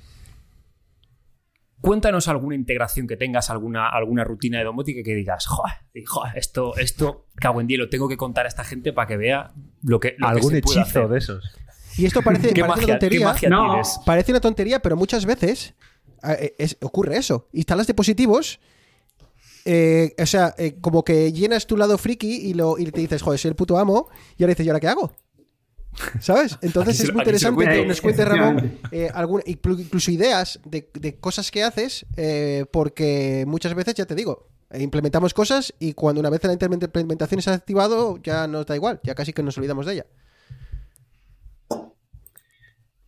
[1.81, 5.73] Cuéntanos alguna integración que tengas, alguna, alguna rutina de domótica que digas, joder,
[6.35, 9.51] esto, esto, cago en día, lo tengo que contar a esta gente para que vea
[9.82, 11.09] lo que, lo que Algún puede hechizo hacer.
[11.09, 11.44] de esos.
[11.97, 13.27] Y esto parece, ¿Qué parece magia, una qué tontería.
[13.27, 13.69] magia No.
[13.70, 14.01] tienes?
[14.05, 15.74] Parece una tontería, pero muchas veces
[16.23, 17.48] eh, es- ocurre eso.
[17.52, 18.61] Instalas dispositivos,
[19.65, 23.23] eh, o sea, eh, como que llenas tu lado friki y, lo, y te dices,
[23.23, 25.12] joder, soy el puto amo, y ahora dices, ¿y ahora qué hago?
[26.21, 26.59] ¿Sabes?
[26.62, 31.17] Entonces Aquí es muy interesante que nos cuente Ramón eh, inclu- incluso ideas de, de
[31.17, 36.31] cosas que haces, eh, porque muchas veces, ya te digo, implementamos cosas y cuando una
[36.31, 39.85] vez la implementación se ha activado, ya nos da igual, ya casi que nos olvidamos
[39.87, 40.07] de ella.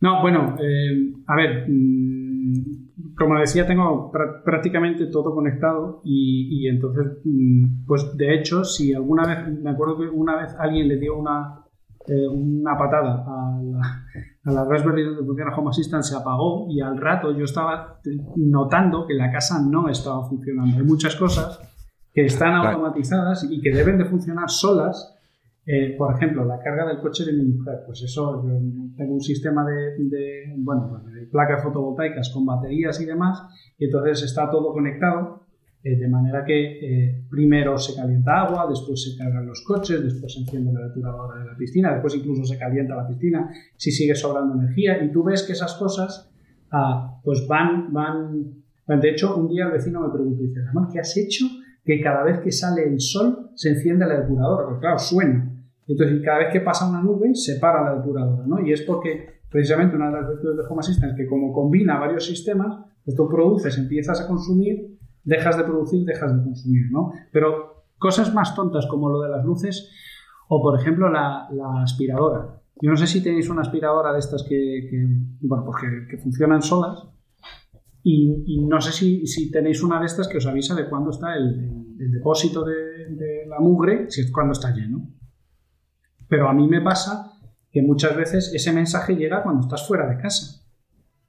[0.01, 6.67] No, bueno, eh, a ver, mm, como decía, tengo pr- prácticamente todo conectado y, y
[6.67, 10.97] entonces, mm, pues de hecho, si alguna vez, me acuerdo que una vez alguien le
[10.97, 11.62] dio una,
[12.07, 14.05] eh, una patada a la,
[14.43, 17.99] a la Raspberry donde funciona Home Assistant, se apagó y al rato yo estaba
[18.35, 20.77] notando que la casa no estaba funcionando.
[20.77, 21.59] Hay muchas cosas
[22.13, 25.17] que están automatizadas y que deben de funcionar solas.
[25.65, 28.51] Eh, por ejemplo, la carga del coche de mi mujer, pues eso, yo
[28.97, 33.41] tengo un sistema de, de, bueno, pues de placas fotovoltaicas con baterías y demás,
[33.77, 35.42] y entonces está todo conectado
[35.85, 40.31] Eh, de manera que eh, primero se calienta agua, después se cargan los coches, después
[40.31, 44.15] se enciende la depuradora de la piscina, después incluso se calienta la piscina si sigue
[44.15, 46.31] sobrando energía y tú ves que esas cosas
[46.71, 48.63] ah, pues van, van...
[48.87, 50.61] De hecho, un día el vecino me preguntó, dice,
[50.91, 51.45] ¿qué has hecho?
[51.83, 55.51] Que cada vez que sale el sol se enciende la depuradora, porque claro, suena.
[55.85, 58.65] Entonces, cada vez que pasa una nube, se para la depuradora, ¿no?
[58.65, 62.25] Y es porque precisamente una de las virtudes de Home Assistant que como combina varios
[62.25, 64.92] sistemas, pues tú produces, empiezas a consumir
[65.23, 67.11] dejas de producir, dejas de consumir, ¿no?
[67.31, 69.89] Pero cosas más tontas como lo de las luces
[70.49, 71.47] o, por ejemplo, la,
[71.81, 72.61] aspiradora.
[72.81, 74.89] Yo no sé si tenéis una aspiradora de estas que,
[75.41, 75.77] bueno, pues
[76.09, 77.07] que, funcionan solas
[78.03, 78.91] y, no sé
[79.25, 83.59] si, tenéis una de estas que os avisa de cuándo está el, depósito de, la
[83.59, 85.07] mugre, si es cuando está lleno.
[86.27, 87.31] Pero a mí me pasa
[87.71, 90.63] que muchas veces ese mensaje llega cuando estás fuera de casa.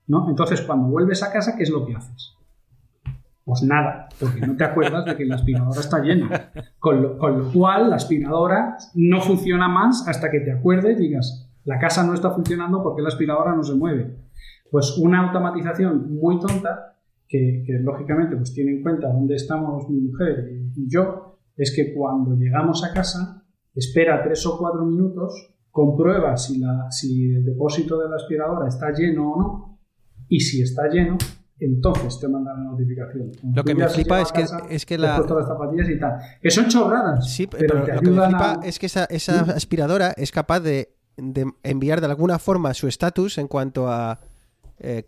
[0.06, 0.28] ¿no?
[0.28, 2.33] Entonces, cuando vuelves a casa, ¿qué es lo que haces?
[3.44, 6.50] Pues nada, porque no te acuerdas de que la aspiradora está llena.
[6.78, 7.18] Con lo,
[7.52, 12.14] cual, la aspiradora no funciona más hasta que te acuerdes y digas, la casa no
[12.14, 14.16] está funcionando porque la aspiradora no se mueve.
[14.70, 16.96] Pues una automatización muy tonta,
[17.28, 22.34] que, lógicamente pues tiene en cuenta dónde estamos mi mujer y yo, es que cuando
[22.36, 23.44] llegamos a casa,
[23.74, 28.90] espera tres o cuatro minutos, comprueba si, la, si el depósito de la aspiradora está
[28.92, 29.78] lleno o no,
[30.28, 31.18] y si está lleno,
[31.60, 33.32] entonces te mandan la notificación.
[33.54, 35.24] lo que me flipa es que, es que la...
[35.88, 36.18] y tal.
[36.40, 37.30] Que son chorradas.
[37.30, 40.94] Sí, pero, lo que me flipa es que esa, esa aspiradora es capaz de,
[41.62, 44.20] enviar de alguna forma su estatus en cuanto a
[44.80, 45.04] eh,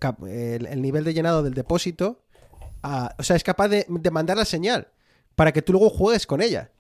[0.71, 2.23] el, nivel de llenado del depósito.
[2.83, 4.89] o sea, es capaz de, mandar la señal
[5.35, 6.71] para que tú luego juegues con ella.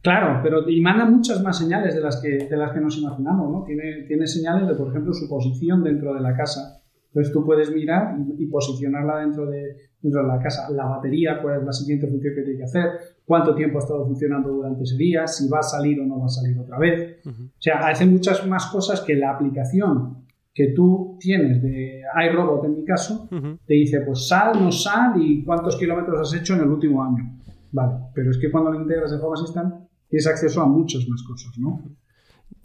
[0.00, 3.52] Claro, pero y manda muchas más señales de las que, de las que nos imaginamos,
[3.52, 3.64] ¿no?
[3.64, 6.81] Tiene, tiene señales de, por ejemplo, su posición dentro de la casa
[7.12, 10.70] entonces tú puedes mirar y, posicionarla dentro de, dentro de la casa.
[10.70, 12.90] La batería, cuál es la siguiente función que tiene que hacer,
[13.26, 16.24] cuánto tiempo ha estado funcionando durante ese día, si va a salir o no va
[16.24, 17.18] a salir otra vez.
[17.26, 20.24] O sea, hace muchas más cosas que la aplicación
[20.54, 23.28] que tú tienes de iRobot en mi caso,
[23.66, 27.38] te dice, pues sal, no sal y cuántos kilómetros has hecho en el último año.
[27.72, 29.74] Vale, pero es que cuando lo integras en Home Assistant
[30.08, 31.82] tienes acceso a muchas más cosas, ¿no?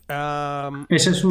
[0.10, 1.24] Ese, es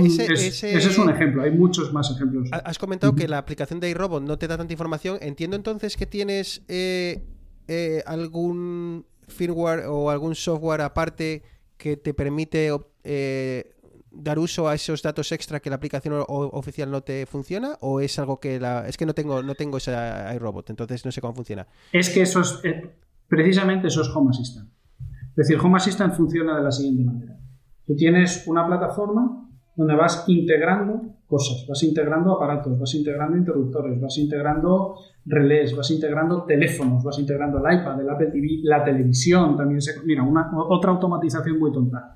[0.98, 2.50] un, ejemplo, hay muchos más ejemplos.
[2.52, 5.18] Has comentado que la aplicación de iRobot no te da tanta información.
[5.22, 7.24] Entiendo entonces que tienes eh,
[7.68, 11.42] eh, algún firmware o algún software aparte
[11.78, 12.70] que te permite
[13.02, 13.74] eh,
[14.10, 18.18] dar uso a esos datos extra que la aplicación oficial no te funciona o es
[18.18, 19.92] algo que la es que no tengo no tengo ese
[20.36, 22.60] iRobot entonces no sé cómo funciona es que eso es
[23.28, 24.70] precisamente eso es Home Assistant
[25.30, 27.36] es decir Home Assistant funciona de la siguiente manera
[27.86, 34.16] Tú tienes una plataforma donde vas integrando cosas, vas integrando aparatos, vas integrando interruptores, vas
[34.18, 39.80] integrando relés, vas integrando teléfonos, vas integrando el iPad, el Apple TV, la televisión también
[39.80, 40.00] se...
[40.04, 42.14] Mira, una, otra automatización muy tonta.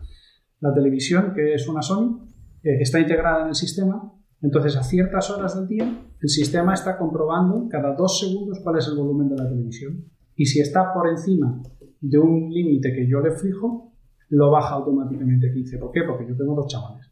[0.60, 2.28] La televisión, que es una Sony,
[2.62, 5.84] eh, está integrada en el sistema, entonces a ciertas horas del día
[6.20, 10.04] el sistema está comprobando cada dos segundos cuál es el volumen de la televisión.
[10.36, 11.62] Y si está por encima
[12.00, 13.89] de un límite que yo le fijo,
[14.30, 15.78] lo baja automáticamente 15.
[15.78, 16.02] ¿Por qué?
[16.02, 17.10] Porque yo tengo dos chavales.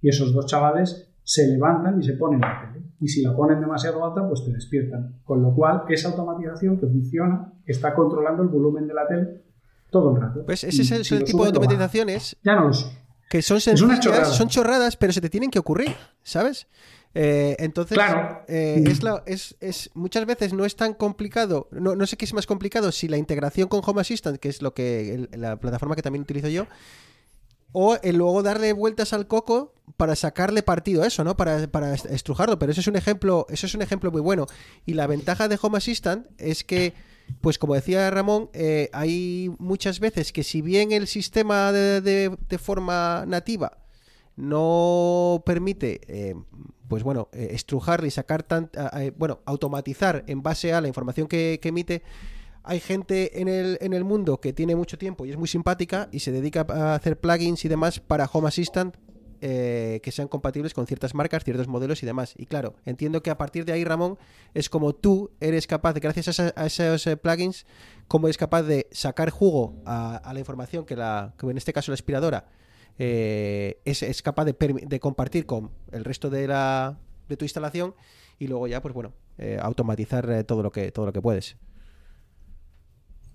[0.00, 2.86] Y esos dos chavales se levantan y se ponen la tele.
[3.00, 5.20] Y si la ponen demasiado alta, pues te despiertan.
[5.24, 9.42] Con lo cual, esa automatización que funciona está controlando el volumen de la tele
[9.90, 10.44] todo el rato.
[10.44, 12.36] Pues ese es el, tipo de automatizaciones.
[12.42, 12.86] Ya no lo sé.
[13.28, 16.66] Que son sencillas, son chorradas, pero se te tienen que ocurrir, ¿sabes?
[17.20, 17.98] Eh, entonces,
[18.46, 18.84] eh,
[19.26, 22.92] es, es, muchas veces no es tan complicado, no, no, sé qué es más complicado,
[22.92, 26.46] si la integración con Home Assistant, que es lo que la plataforma que también utilizo
[26.46, 26.68] yo,
[27.72, 31.36] o el luego darle vueltas al coco para sacarle partido a eso, ¿no?
[31.36, 32.56] Para, para, estrujarlo.
[32.60, 34.46] Pero eso es un ejemplo, eso es un ejemplo muy bueno.
[34.86, 36.94] Y la ventaja de Home Assistant es que,
[37.40, 42.58] pues como decía Ramón, eh, hay muchas veces que si bien el sistema de, de,
[42.58, 43.78] forma nativa
[44.36, 46.00] no permite
[46.88, 48.70] pues bueno, eh, estrujar y sacar tan,
[49.16, 52.02] bueno, automatizar en base a la información que, emite.
[52.64, 56.08] Hay gente en el, en el mundo que tiene mucho tiempo y es muy simpática
[56.12, 58.96] y se dedica a hacer plugins y demás para Home Assistant
[59.40, 62.34] eh, que sean compatibles con ciertas marcas, ciertos modelos y demás.
[62.36, 64.18] Y claro, entiendo que a partir de ahí, Ramón,
[64.52, 67.64] es como tú eres capaz, gracias a, esos eh, plugins,
[68.08, 71.92] como eres capaz de sacar jugo a, la información que, la, que en este caso
[71.92, 72.48] la aspiradora
[72.98, 76.98] eh, es, capaz de, compartir con el resto de, la,
[77.28, 77.94] de tu instalación
[78.38, 81.56] y luego ya, pues bueno, eh, automatizar eh, todo, lo que, todo lo que puedes.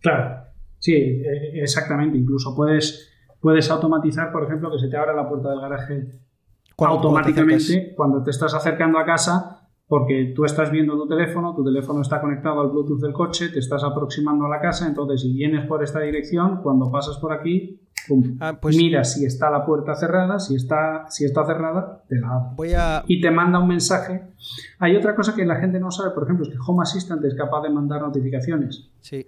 [0.01, 0.47] Claro,
[0.79, 1.23] sí,
[1.53, 2.17] exactamente.
[2.17, 3.09] Incluso puedes,
[3.39, 6.19] puedes automatizar, por ejemplo, que se te abra la puerta del garaje
[6.77, 12.01] automáticamente cuando te estás acercando a casa porque tú estás viendo tu teléfono, tu teléfono
[12.01, 15.67] está conectado al Bluetooth del coche, te estás aproximando a la casa, entonces si vienes
[15.67, 17.79] por esta dirección, cuando pasas por aquí,
[18.39, 22.29] Ah, pues- mira si está la puerta cerrada, si está, si está cerrada, te la
[22.29, 22.49] abre.
[22.55, 23.03] Voy a.
[23.07, 24.23] Y te manda un mensaje.
[24.79, 27.35] Hay otra cosa que la gente no sabe, por ejemplo, es que Home Assistant es
[27.35, 29.25] capaz de mandar notificaciones Sí.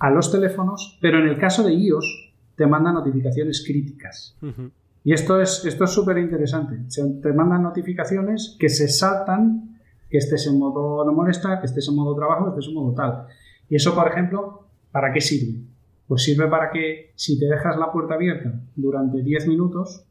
[0.00, 4.36] a los teléfonos, pero en el caso de iOS te manda notificaciones críticas.
[5.04, 6.78] Y esto es esto es súper interesante.
[7.22, 9.78] Te mandan notificaciones que se saltan,
[10.10, 12.92] que estés en modo no molesta, que estés en modo trabajo, que estés en modo
[12.94, 13.26] tal.
[13.68, 15.60] Y eso, por ejemplo, ¿para qué sirve?
[16.06, 20.04] Pues sirve para que si te dejas la puerta abierta durante 10 minutos,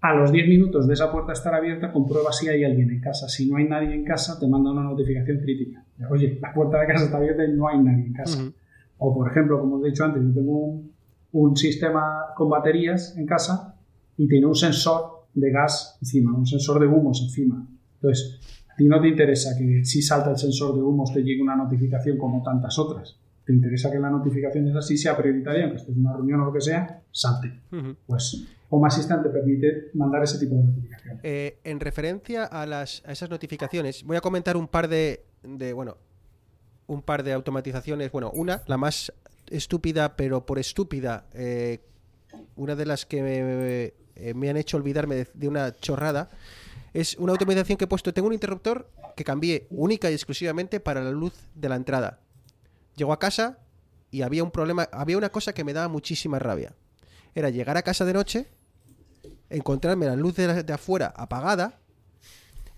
[0.00, 3.26] a los 10 minutos de esa puerta estar abierta, comprueba si hay alguien en casa.
[3.28, 5.82] Si no hay nadie en casa, te manda una notificación crítica.
[6.10, 8.52] Oye, la puerta de casa está abierta y no hay nadie en casa.
[8.98, 10.92] O, por ejemplo, como os he dicho antes, yo tengo un,
[11.32, 13.76] un sistema con baterías en casa
[14.18, 17.66] y tiene un sensor de gas encima, un sensor de humos encima.
[17.94, 18.40] Entonces,
[18.70, 21.56] a ti no te interesa que si salta el sensor de humos te llegue una
[21.56, 23.18] notificación como tantas otras.
[23.44, 26.46] Te interesa que la notificación es así, sea prioritaria, aunque estés en una reunión o
[26.46, 27.60] lo que sea, salte.
[27.70, 27.94] Ujú.
[28.06, 31.20] Pues Home Assistant te permite mandar ese tipo de notificaciones.
[31.22, 35.72] Eh, en referencia a, las, a esas notificaciones, voy a comentar un par de, de,
[35.74, 35.98] bueno,
[36.86, 38.10] un par de automatizaciones.
[38.10, 39.12] Bueno, una, la más
[39.50, 41.80] estúpida, pero por estúpida, eh,
[42.56, 46.30] una de las que me, eh, me han hecho olvidarme de, de una chorrada,
[46.94, 48.14] es una automatización que he puesto.
[48.14, 52.20] Tengo un interruptor que cambié única y exclusivamente para la luz de la entrada.
[52.96, 53.58] Llego a casa
[54.10, 56.74] y había un problema, había una cosa que me daba muchísima rabia.
[57.34, 58.46] Era llegar a casa de noche,
[59.50, 61.80] encontrarme la luz de, afuera apagada.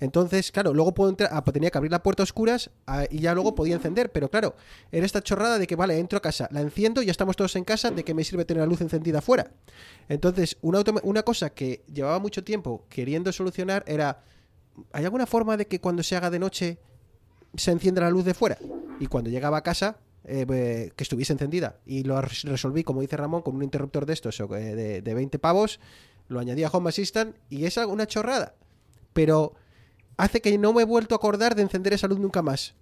[0.01, 3.19] Entonces, claro, luego puedo entrar, ah, tenía que abrir la puerta a oscuras ah, y
[3.21, 4.55] ya luego podía encender, pero claro,
[4.93, 7.65] era esta chorrada de que, vale, entro a casa, la enciendo, ya estamos todos en
[7.65, 9.51] casa, ¿de qué me sirve tener la luz encendida afuera?
[10.09, 14.23] Entonces, una, una cosa que llevaba mucho tiempo queriendo solucionar era,
[14.93, 16.79] ¿hay alguna forma de que cuando se haga de noche
[17.57, 18.59] se encienda la luz de fuera?
[19.01, 21.79] Y cuando llegaba a casa, eh, eh, que estuviese encendida.
[21.87, 25.15] Y lo res- resolví, como dice Ramón, con un interruptor de estos eh, de, de
[25.15, 25.81] 20 pavos,
[26.29, 28.55] lo añadí a Home Assistant y es una chorrada.
[29.13, 29.55] Pero
[30.17, 32.75] hace que no me he vuelto a acordar de encender esa luz nunca más.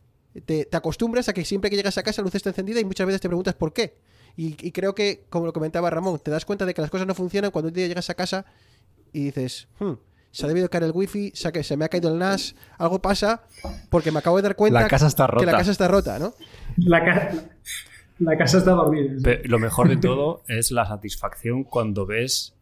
[0.46, 2.84] Te, te acostumbras a que siempre que llegas a casa la luz está encendida y
[2.84, 3.96] muchas veces te preguntas por qué.
[4.36, 7.06] Y, y creo que, como lo comentaba Ramón, te das cuenta de que las cosas
[7.06, 8.44] no funcionan cuando un día llegas a casa
[9.12, 9.92] y dices, "Hmm,
[10.34, 13.00] se ha debido caer el wifi, se, ha se me ha caído el NAS, algo
[13.00, 13.44] pasa
[13.88, 15.58] porque me acabo de dar cuenta La casa está que la rota.
[15.58, 16.34] casa está rota, ¿no?
[16.76, 17.30] La, ca-
[18.18, 19.12] la casa está dormida.
[19.18, 19.48] sí.
[19.48, 22.54] Lo mejor de todo es la satisfacción cuando ves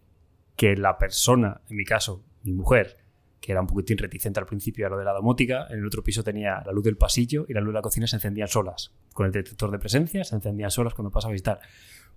[0.56, 2.98] que la persona, en mi caso, mi mujer,
[3.40, 6.02] que era un poquitín reticente al principio a lo de la domótica, en el otro
[6.04, 8.92] piso tenía la luz del pasillo y la luz de la cocina se encendían solas.
[9.14, 11.60] Con el detector de presencia se encendían solas cuando pasaba a visitar.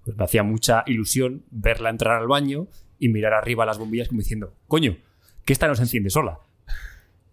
[0.03, 2.67] Pues me hacía mucha ilusión verla entrar al baño
[2.99, 4.97] y mirar arriba las bombillas como diciendo, coño,
[5.45, 6.39] que esta no se enciende sola.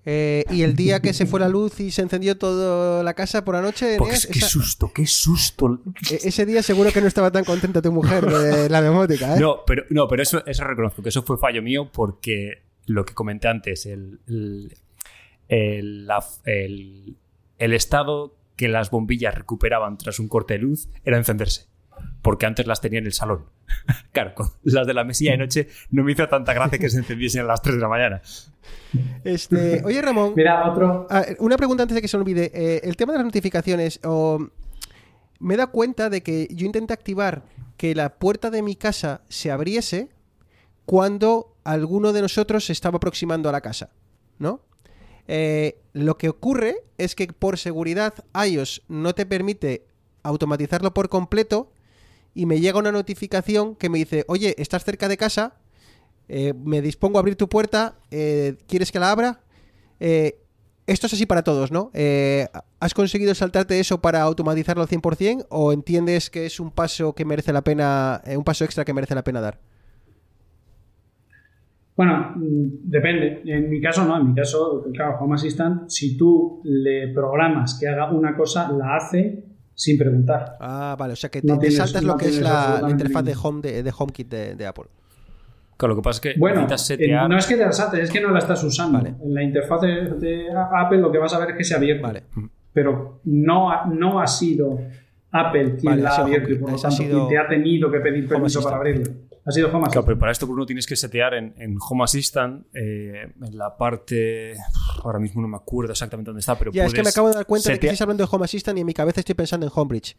[0.05, 3.45] Eh, y el día que se fue la luz y se encendió toda la casa
[3.45, 5.81] por la noche, Porque Eneas, es, qué susto, qué susto.
[6.11, 9.41] e- ese día seguro que no estaba tan contenta tu mujer de la domótica, ¿eh?
[9.41, 13.15] No, pero, no, pero eso, eso reconozco que eso fue fallo mío porque lo que
[13.15, 14.77] comenté antes, el, el,
[15.49, 17.17] el- la- el-
[17.59, 21.67] el estado que las bombillas recuperaban tras un corte de luz era encenderse.
[22.23, 23.47] Porque antes las tenía en el salón.
[24.13, 26.99] claro, con las de la mesilla de noche no me hizo tanta gracia que se
[26.99, 28.23] encendiesen a las 3 de la mañana.
[29.25, 31.07] Este, oye, Ramón, Mira, otro,
[31.39, 32.51] una pregunta antes de que se me olvide.
[32.55, 34.01] Eh, el tema de las notificaciones.
[34.05, 34.39] o,
[35.41, 37.43] me da cuenta de que yo intenté activar
[37.77, 40.09] que la puerta de mi casa se abriese
[40.87, 43.91] cuando alguno de nosotros se estaba aproximando a la casa.
[44.39, 44.61] ¿No?
[45.27, 49.87] Eh, lo que ocurre es que por seguridad iOS no te permite
[50.23, 51.73] automatizarlo por completo
[52.35, 55.55] y me llega una notificación que me dice, oye, estás cerca de casa,
[56.29, 59.41] eh, me dispongo a abrir tu puerta, eh, ¿quieres que la abra?
[60.01, 60.39] Eh,
[60.87, 61.93] esto es así para todos, ¿no?
[62.81, 67.25] ¿Has conseguido saltarte eso para automatizarlo al 100% o entiendes que es un paso que
[67.25, 69.61] merece la pena, un paso extra que merece la pena dar?
[71.97, 73.43] Bueno, mm, depende.
[73.45, 77.87] En mi caso no, en mi caso, claro, Home Assistant, si tú le programas que
[77.87, 80.57] haga una cosa, la hace sin preguntar.
[80.61, 82.81] Ah, vale, o sea que te, No te tienes- saltas lo no que es la,
[82.89, 84.85] interfaz de, home de, de HomeKit de, de Apple.
[85.77, 87.29] Claro, lo que pasa es que Bueno, necesitas eh, setear.
[87.29, 88.99] no es que te la saltes, es que no la estás usando.
[88.99, 89.15] Vale.
[89.23, 91.79] En la interfaz de, de Apple lo que vas a ver es que se ha
[91.79, 92.07] abierto.
[92.07, 92.23] Vale.
[92.73, 94.79] Pero no ha, no ha sido
[95.33, 97.91] Apple quien Vale, la ha abierto y por lo tanto sido quien te ha tenido
[97.91, 99.11] que pedir permiso para abrirlo.
[99.45, 100.07] Ha sido Home Claro, Assistant.
[100.07, 104.55] pero para esto Bruno tienes que setear en, en Home Assistant, eh, en la parte.
[105.03, 107.35] Ahora mismo no me acuerdo exactamente dónde está, pero Ya, es que me acabo de
[107.35, 109.67] dar cuenta de que estás hablando de Home Assistant y en mi cabeza estoy pensando
[109.67, 110.17] en Homebridge.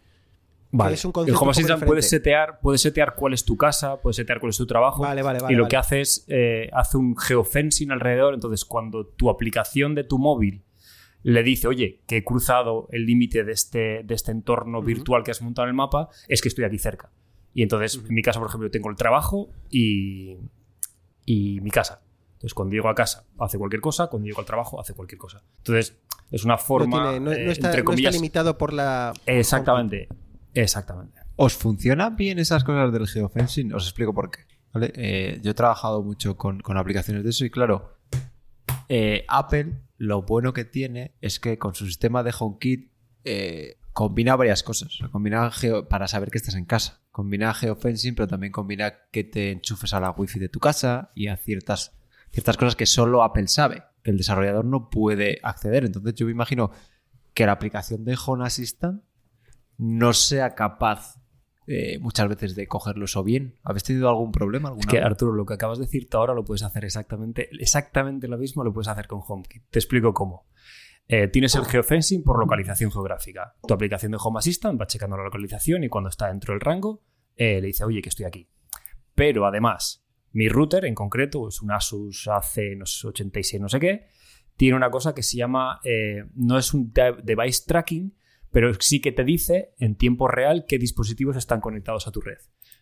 [0.76, 0.95] Vale.
[0.95, 4.02] es un en concepto un Home Assistant puedes setear, puedes setear cuál es tu casa,
[4.02, 5.04] puedes setear cuál es tu trabajo.
[5.04, 5.70] Vale, vale, vale, y lo vale.
[5.70, 8.34] que hace es eh, hace un geofencing alrededor.
[8.34, 10.64] Entonces, cuando tu aplicación de tu móvil
[11.22, 15.32] le dice, oye, que he cruzado el límite de este, de este entorno virtual que
[15.32, 17.12] has montado en el mapa, es que estoy aquí cerca.
[17.53, 20.38] Y entonces, en mi caso, por ejemplo, tengo el trabajo y,
[21.25, 22.01] y mi casa.
[22.34, 25.43] Entonces, cuando llego a casa, hace cualquier cosa, cuando llego al trabajo, hace cualquier cosa.
[25.59, 25.95] Entonces,
[26.31, 29.13] es una No, forma, tiene- no- no eh, está, entre no está limitado por la.
[29.25, 30.09] exactamente,
[30.53, 31.19] exactamente.
[31.35, 33.73] ¿Os funcionan bien esas cosas del geofencing?
[33.73, 34.41] Os explico por qué.
[34.73, 34.91] ¿vale?
[34.95, 37.93] Eh, yo he trabajado mucho con, con aplicaciones de eso y claro,
[38.89, 42.91] eh, Apple lo bueno que tiene es que con su sistema de HomeKit
[43.23, 44.97] eh, combina varias cosas.
[45.11, 47.01] Combina geo- para saber que estás en casa.
[47.14, 51.27] Combina geofencing, pero también combina que te enchufes a la wifi de tu casa y
[51.27, 51.95] a ciertas,
[52.31, 55.85] ciertas cosas que solo Apple sabe, que el desarrollador no puede acceder.
[55.85, 56.72] Entonces yo me imagino
[57.35, 59.03] que la aplicación de Home Assistant
[59.77, 61.19] no sea capaz
[61.68, 63.60] eh, muchas veces de cogerlo eso bien.
[63.61, 64.69] ¿Habéis tenido algún problema?
[64.69, 64.98] Es alguna que?
[64.99, 68.73] Arturo, lo que acabas de decirte ahora lo puedes hacer exactamente, exactamente lo mismo, lo
[68.73, 69.65] puedes hacer con HomeKit.
[69.69, 70.48] Te explico cómo.
[71.07, 73.55] Eh, tienes el geofencing por localización geográfica.
[73.67, 77.03] Tu aplicación de Home Assistant va checando la localización y cuando está dentro del rango
[77.35, 78.47] eh, le dice, oye, que estoy aquí.
[79.15, 84.05] Pero además, mi router en concreto, es un Asus AC86 no sé qué,
[84.55, 88.15] tiene una cosa que se llama, eh, no es un de- device tracking,
[88.51, 92.38] pero sí que te dice en tiempo real qué dispositivos están conectados a tu red.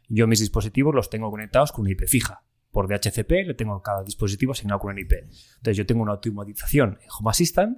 [0.09, 2.43] Yo mis dispositivos los tengo conectados con una IP fija.
[2.71, 5.13] Por DHCP le tengo cada dispositivo asignado con una IP.
[5.13, 7.77] Entonces yo tengo una automatización en Home Assistant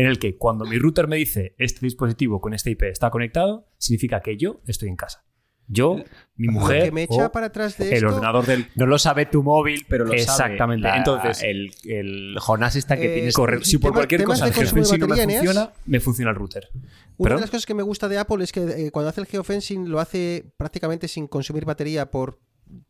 [0.00, 3.66] en el que cuando mi router me dice este dispositivo con esta IP está conectado,
[3.78, 5.24] significa que yo estoy en casa.
[5.70, 5.96] Yo,
[6.36, 8.06] mi mujer que me echa o para atrás de el esto.
[8.08, 8.68] ordenador del...
[8.74, 10.82] No lo sabe tu móvil, pero lo Exactamente.
[10.82, 13.34] sabe la- Entonces- el, el Home Assistant que Eh, tienes.
[13.34, 13.66] Correcto.
[13.66, 16.68] Si por Tema- cualquier cosa de el geofencing no me funciona, me funciona el router.
[16.72, 16.84] Una
[17.18, 17.36] ¿Perdón?
[17.36, 19.90] de las cosas que me gusta de Apple es que eh, cuando hace el geofencing
[19.90, 22.38] lo hace prácticamente sin consumir batería por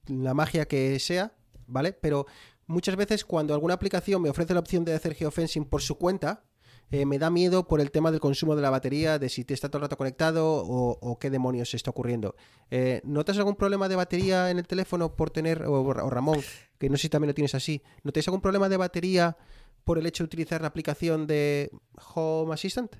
[0.06, 1.32] la magia que sea,
[1.66, 1.94] ¿vale?
[1.94, 2.26] Pero
[2.68, 6.44] muchas veces cuando alguna aplicación me ofrece la opción de hacer geofencing por su cuenta,
[6.90, 9.54] eh, me da miedo por el tema del consumo de la batería, de si te
[9.54, 12.34] está todo el rato conectado o, qué demonios está ocurriendo.
[12.70, 16.38] Eh, ¿Notas algún problema de batería en el teléfono por tener, o, o Ramón,
[16.78, 19.36] que no sé si también lo tienes así, ¿notáis algún problema de batería
[19.84, 21.70] por el hecho de utilizar la aplicación de
[22.14, 22.96] Home Assistant?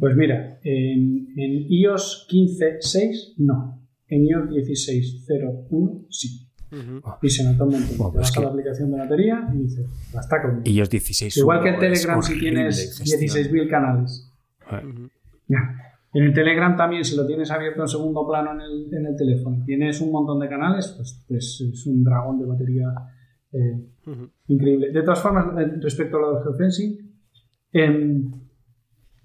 [0.00, 3.86] Pues mira, en, en iOS 15.6 no.
[4.08, 6.48] En iOS 16.01 sí.
[7.22, 7.96] Y se nota un montón.
[7.98, 10.62] Bueno, Te vas es a que- la aplicación de batería y dices, basta conmigo.
[10.64, 11.36] Y ellos 16.
[11.38, 13.20] Igual que en Telegram si tienes gestión.
[13.20, 14.30] 16.000 canales.
[15.48, 15.80] Ya.
[16.14, 19.16] En el Telegram también, si lo tienes abierto en segundo plano en el, en el
[19.16, 22.86] teléfono y tienes un montón de canales, pues es, es un dragón de batería
[23.52, 23.84] eh,
[24.46, 24.92] increíble.
[24.92, 27.14] De todas formas, eh, respecto a lo del geofencing,
[27.72, 28.30] em,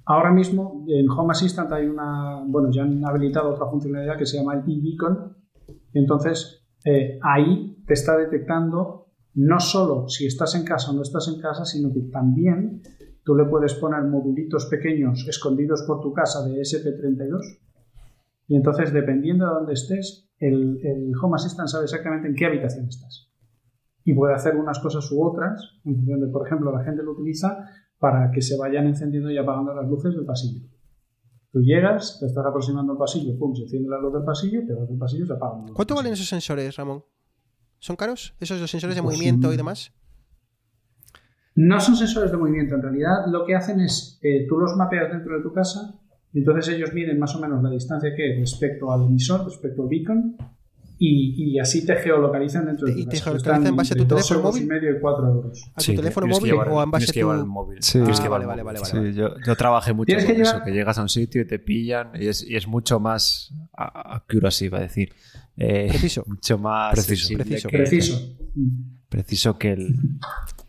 [0.06, 4.38] ahora mismo en Home Assistant hay una, bueno, ya han habilitado otra funcionalidad que se
[4.38, 5.38] llama el e-beacon.
[5.94, 11.28] Entonces, eh, ahí te está detectando no solo si estás en casa o no estás
[11.28, 12.82] en casa, sino que también
[13.24, 17.60] tú le puedes poner modulitos pequeños escondidos por tu casa de SP32
[18.48, 22.88] y entonces dependiendo de dónde estés, el, el Home Assistant sabe exactamente en qué habitación
[22.88, 23.30] estás
[24.04, 27.12] y puede hacer unas cosas u otras en función de, por ejemplo, la gente lo
[27.12, 27.66] utiliza
[28.00, 30.68] para que se vayan encendiendo y apagando las luces del pasillo.
[31.52, 34.74] Tú llegas, te estás aproximando al pasillo, pum, se enciende la luz del pasillo, te
[34.74, 37.04] vas del pasillo y se luces ¿Cuánto valen esos sensores, Ramón?
[37.80, 38.36] ¿Son caros?
[38.40, 39.92] ¿Esos los sensores de Pues, movimiento y mm, demás?
[41.56, 45.12] No son sensores de movimiento, en realidad lo que hacen es, eh, tú los mapeas
[45.12, 46.00] dentro de tu casa
[46.32, 49.82] y entonces ellos miden más o menos la distancia que es respecto al emisor, respecto
[49.84, 50.38] al beacon
[51.02, 53.24] y, y así te geolocalizan dentro de ¿Y tu te casa.
[53.32, 54.64] geolocalizan en base a tu teléfono móvil?
[54.64, 55.72] y medio y 4 euros.
[55.74, 57.42] ¿A Sí, tu teléfono tienes móvil llevar- o en base tienes a que llevar tu...?
[57.44, 57.78] el móvil.
[57.82, 57.92] Sí.
[58.00, 60.66] Tienes Ah, vale, vale, vale, Sí, yo, yo trabajé mucho Tienes con que eso, llevar-
[60.66, 64.68] que llegas a un sitio y te pillan y es, y es mucho más accuracy,
[64.68, 65.14] va a decir.
[65.58, 66.24] Eh, Preciso.
[66.28, 67.34] Mucho más Preciso.
[67.36, 67.70] Preciso.
[67.70, 68.36] que- Preciso.
[68.56, 68.70] Mm.
[69.10, 69.96] preciso que el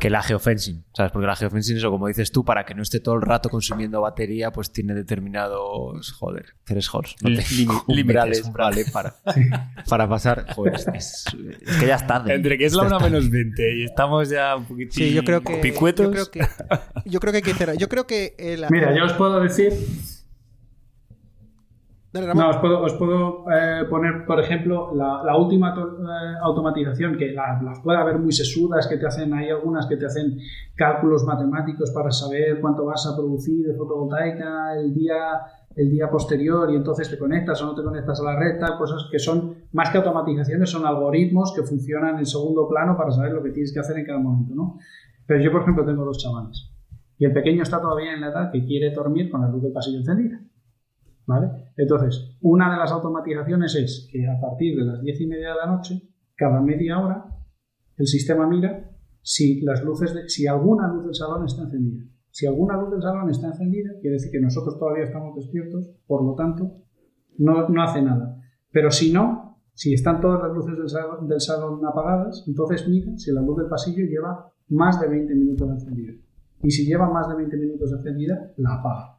[0.00, 1.12] que la geofencing, ¿sabes?
[1.12, 4.00] Porque la geofencing, eso como dices tú, para que no esté todo el rato consumiendo
[4.00, 7.30] batería, pues tiene determinados, joder, thresholds, ¿no?
[7.30, 9.14] Limi- umbrales, límites, vale, para,
[9.88, 12.34] para pasar, joder, es, es que ya es tarde.
[12.34, 15.42] Entre que es la una menos 20 y estamos ya un poquitín Sí, yo creo
[15.42, 15.56] que...
[15.58, 16.06] picuetos.
[16.06, 16.40] Yo creo que,
[17.06, 17.76] yo creo que hay que cerrar.
[17.76, 18.34] Yo creo que...
[18.38, 19.72] eh, la- Mira, yo os puedo decir
[22.12, 22.44] Dale, Ramón.
[22.44, 27.32] No, os puedo, os puedo eh, poner, por ejemplo, la, la última eh, automatización, que
[27.32, 30.38] la- las puede haber muy sesudas, que te hacen, hay algunas que te hacen
[30.76, 35.40] cálculos matemáticos para saber cuánto vas a producir de fotovoltaica el día,
[35.74, 38.76] el día posterior y entonces te conectas o no te conectas a la red, tal,
[38.76, 43.32] cosas que son, más que automatizaciones, son algoritmos que funcionan en segundo plano para saber
[43.32, 44.76] lo que tienes que hacer en cada momento, ¿no?
[45.26, 46.68] Pero yo, por ejemplo, tengo dos chavales
[47.18, 49.72] y el pequeño está todavía en la edad que quiere dormir con la luz del
[49.72, 50.40] pasillo encendida.
[51.26, 51.72] ¿Vale?
[51.76, 55.54] Entonces, una de las automatizaciones es que a partir de las diez y media de
[55.56, 56.02] la noche,
[56.34, 57.24] cada media hora,
[57.96, 58.90] el sistema mira
[59.20, 62.04] si las luces, de- si alguna luz del salón está encendida.
[62.30, 66.24] Si alguna luz del salón está encendida, quiere decir que nosotros todavía estamos despiertos, por
[66.24, 66.78] lo tanto,
[67.38, 68.40] no, hace nada.
[68.72, 73.16] Pero si no, si están todas las luces del salón, del salón apagadas, entonces mira
[73.16, 76.12] si la luz del pasillo lleva más de 20 minutos encendida.
[76.62, 79.18] Y si lleva más de 20 minutos encendida, la apaga.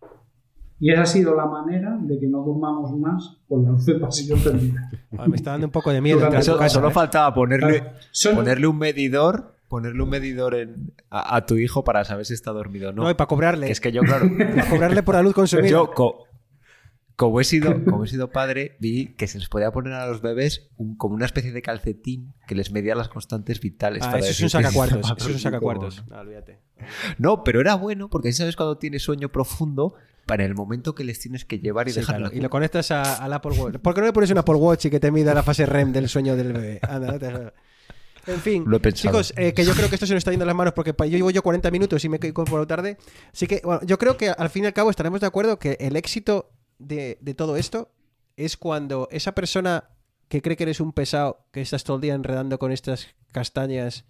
[0.86, 4.02] Y esa ha sido la manera de que no durmamos más con la luz del
[4.02, 4.36] pasillo.
[5.18, 6.92] Ah, me está dando un poco de miedo casa, solo ¿eh?
[6.92, 12.04] faltaba ponerle, Son- ponerle un medidor, ponerle un medidor en- a, a tu hijo para
[12.04, 13.04] saber si está dormido o no.
[13.04, 13.68] No, y para cobrarle.
[13.68, 15.70] Que es que yo, claro, Para cobrarle por la luz consumida.
[15.70, 16.26] yo co-
[17.16, 20.22] como, he sido, como he sido padre, vi que se les podía poner a los
[20.22, 24.04] bebés un- como una especie de calcetín que les medía las constantes vitales.
[24.04, 25.00] Ah, para eso es un sacacuartos.
[25.00, 26.04] Eso es un dormido o sacacuartos.
[26.08, 26.20] no.
[26.20, 26.60] Olvídate.
[27.18, 29.96] No, pero era bueno porque ahí sabes cuando tienes sueño profundo
[30.26, 32.50] para el momento que les tienes que llevar y Sí, dejar claro, la Y lo
[32.50, 33.76] conectas a- al Apple Watch.
[33.80, 35.92] ¿Por qué no le pones un Apple Watch y que te mida la fase REM
[35.92, 36.80] del sueño del bebé?
[36.82, 37.54] Anda, no te-
[38.32, 39.12] En fin, Lo he pensado.
[39.22, 40.94] chicos, eh, que yo creo que esto se nos está yendo de las manos porque
[40.98, 42.98] yo llevo yo 40 minutos y me he incorporado tarde.
[43.34, 45.76] Así que, bueno, yo creo que al fin y al cabo estaremos de acuerdo que
[45.82, 46.50] el éxito
[46.80, 47.92] de, de todo esto
[48.36, 49.90] es cuando esa persona
[50.28, 54.06] que cree que eres un pesado, que estás todo el día enredando con estas castañas,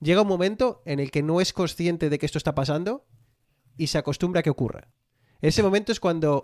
[0.00, 3.06] llega un momento en el que no es consciente de que esto está pasando
[3.76, 4.88] y se acostumbra a que ocurra.
[5.40, 6.42] Ese momento es cuando,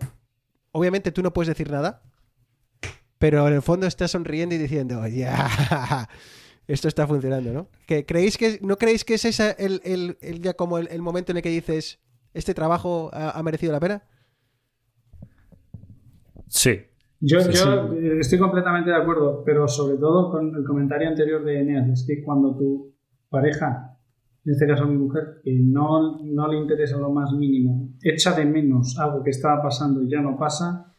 [0.71, 2.01] obviamente, tú no puedes decir nada,
[3.17, 6.07] pero en el fondo estás sonriendo y diciendo, ya,
[6.67, 7.67] esto está funcionando, ¿no?
[7.85, 11.31] ¿Que creéis que, ¿No creéis que es ese el, el- el ya como el, momento
[11.33, 11.99] en el que dices,
[12.33, 14.03] este trabajo ha merecido la pena?
[16.49, 16.79] Sí.
[17.21, 17.97] Yo, Sí, yo sí.
[18.19, 22.23] estoy completamente de acuerdo, pero sobre todo con el comentario anterior de Eneas, es que
[22.23, 22.95] cuando tu
[23.29, 23.97] pareja,
[24.45, 28.45] en este caso mi mujer, que no, no le interesa lo más mínimo, echa de
[28.45, 30.95] menos algo que estaba pasando y ya no pasa,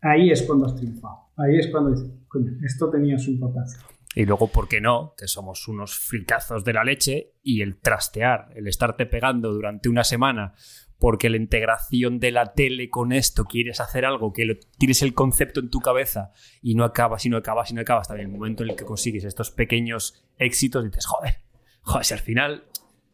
[0.00, 1.30] ahí es cuando has triunfado.
[1.36, 3.80] Ahí es cuando dices, coño, esto tenía su importancia.
[4.14, 5.14] Y luego, ¿por qué no?
[5.16, 10.04] Que somos unos fricazos de la leche y el trastear, el estarte pegando durante una
[10.04, 10.54] semana
[11.00, 15.14] porque la integración de la tele con esto quieres hacer algo que lo- tienes el
[15.14, 16.32] concepto en tu cabeza
[16.62, 18.06] y no acabas y no acabas y no acabas.
[18.06, 21.36] También el momento en el que consigues estos pequeños éxitos dices, joder,
[21.82, 22.64] joder, si al final,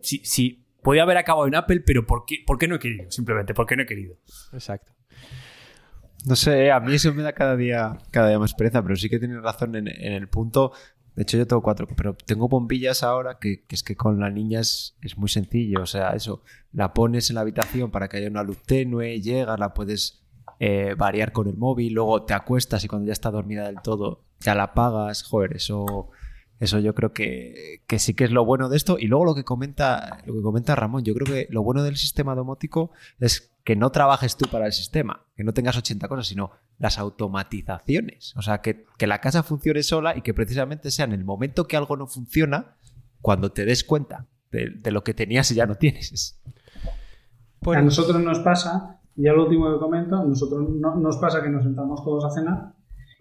[0.00, 3.10] sí, sí, podía haber acabado en Apple, pero ¿por qué, ¿por qué no he querido?
[3.10, 4.16] Simplemente, ¿por qué no he querido?
[4.52, 4.92] Exacto.
[6.24, 9.08] No sé, a mí eso me da cada día, cada día más pereza, pero sí
[9.08, 10.72] que tienes razón en, en el punto.
[11.16, 14.60] De hecho, yo tengo cuatro, pero tengo bombillas ahora que, es que con la niña
[14.60, 15.80] es, es muy sencillo.
[15.80, 19.56] O sea, eso, la pones en la habitación para que haya una luz tenue, llega,
[19.56, 20.22] la puedes
[20.60, 24.24] eh, variar con el móvil, luego te acuestas y cuando ya está dormida del todo,
[24.40, 25.22] ya la apagas.
[25.22, 26.10] Joder, eso,
[26.60, 28.98] eso yo creo que, que sí que es lo bueno de esto.
[28.98, 31.96] Y luego lo que comenta, lo que comenta Ramón, yo creo que lo bueno del
[31.96, 36.26] sistema domótico es que no trabajes tú para el sistema, que no tengas 80 cosas,
[36.28, 38.34] sino las automatizaciones.
[38.36, 41.66] O sea, que, que la casa funcione sola y que precisamente sea en el momento
[41.66, 42.76] que algo no funciona,
[43.20, 46.40] cuando te des cuenta de, de lo que tenías y ya no tienes.
[47.60, 51.42] Bueno, A nosotros nos pasa, ya lo último que comento, a nosotros no- nos pasa
[51.42, 52.72] que nos sentamos todos a cenar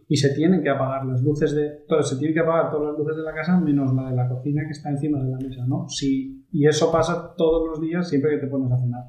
[0.07, 1.84] y se tienen que apagar las luces de.
[1.88, 4.30] Todo, se tienen que apagar todas las luces de la casa menos la de la
[4.30, 5.88] cocina que está encima de la mesa, ¿no?
[5.90, 9.03] Si, y eso pasa todos los días siempre que te pones a cenar.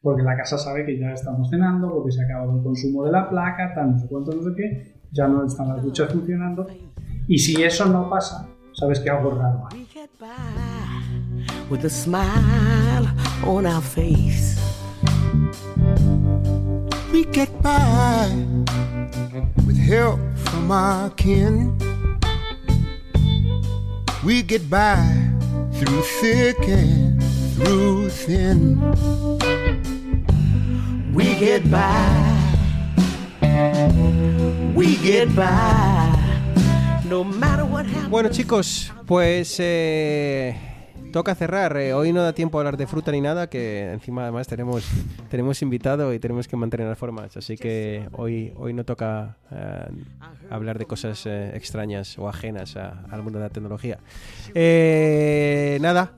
[0.00, 3.12] Porque la casa sabe que ya estamos cenando, porque se ha acabado el consumo de
[3.12, 6.66] la placa, tal, no sé cuánto, no sé qué, ya no están las duchas funcionando.
[7.26, 9.86] Y si eso no pasa, sabes que algo raro hay.
[19.66, 21.76] With help from our kin.
[24.24, 24.98] We get by
[25.74, 27.22] through thick and
[27.54, 28.78] through thin.
[31.14, 32.34] We get by.
[34.74, 36.14] We get by.
[37.04, 38.10] No matter what happens.
[38.10, 40.67] Bueno, chicos, pues eh,
[41.12, 41.76] toca cerrar.
[41.76, 44.84] Eh, hoy no da tiempo a hablar de fruta ni nada, que encima además tenemos,
[45.30, 47.36] tenemos invitado y tenemos que mantener las formas.
[47.36, 49.88] Así que hoy, hoy no toca eh,
[50.50, 53.98] hablar de cosas eh, extrañas o ajenas a- al mundo de la tecnología.
[55.80, 56.12] Nada,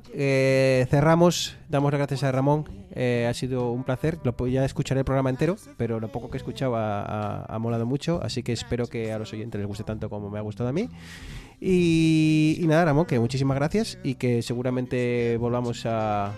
[0.88, 1.56] cerramos.
[1.70, 2.64] Damos las gracias a Ramón.
[2.90, 4.18] Eh, ha sido un placer.
[4.24, 7.58] Lo, ya escucharé el programa entero, pero lo poco que he escuchado ha, ha- ha
[7.60, 8.20] molado mucho.
[8.22, 10.72] Así que espero que a los oyentes les guste tanto como me ha gustado a
[10.72, 10.88] mí.
[11.60, 16.32] Y, y nada, Ramón, que muchísimas gracias y que seguramente volvamos a,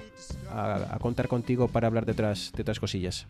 [0.51, 3.27] a- a contar contigo para hablar de otras, de otras cosillas.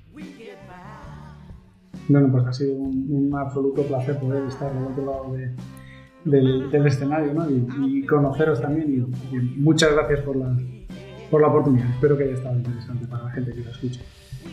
[2.08, 5.52] Bueno, pues ha sido un, un absoluto placer poder estar al otro lado de-
[6.24, 7.48] del, del escenario ¿no?
[7.50, 8.92] y, y conoceros también.
[9.32, 10.56] Y, y muchas gracias por la,
[11.32, 11.88] por la oportunidad.
[11.90, 14.00] Espero que haya estado interesante para la gente que lo escucha.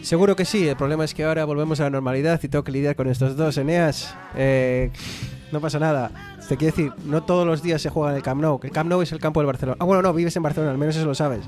[0.01, 2.71] Seguro que sí, el problema es que ahora volvemos a la normalidad y tengo que
[2.71, 4.15] lidiar con estos dos, Eneas.
[4.35, 4.89] Eh,
[5.51, 6.11] No pasa nada.
[6.47, 8.73] Te quiero decir, no todos los días se juega en el Camp Nou, que el
[8.73, 9.77] Camp Nou es el campo del Barcelona.
[9.79, 11.41] Ah, bueno, no, vives en Barcelona, al menos eso lo sabes.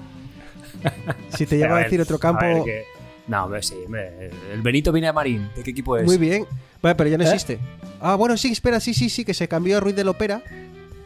[1.30, 2.84] Si te llego a decir otro campo, a ver, que-
[3.28, 5.48] No, hombre, sí, hombre, el Benito viene a Marín.
[5.56, 6.06] ¿De qué equipo es?
[6.06, 6.46] muy bien.
[6.82, 7.28] Vale, pero ya no ¿Eh?
[7.28, 7.60] existe.
[8.00, 10.42] Ah, bueno, sí, espera, sí, sí, sí, que se cambió a Ruiz de Lopera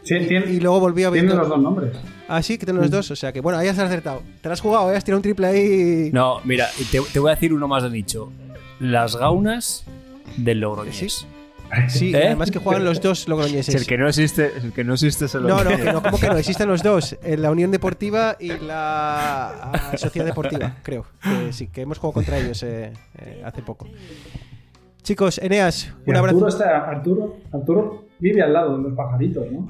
[0.06, 1.40] Sí, tiene, y luego volvió a tiene Benito.
[1.40, 1.96] los dos nombres.
[2.28, 3.10] Ah, sí, que tienen los dos.
[3.10, 4.22] O sea que, bueno, ahí has acertado.
[4.40, 4.96] Te lo has jugado, ¿eh?
[4.96, 6.10] has tirado un triple ahí.
[6.12, 8.32] No, mira, te, te voy a decir uno más de dicho.
[8.78, 9.84] Las gaunas
[10.36, 11.26] del Logroñés.
[11.88, 12.26] Sí, ¿Eh?
[12.26, 13.74] además que juegan los dos logroñeses.
[13.82, 16.18] El que no existe, el que no existe se lo No, no, que no, ¿cómo
[16.18, 16.36] que no?
[16.36, 21.06] Existen los dos, en la Unión Deportiva y la ah, Sociedad Deportiva, creo.
[21.20, 23.88] Que sí, que hemos jugado contra ellos eh, eh, hace poco.
[25.02, 26.48] Chicos, Eneas, un Arturo, abrazo.
[26.48, 29.68] está, Arturo, Arturo vive al lado de los pajaritos, ¿no?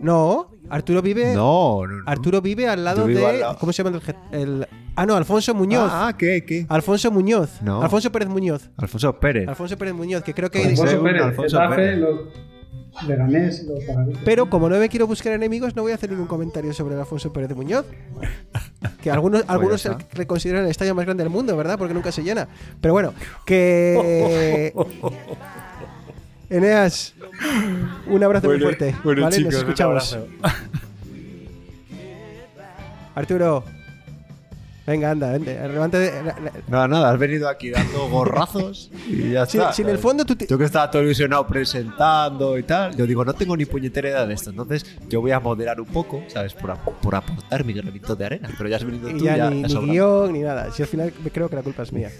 [0.00, 1.34] No, Arturo vive.
[1.34, 2.02] No, no, no.
[2.06, 3.24] Arturo vive al lado de.
[3.26, 3.56] al lado.
[3.58, 4.00] ¿Cómo se llama
[4.32, 4.66] el, el-
[4.98, 5.90] Ah, no, Alfonso Muñoz.
[5.92, 6.44] Ah, ¿qué?
[6.44, 6.64] ¿Qué?
[6.70, 7.60] Alfonso Muñoz.
[7.62, 7.82] No.
[7.82, 8.70] Alfonso Pérez Muñoz.
[8.78, 9.46] Alfonso Pérez.
[9.48, 10.58] Alfonso Pérez Muñoz, que creo que.
[10.62, 11.98] Alfonso- Alfonso Pérez, Alfonso Getafe, Pérez.
[11.98, 12.20] los
[13.06, 14.22] Leganés, los pajaritos.
[14.24, 17.00] Pero como no me quiero buscar enemigos, no voy a hacer ningún comentario sobre el
[17.00, 17.84] Alfonso Pérez de Muñoz.
[19.02, 20.18] Que algunos, algunos ya está.
[20.18, 21.78] le consideran el estadio más grande del mundo, ¿verdad?
[21.78, 22.48] Porque nunca se llena.
[22.80, 23.12] Pero bueno,
[23.44, 24.72] que.
[26.48, 27.14] Eneas,
[28.06, 28.94] un abrazo muy fuerte.
[29.04, 29.40] ¿vale?
[29.40, 30.16] Nos escuchamos.
[33.14, 33.64] Arturo,
[34.86, 36.12] venga, anda, vente, levántate.
[36.68, 39.72] No, nada, has venido aquí dando gorrazos y ya Si, está.
[39.72, 40.36] si en el fondo tú.
[40.36, 44.10] te- Tú que estabas todo ilusionado presentando y tal, yo digo, no tengo ni puñetera
[44.10, 44.50] idea de esto.
[44.50, 46.52] Entonces, yo voy a moderar un poco, ¿sabes?
[46.52, 48.50] Por, por aportar mi granito de arena.
[48.56, 50.70] Pero ya has venido Y tú, ya ya, ni, ya ni guion ni nada.
[50.70, 52.10] Si al final creo que la culpa es mía.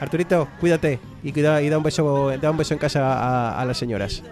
[0.00, 3.64] Arturito, cuídate y, cuida, y da un beso, da un beso en casa a, a
[3.64, 4.22] las señoras.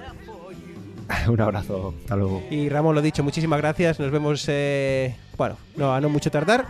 [1.28, 2.42] Un abrazo, hasta luego.
[2.50, 4.00] Y Ramón, lo dicho, muchísimas gracias.
[4.00, 6.66] Nos vemos, eh, bueno, no, a no mucho tardar.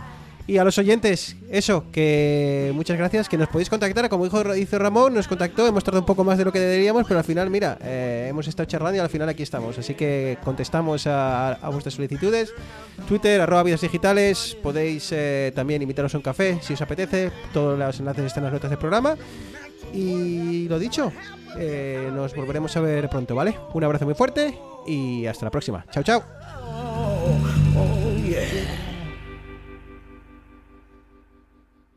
[0.47, 4.77] Y a los oyentes, eso, que muchas gracias, que nos podéis contactar, como dijo, hizo
[4.77, 7.49] Ramón, nos contactó, hemos tardado un poco más de lo que deberíamos, pero al final,
[7.49, 9.75] mira, eh, hemos estado charlando y al final aquí estamos.
[9.79, 12.53] Así que contestamos a, vuestras solicitudes.
[13.07, 17.77] Twitter, arroba vidas digitales, podéis eh, también invitarnos a un café si os apetece, todos
[17.77, 19.15] los enlaces están en las notas del programa.
[19.93, 21.11] Y lo dicho,
[21.57, 23.57] eh, nos volveremos a ver pronto, ¿vale?
[23.73, 24.55] Un abrazo muy fuerte
[24.85, 25.85] y hasta la próxima.
[25.91, 26.23] Chao, chao.
[26.67, 27.35] Oh.